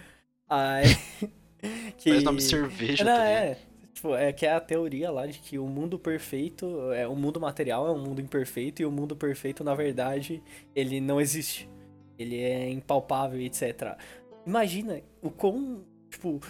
Aí. 0.48 0.84
que... 1.96 2.10
Faz 2.10 2.22
nome 2.22 2.40
cerveja, 2.40 3.04
Não, 3.04 3.16
tá 3.16 3.28
é. 3.28 3.58
tipo, 3.92 4.14
é 4.14 4.32
que 4.32 4.46
é 4.46 4.52
a 4.52 4.60
teoria 4.60 5.10
lá 5.10 5.26
de 5.26 5.38
que 5.38 5.58
o 5.58 5.66
mundo 5.66 5.98
perfeito, 5.98 6.92
é 6.92 7.06
o 7.06 7.14
mundo 7.14 7.40
material 7.40 7.86
é 7.86 7.90
um 7.90 7.98
mundo 7.98 8.20
imperfeito 8.20 8.82
e 8.82 8.86
o 8.86 8.90
mundo 8.90 9.16
perfeito, 9.16 9.62
na 9.64 9.74
verdade, 9.74 10.42
ele 10.74 11.00
não 11.00 11.20
existe. 11.20 11.68
Ele 12.18 12.40
é 12.40 12.70
impalpável, 12.70 13.40
etc. 13.40 13.96
Imagina 14.46 15.00
o 15.20 15.30
quão, 15.30 15.84
tipo, 16.10 16.40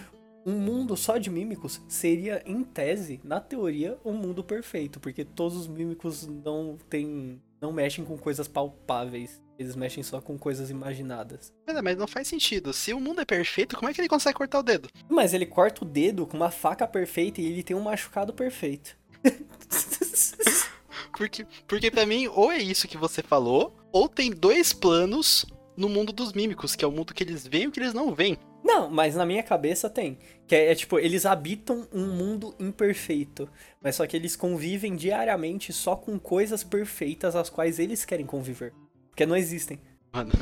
um 0.45 0.59
mundo 0.59 0.95
só 0.95 1.17
de 1.17 1.29
mímicos 1.29 1.81
seria, 1.87 2.43
em 2.45 2.63
tese, 2.63 3.19
na 3.23 3.39
teoria, 3.39 3.97
um 4.05 4.13
mundo 4.13 4.43
perfeito, 4.43 4.99
porque 4.99 5.25
todos 5.25 5.57
os 5.57 5.67
mímicos 5.67 6.27
não 6.27 6.77
têm, 6.87 7.41
não 7.59 7.71
mexem 7.71 8.05
com 8.05 8.15
coisas 8.17 8.47
palpáveis. 8.47 9.41
Eles 9.57 9.75
mexem 9.75 10.03
só 10.03 10.19
com 10.19 10.37
coisas 10.37 10.69
imaginadas. 10.69 11.53
Mas, 11.65 11.81
mas 11.81 11.97
não 11.97 12.07
faz 12.07 12.27
sentido. 12.27 12.73
Se 12.73 12.93
o 12.93 12.99
mundo 12.99 13.21
é 13.21 13.25
perfeito, 13.25 13.75
como 13.77 13.89
é 13.89 13.93
que 13.93 14.01
ele 14.01 14.09
consegue 14.09 14.37
cortar 14.37 14.59
o 14.59 14.63
dedo? 14.63 14.89
Mas 15.09 15.33
ele 15.33 15.45
corta 15.45 15.83
o 15.83 15.87
dedo 15.87 16.27
com 16.27 16.35
uma 16.35 16.51
faca 16.51 16.85
perfeita 16.87 17.39
e 17.39 17.45
ele 17.45 17.63
tem 17.63 17.75
um 17.75 17.81
machucado 17.81 18.33
perfeito. 18.33 18.97
porque, 21.17 21.45
porque 21.67 21.89
pra 21.89 22.05
mim, 22.05 22.27
ou 22.27 22.51
é 22.51 22.57
isso 22.57 22.87
que 22.87 22.97
você 22.97 23.21
falou, 23.21 23.75
ou 23.91 24.09
tem 24.09 24.31
dois 24.31 24.73
planos 24.73 25.45
no 25.77 25.89
mundo 25.89 26.11
dos 26.11 26.33
mímicos, 26.33 26.75
que 26.75 26.83
é 26.83 26.87
o 26.87 26.91
mundo 26.91 27.13
que 27.13 27.23
eles 27.23 27.47
veem 27.47 27.63
e 27.63 27.67
o 27.67 27.71
que 27.71 27.79
eles 27.79 27.93
não 27.93 28.13
veem. 28.13 28.37
Não, 28.63 28.89
mas 28.89 29.15
na 29.15 29.25
minha 29.25 29.43
cabeça 29.43 29.89
tem. 29.89 30.17
Que 30.47 30.55
é, 30.55 30.71
é, 30.71 30.75
tipo, 30.75 30.97
eles 30.97 31.25
habitam 31.25 31.87
um 31.93 32.07
mundo 32.07 32.55
imperfeito. 32.59 33.47
Mas 33.79 33.95
só 33.95 34.07
que 34.07 34.17
eles 34.17 34.35
convivem 34.35 34.95
diariamente 34.95 35.71
só 35.71 35.95
com 35.95 36.17
coisas 36.17 36.63
perfeitas 36.63 37.35
as 37.35 37.49
quais 37.49 37.77
eles 37.77 38.03
querem 38.03 38.25
conviver. 38.25 38.73
Porque 39.15 39.25
não 39.25 39.37
existem. 39.37 39.79
Mano. 40.11 40.33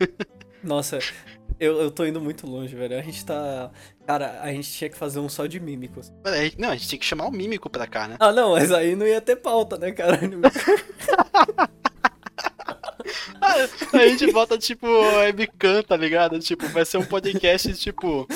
Nossa, 0.64 0.98
eu, 1.60 1.82
eu 1.82 1.90
tô 1.90 2.06
indo 2.06 2.18
muito 2.18 2.46
longe, 2.46 2.74
velho. 2.74 2.98
A 2.98 3.02
gente 3.02 3.22
tá. 3.26 3.70
Cara, 4.06 4.40
a 4.40 4.50
gente 4.50 4.72
tinha 4.72 4.88
que 4.88 4.96
fazer 4.96 5.20
um 5.20 5.28
só 5.28 5.44
de 5.44 5.60
mímicos. 5.60 6.10
Não, 6.56 6.70
a 6.70 6.74
gente 6.74 6.88
tinha 6.88 6.98
que 6.98 7.04
chamar 7.04 7.26
o 7.26 7.30
mímico 7.30 7.68
pra 7.68 7.86
cá, 7.86 8.08
né? 8.08 8.16
Ah, 8.18 8.32
não, 8.32 8.52
mas 8.52 8.72
aí 8.72 8.96
não 8.96 9.06
ia 9.06 9.20
ter 9.20 9.36
pauta, 9.36 9.76
né, 9.76 9.92
cara? 9.92 10.18
a 13.92 14.08
gente 14.08 14.32
bota, 14.32 14.56
tipo, 14.56 14.86
webcam, 14.86 15.82
tá 15.82 15.94
ligado? 15.96 16.38
Tipo, 16.38 16.66
vai 16.68 16.86
ser 16.86 16.96
um 16.96 17.04
podcast, 17.04 17.74
tipo, 17.74 18.26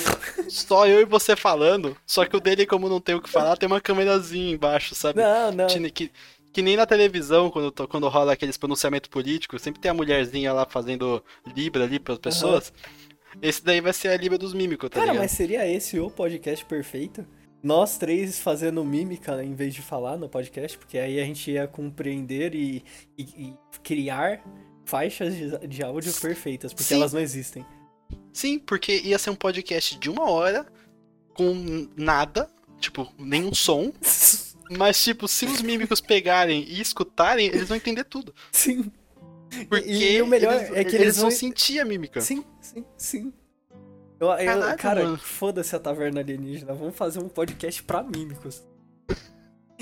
só 0.48 0.86
eu 0.86 1.00
e 1.00 1.04
você 1.06 1.34
falando. 1.34 1.96
Só 2.06 2.26
que 2.26 2.36
o 2.36 2.40
dele, 2.40 2.66
como 2.66 2.88
não 2.88 3.00
tem 3.00 3.14
o 3.14 3.22
que 3.22 3.30
falar, 3.30 3.56
tem 3.56 3.66
uma 3.66 3.80
câmerazinha 3.80 4.52
embaixo, 4.52 4.94
sabe? 4.94 5.20
Não, 5.20 5.52
não. 5.52 5.66
Que, 5.90 6.10
que 6.56 6.62
nem 6.62 6.74
na 6.74 6.86
televisão, 6.86 7.50
quando, 7.50 7.86
quando 7.86 8.08
rola 8.08 8.32
aqueles 8.32 8.56
pronunciamentos 8.56 9.10
políticos, 9.10 9.60
sempre 9.60 9.78
tem 9.78 9.90
a 9.90 9.94
mulherzinha 9.94 10.54
lá 10.54 10.64
fazendo 10.64 11.22
Libra 11.54 11.84
ali 11.84 11.98
pras 11.98 12.16
pessoas. 12.16 12.70
Uhum. 13.34 13.40
Esse 13.42 13.62
daí 13.62 13.78
vai 13.78 13.92
ser 13.92 14.08
a 14.08 14.16
Libra 14.16 14.38
dos 14.38 14.54
mímicos, 14.54 14.88
tá 14.88 14.94
Cara, 14.94 15.12
ligado? 15.12 15.22
mas 15.22 15.32
seria 15.32 15.70
esse 15.70 16.00
o 16.00 16.10
podcast 16.10 16.64
perfeito? 16.64 17.26
Nós 17.62 17.98
três 17.98 18.40
fazendo 18.40 18.82
mímica 18.82 19.44
em 19.44 19.54
vez 19.54 19.74
de 19.74 19.82
falar 19.82 20.16
no 20.16 20.30
podcast, 20.30 20.78
porque 20.78 20.96
aí 20.96 21.20
a 21.20 21.24
gente 21.26 21.50
ia 21.50 21.68
compreender 21.68 22.54
e, 22.54 22.82
e, 23.18 23.22
e 23.22 23.54
criar 23.82 24.42
faixas 24.86 25.36
de, 25.36 25.68
de 25.68 25.82
áudio 25.82 26.10
perfeitas, 26.14 26.72
porque 26.72 26.84
Sim. 26.84 26.94
elas 26.94 27.12
não 27.12 27.20
existem. 27.20 27.66
Sim, 28.32 28.58
porque 28.58 29.02
ia 29.02 29.18
ser 29.18 29.28
um 29.28 29.36
podcast 29.36 29.98
de 29.98 30.08
uma 30.08 30.30
hora, 30.30 30.64
com 31.34 31.86
nada, 31.94 32.48
tipo, 32.80 33.12
nenhum 33.18 33.54
som. 33.54 33.92
Mas, 34.70 35.02
tipo, 35.02 35.28
se 35.28 35.44
os 35.46 35.62
mímicos 35.62 36.00
pegarem 36.00 36.64
e 36.68 36.80
escutarem, 36.80 37.46
eles 37.46 37.68
vão 37.68 37.76
entender 37.76 38.04
tudo. 38.04 38.34
Sim. 38.50 38.90
Porque 39.68 39.88
e, 39.88 40.20
o 40.20 40.26
melhor 40.26 40.54
eles, 40.54 40.70
é 40.70 40.84
que 40.84 40.96
eles, 40.96 41.00
eles 41.00 41.16
vão 41.18 41.30
sentir 41.30 41.80
a 41.80 41.84
mímica. 41.84 42.20
Sim, 42.20 42.44
sim, 42.60 42.84
sim. 42.96 43.32
Eu, 44.18 44.28
eu 44.28 44.46
Caraca, 44.46 44.76
cara, 44.76 45.16
foda-se 45.18 45.76
a 45.76 45.78
taverna 45.78 46.20
alienígena. 46.20 46.74
Vamos 46.74 46.96
fazer 46.96 47.20
um 47.20 47.28
podcast 47.28 47.82
pra 47.82 48.02
mímicos. 48.02 48.66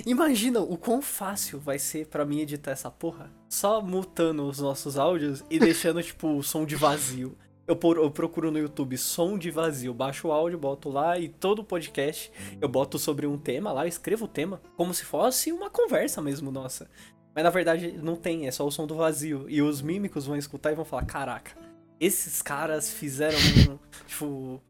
Imagina 0.05 0.61
o 0.61 0.77
quão 0.77 1.01
fácil 1.01 1.61
vai 1.61 1.79
ser 1.79 2.07
para 2.09 2.25
mim 2.25 2.41
editar 2.41 2.73
essa 2.73 2.91
porra. 2.91 3.33
Só 3.49 3.81
mutando 3.81 4.47
os 4.47 4.59
nossos 4.59 4.99
áudios 4.99 5.45
e 5.49 5.59
deixando, 5.59 6.03
tipo, 6.03 6.37
o 6.37 6.43
som 6.43 6.67
de 6.67 6.75
vazio. 6.75 7.39
Eu, 7.67 7.79
eu, 7.95 8.11
procuro 8.11 8.51
no 8.51 8.59
YouTube 8.59 8.97
som 8.99 9.39
de 9.39 9.51
vazio, 9.51 9.95
baixo 9.95 10.29
o 10.29 10.33
áudio, 10.33 10.59
boto 10.59 10.91
lá 10.91 11.19
e 11.19 11.31
todo 11.31 11.65
podcast 11.65 12.31
eu 12.61 12.69
boto 12.69 12.99
sobre 12.99 13.27
um 13.27 13.39
tema 13.39 13.73
lá, 13.73 13.87
escrevo 13.87 14.27
o 14.27 14.29
tema, 14.29 14.61
como 14.77 14.93
se 14.93 15.05
fosse 15.05 15.51
uma 15.51 15.71
conversa 15.71 16.21
mesmo, 16.21 16.51
nossa. 16.51 16.91
Mas 17.35 17.43
na 17.43 17.51
verdade 17.51 17.93
não 17.93 18.17
tem, 18.17 18.47
é 18.47 18.51
só 18.51 18.67
o 18.67 18.71
som 18.71 18.87
do 18.87 18.95
vazio. 18.95 19.49
E 19.49 19.63
os 19.63 19.81
mímicos 19.81 20.27
vão 20.27 20.37
escutar 20.37 20.73
e 20.73 20.75
vão 20.75 20.85
falar: 20.85 21.07
caraca, 21.07 21.57
esses 21.99 22.43
caras 22.43 22.93
fizeram, 22.93 23.39
tipo, 24.07 24.63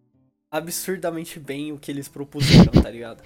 absurdamente 0.51 1.41
bem 1.41 1.73
o 1.73 1.79
que 1.79 1.91
eles 1.91 2.09
propuseram, 2.09 2.73
tá 2.81 2.89
ligado? 2.89 3.23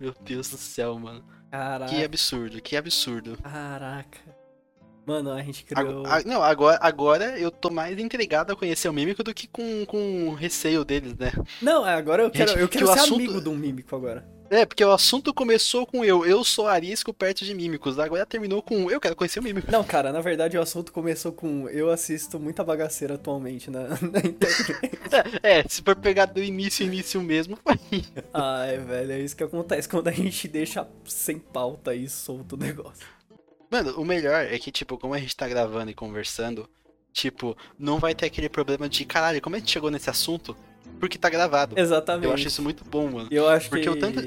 Meu 0.00 0.14
Deus 0.22 0.48
do 0.48 0.56
céu, 0.56 0.98
mano. 0.98 1.22
Caraca. 1.50 1.94
Que 1.94 2.02
absurdo, 2.02 2.60
que 2.62 2.76
absurdo. 2.76 3.36
Caraca. 3.42 4.18
Mano, 5.04 5.32
a 5.32 5.42
gente 5.42 5.64
criou. 5.64 6.06
A, 6.06 6.18
a, 6.18 6.22
não, 6.22 6.42
agora, 6.42 6.78
agora 6.80 7.38
eu 7.38 7.50
tô 7.50 7.70
mais 7.70 7.98
intrigado 7.98 8.52
a 8.52 8.56
conhecer 8.56 8.88
o 8.88 8.92
mímico 8.92 9.22
do 9.22 9.34
que 9.34 9.48
com, 9.48 9.84
com 9.84 10.34
receio 10.34 10.84
deles, 10.84 11.16
né? 11.16 11.32
Não, 11.60 11.84
agora 11.84 12.22
eu 12.22 12.30
quero, 12.30 12.50
gente, 12.50 12.60
eu 12.60 12.68
quero 12.68 12.86
ser 12.86 13.00
assunto... 13.00 13.16
amigo 13.16 13.40
de 13.40 13.48
um 13.48 13.56
mímico 13.56 13.96
agora. 13.96 14.24
É, 14.52 14.66
porque 14.66 14.84
o 14.84 14.92
assunto 14.92 15.32
começou 15.32 15.86
com 15.86 16.04
eu, 16.04 16.26
eu 16.26 16.44
sou 16.44 16.68
arisco 16.68 17.10
perto 17.14 17.42
de 17.42 17.54
mímicos, 17.54 17.98
agora 17.98 18.26
terminou 18.26 18.60
com 18.60 18.90
eu 18.90 19.00
quero 19.00 19.16
conhecer 19.16 19.40
o 19.40 19.42
mímico. 19.42 19.72
Não, 19.72 19.82
cara, 19.82 20.12
na 20.12 20.20
verdade 20.20 20.58
o 20.58 20.60
assunto 20.60 20.92
começou 20.92 21.32
com 21.32 21.66
eu 21.70 21.90
assisto 21.90 22.38
muita 22.38 22.62
bagaceira 22.62 23.14
atualmente 23.14 23.70
na, 23.70 23.88
na 24.12 24.18
internet. 24.18 24.76
é, 25.42 25.60
é, 25.60 25.64
se 25.66 25.80
for 25.80 25.96
pegar 25.96 26.26
do 26.26 26.42
início, 26.42 26.84
início 26.84 27.22
mesmo, 27.22 27.58
foi. 27.64 27.78
Ai, 28.34 28.76
velho, 28.76 29.12
é 29.12 29.20
isso 29.20 29.34
que 29.34 29.42
acontece 29.42 29.88
quando 29.88 30.08
a 30.08 30.12
gente 30.12 30.46
deixa 30.46 30.86
sem 31.06 31.38
pauta 31.38 31.94
e 31.94 32.06
solta 32.06 32.54
o 32.54 32.58
negócio. 32.58 33.06
Mano, 33.72 33.98
o 33.98 34.04
melhor 34.04 34.44
é 34.44 34.58
que, 34.58 34.70
tipo, 34.70 34.98
como 34.98 35.14
a 35.14 35.18
gente 35.18 35.34
tá 35.34 35.48
gravando 35.48 35.90
e 35.90 35.94
conversando, 35.94 36.68
tipo, 37.10 37.56
não 37.78 37.98
vai 37.98 38.14
ter 38.14 38.26
aquele 38.26 38.50
problema 38.50 38.86
de, 38.86 39.02
caralho, 39.06 39.40
como 39.40 39.56
a 39.56 39.58
gente 39.58 39.72
chegou 39.72 39.90
nesse 39.90 40.10
assunto? 40.10 40.54
Porque 41.00 41.16
tá 41.16 41.30
gravado. 41.30 41.78
Exatamente. 41.78 42.26
Eu 42.26 42.34
acho 42.34 42.48
isso 42.48 42.62
muito 42.62 42.84
bom, 42.84 43.10
mano. 43.10 43.28
Eu 43.30 43.48
acho 43.48 43.70
Porque 43.70 43.84
que... 43.84 43.88
o 43.88 43.98
tanto... 43.98 44.20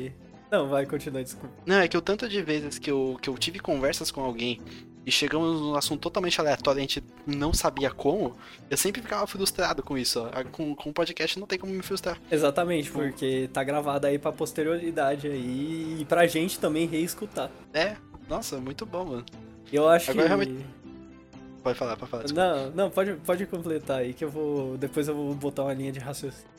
Não, 0.52 0.68
vai, 0.68 0.88
continuar, 0.88 1.22
desculpa. 1.22 1.54
Não, 1.64 1.76
é 1.76 1.88
que 1.88 1.96
o 1.96 2.02
tanto 2.02 2.28
de 2.28 2.42
vezes 2.42 2.80
que 2.80 2.90
eu, 2.90 3.20
que 3.22 3.30
eu 3.30 3.38
tive 3.38 3.60
conversas 3.60 4.10
com 4.10 4.22
alguém 4.22 4.60
e 5.06 5.12
chegamos 5.12 5.62
num 5.62 5.76
assunto 5.76 6.02
totalmente 6.02 6.42
aleatório 6.42 6.80
e 6.80 6.82
a 6.82 6.82
gente 6.82 7.04
não 7.28 7.54
sabia 7.54 7.92
como, 7.92 8.36
eu 8.68 8.78
sempre 8.78 9.00
ficava 9.04 9.28
frustrado 9.28 9.84
com 9.84 9.96
isso. 9.96 10.20
Ó. 10.20 10.44
Com, 10.52 10.76
com 10.76 10.90
o 10.90 10.94
podcast 10.94 11.40
não 11.40 11.46
tem 11.46 11.60
como 11.60 11.72
me 11.72 11.84
frustrar. 11.84 12.20
Exatamente, 12.32 12.90
porque 12.90 13.48
tá 13.54 13.64
gravado 13.64 14.08
aí 14.08 14.18
pra 14.18 14.32
posterioridade 14.32 15.28
aí 15.28 15.98
e 16.00 16.06
pra 16.06 16.26
gente 16.26 16.58
também 16.58 16.88
reescutar. 16.88 17.52
É, 17.72 17.96
nossa, 18.30 18.58
muito 18.58 18.86
bom, 18.86 19.06
mano. 19.06 19.26
Eu 19.72 19.88
acho 19.88 20.12
Agora, 20.12 20.24
que. 20.24 20.28
Realmente... 20.28 20.66
Pode 21.64 21.80
falar, 21.80 21.98
pode 21.98 22.12
falar. 22.12 22.24
Desculpa. 22.24 22.48
Não, 22.48 22.72
não, 22.72 22.90
pode, 22.92 23.14
pode 23.16 23.46
completar 23.48 24.00
aí 24.00 24.14
que 24.14 24.24
eu 24.24 24.30
vou. 24.30 24.78
Depois 24.78 25.08
eu 25.08 25.16
vou 25.16 25.34
botar 25.34 25.64
uma 25.64 25.74
linha 25.74 25.92
de 25.92 26.00
raciocínio. 26.00 26.56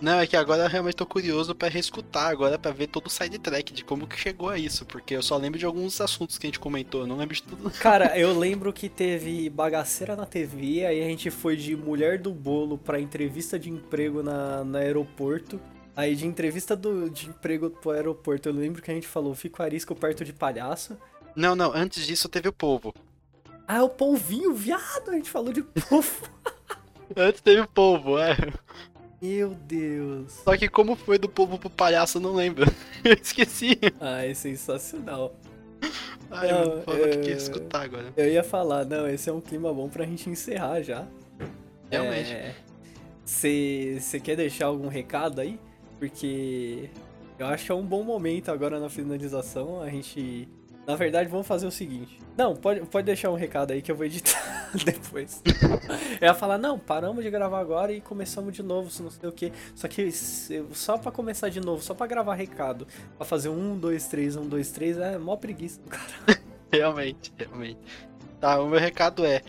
Não, 0.00 0.20
é 0.20 0.26
que 0.26 0.36
agora 0.36 0.62
eu 0.62 0.68
realmente 0.68 0.94
tô 0.94 1.04
curioso 1.04 1.54
para 1.54 1.68
reescutar 1.68 2.30
agora 2.30 2.56
para 2.56 2.70
ver 2.70 2.86
todo 2.86 3.06
o 3.06 3.10
side 3.10 3.36
track 3.38 3.72
de 3.72 3.84
como 3.84 4.06
que 4.06 4.18
chegou 4.18 4.48
a 4.48 4.56
isso, 4.56 4.86
porque 4.86 5.16
eu 5.16 5.22
só 5.22 5.36
lembro 5.36 5.58
de 5.58 5.66
alguns 5.66 6.00
assuntos 6.00 6.38
que 6.38 6.46
a 6.46 6.48
gente 6.48 6.60
comentou, 6.60 7.04
não 7.04 7.16
lembro 7.16 7.34
de 7.34 7.42
tudo. 7.42 7.70
Cara, 7.80 8.16
eu 8.16 8.38
lembro 8.38 8.72
que 8.72 8.88
teve 8.88 9.50
bagaceira 9.50 10.14
na 10.14 10.24
TV, 10.24 10.86
aí 10.86 11.02
a 11.02 11.06
gente 11.06 11.30
foi 11.30 11.56
de 11.56 11.74
mulher 11.74 12.18
do 12.18 12.30
bolo 12.32 12.78
para 12.78 13.00
entrevista 13.00 13.58
de 13.58 13.70
emprego 13.70 14.22
na, 14.22 14.62
no 14.62 14.78
aeroporto. 14.78 15.60
Aí 15.98 16.14
de 16.14 16.28
entrevista 16.28 16.76
do, 16.76 17.10
de 17.10 17.28
emprego 17.28 17.70
pro 17.70 17.90
aeroporto, 17.90 18.48
eu 18.48 18.52
lembro 18.52 18.80
que 18.80 18.88
a 18.88 18.94
gente 18.94 19.08
falou, 19.08 19.34
fico 19.34 19.60
arisco 19.64 19.96
perto 19.96 20.24
de 20.24 20.32
palhaço. 20.32 20.96
Não, 21.34 21.56
não, 21.56 21.72
antes 21.74 22.06
disso 22.06 22.28
teve 22.28 22.48
o 22.48 22.52
povo. 22.52 22.94
Ah, 23.66 23.82
o 23.82 23.88
polvinho, 23.88 24.54
viado, 24.54 25.10
a 25.10 25.14
gente 25.14 25.28
falou 25.28 25.52
de 25.52 25.60
povo. 25.60 26.22
antes 27.16 27.40
teve 27.40 27.62
o 27.62 27.66
povo, 27.66 28.16
é. 28.16 28.36
Meu 29.20 29.56
Deus. 29.56 30.34
Só 30.44 30.56
que 30.56 30.68
como 30.68 30.94
foi 30.94 31.18
do 31.18 31.28
povo 31.28 31.58
pro 31.58 31.68
palhaço, 31.68 32.18
eu 32.18 32.22
não 32.22 32.32
lembro. 32.32 32.64
eu 33.02 33.14
esqueci. 33.14 33.76
Ah, 34.00 34.24
é 34.24 34.32
sensacional. 34.34 35.34
Ai, 36.30 36.52
não, 36.52 36.94
eu 36.94 37.20
que 37.22 37.30
escutar 37.30 37.82
agora. 37.82 38.12
Eu 38.16 38.28
ia 38.28 38.44
falar, 38.44 38.84
não, 38.84 39.08
esse 39.08 39.28
é 39.28 39.32
um 39.32 39.40
clima 39.40 39.74
bom 39.74 39.88
pra 39.88 40.06
gente 40.06 40.30
encerrar 40.30 40.80
já. 40.80 41.08
Realmente. 41.90 42.54
Você 43.24 43.98
é, 44.14 44.20
quer 44.20 44.36
deixar 44.36 44.66
algum 44.66 44.86
recado 44.86 45.40
aí? 45.40 45.58
Porque 45.98 46.90
eu 47.38 47.46
acho 47.46 47.66
que 47.66 47.72
é 47.72 47.74
um 47.74 47.84
bom 47.84 48.02
momento 48.02 48.50
agora 48.50 48.80
na 48.80 48.88
finalização 48.88 49.80
a 49.80 49.88
gente. 49.88 50.48
Na 50.86 50.96
verdade, 50.96 51.28
vamos 51.28 51.46
fazer 51.46 51.66
o 51.66 51.70
seguinte. 51.70 52.18
Não, 52.34 52.56
pode, 52.56 52.80
pode 52.86 53.04
deixar 53.04 53.30
um 53.30 53.34
recado 53.34 53.72
aí 53.72 53.82
que 53.82 53.92
eu 53.92 53.96
vou 53.96 54.06
editar 54.06 54.70
depois. 54.86 55.42
eu 56.18 56.26
ia 56.26 56.32
falar, 56.32 56.56
não, 56.56 56.78
paramos 56.78 57.22
de 57.22 57.30
gravar 57.30 57.60
agora 57.60 57.92
e 57.92 58.00
começamos 58.00 58.54
de 58.54 58.62
novo, 58.62 58.90
se 58.90 59.02
não 59.02 59.10
sei 59.10 59.28
o 59.28 59.32
que. 59.32 59.52
Só 59.74 59.86
que 59.86 60.10
só 60.72 60.96
pra 60.96 61.12
começar 61.12 61.50
de 61.50 61.60
novo, 61.60 61.82
só 61.82 61.92
pra 61.92 62.06
gravar 62.06 62.34
recado, 62.34 62.86
pra 63.18 63.26
fazer 63.26 63.50
um, 63.50 63.78
dois, 63.78 64.08
três, 64.08 64.34
um, 64.34 64.48
dois, 64.48 64.70
três, 64.70 64.96
é 64.96 65.18
mó 65.18 65.36
preguiça 65.36 65.78
do 65.82 65.90
cara. 65.90 66.40
realmente, 66.72 67.32
realmente. 67.36 67.80
Tá, 68.40 68.60
o 68.60 68.68
meu 68.68 68.80
recado 68.80 69.26
é. 69.26 69.42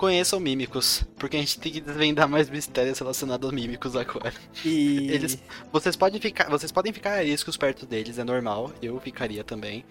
Conheçam 0.00 0.40
mímicos, 0.40 1.04
porque 1.18 1.36
a 1.36 1.40
gente 1.40 1.60
tem 1.60 1.70
que 1.70 1.80
desvendar 1.80 2.26
mais 2.26 2.48
mistérios 2.48 2.98
relacionados 2.98 3.44
aos 3.44 3.54
mímicos 3.54 3.94
agora. 3.94 4.32
E. 4.64 5.08
Eles, 5.12 5.38
vocês 5.70 5.94
podem 5.94 6.18
ficar, 6.18 6.48
vocês 6.48 6.72
podem 6.72 6.90
ficar 6.90 7.18
ariscos 7.18 7.58
perto 7.58 7.84
deles, 7.84 8.18
é 8.18 8.24
normal. 8.24 8.72
Eu 8.80 8.98
ficaria 8.98 9.44
também. 9.44 9.84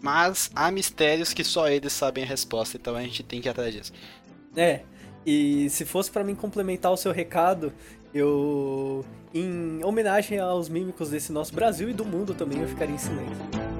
Mas 0.00 0.50
há 0.54 0.70
mistérios 0.70 1.34
que 1.34 1.44
só 1.44 1.68
eles 1.68 1.92
sabem 1.92 2.24
a 2.24 2.26
resposta, 2.26 2.76
então 2.76 2.94
a 2.94 3.02
gente 3.02 3.22
tem 3.22 3.40
que 3.40 3.48
ir 3.48 3.50
atrás 3.50 3.74
disso. 3.74 3.92
É. 4.56 4.80
E 5.24 5.68
se 5.68 5.84
fosse 5.84 6.10
pra 6.10 6.24
mim 6.24 6.34
complementar 6.34 6.90
o 6.90 6.96
seu 6.96 7.12
recado, 7.12 7.74
eu. 8.14 9.04
Em 9.34 9.84
homenagem 9.84 10.38
aos 10.38 10.68
mímicos 10.70 11.10
desse 11.10 11.30
nosso 11.30 11.54
Brasil 11.54 11.90
e 11.90 11.92
do 11.92 12.06
mundo 12.06 12.32
também, 12.32 12.62
eu 12.62 12.68
ficaria 12.68 12.94
em 12.94 12.98
silêncio. 12.98 13.75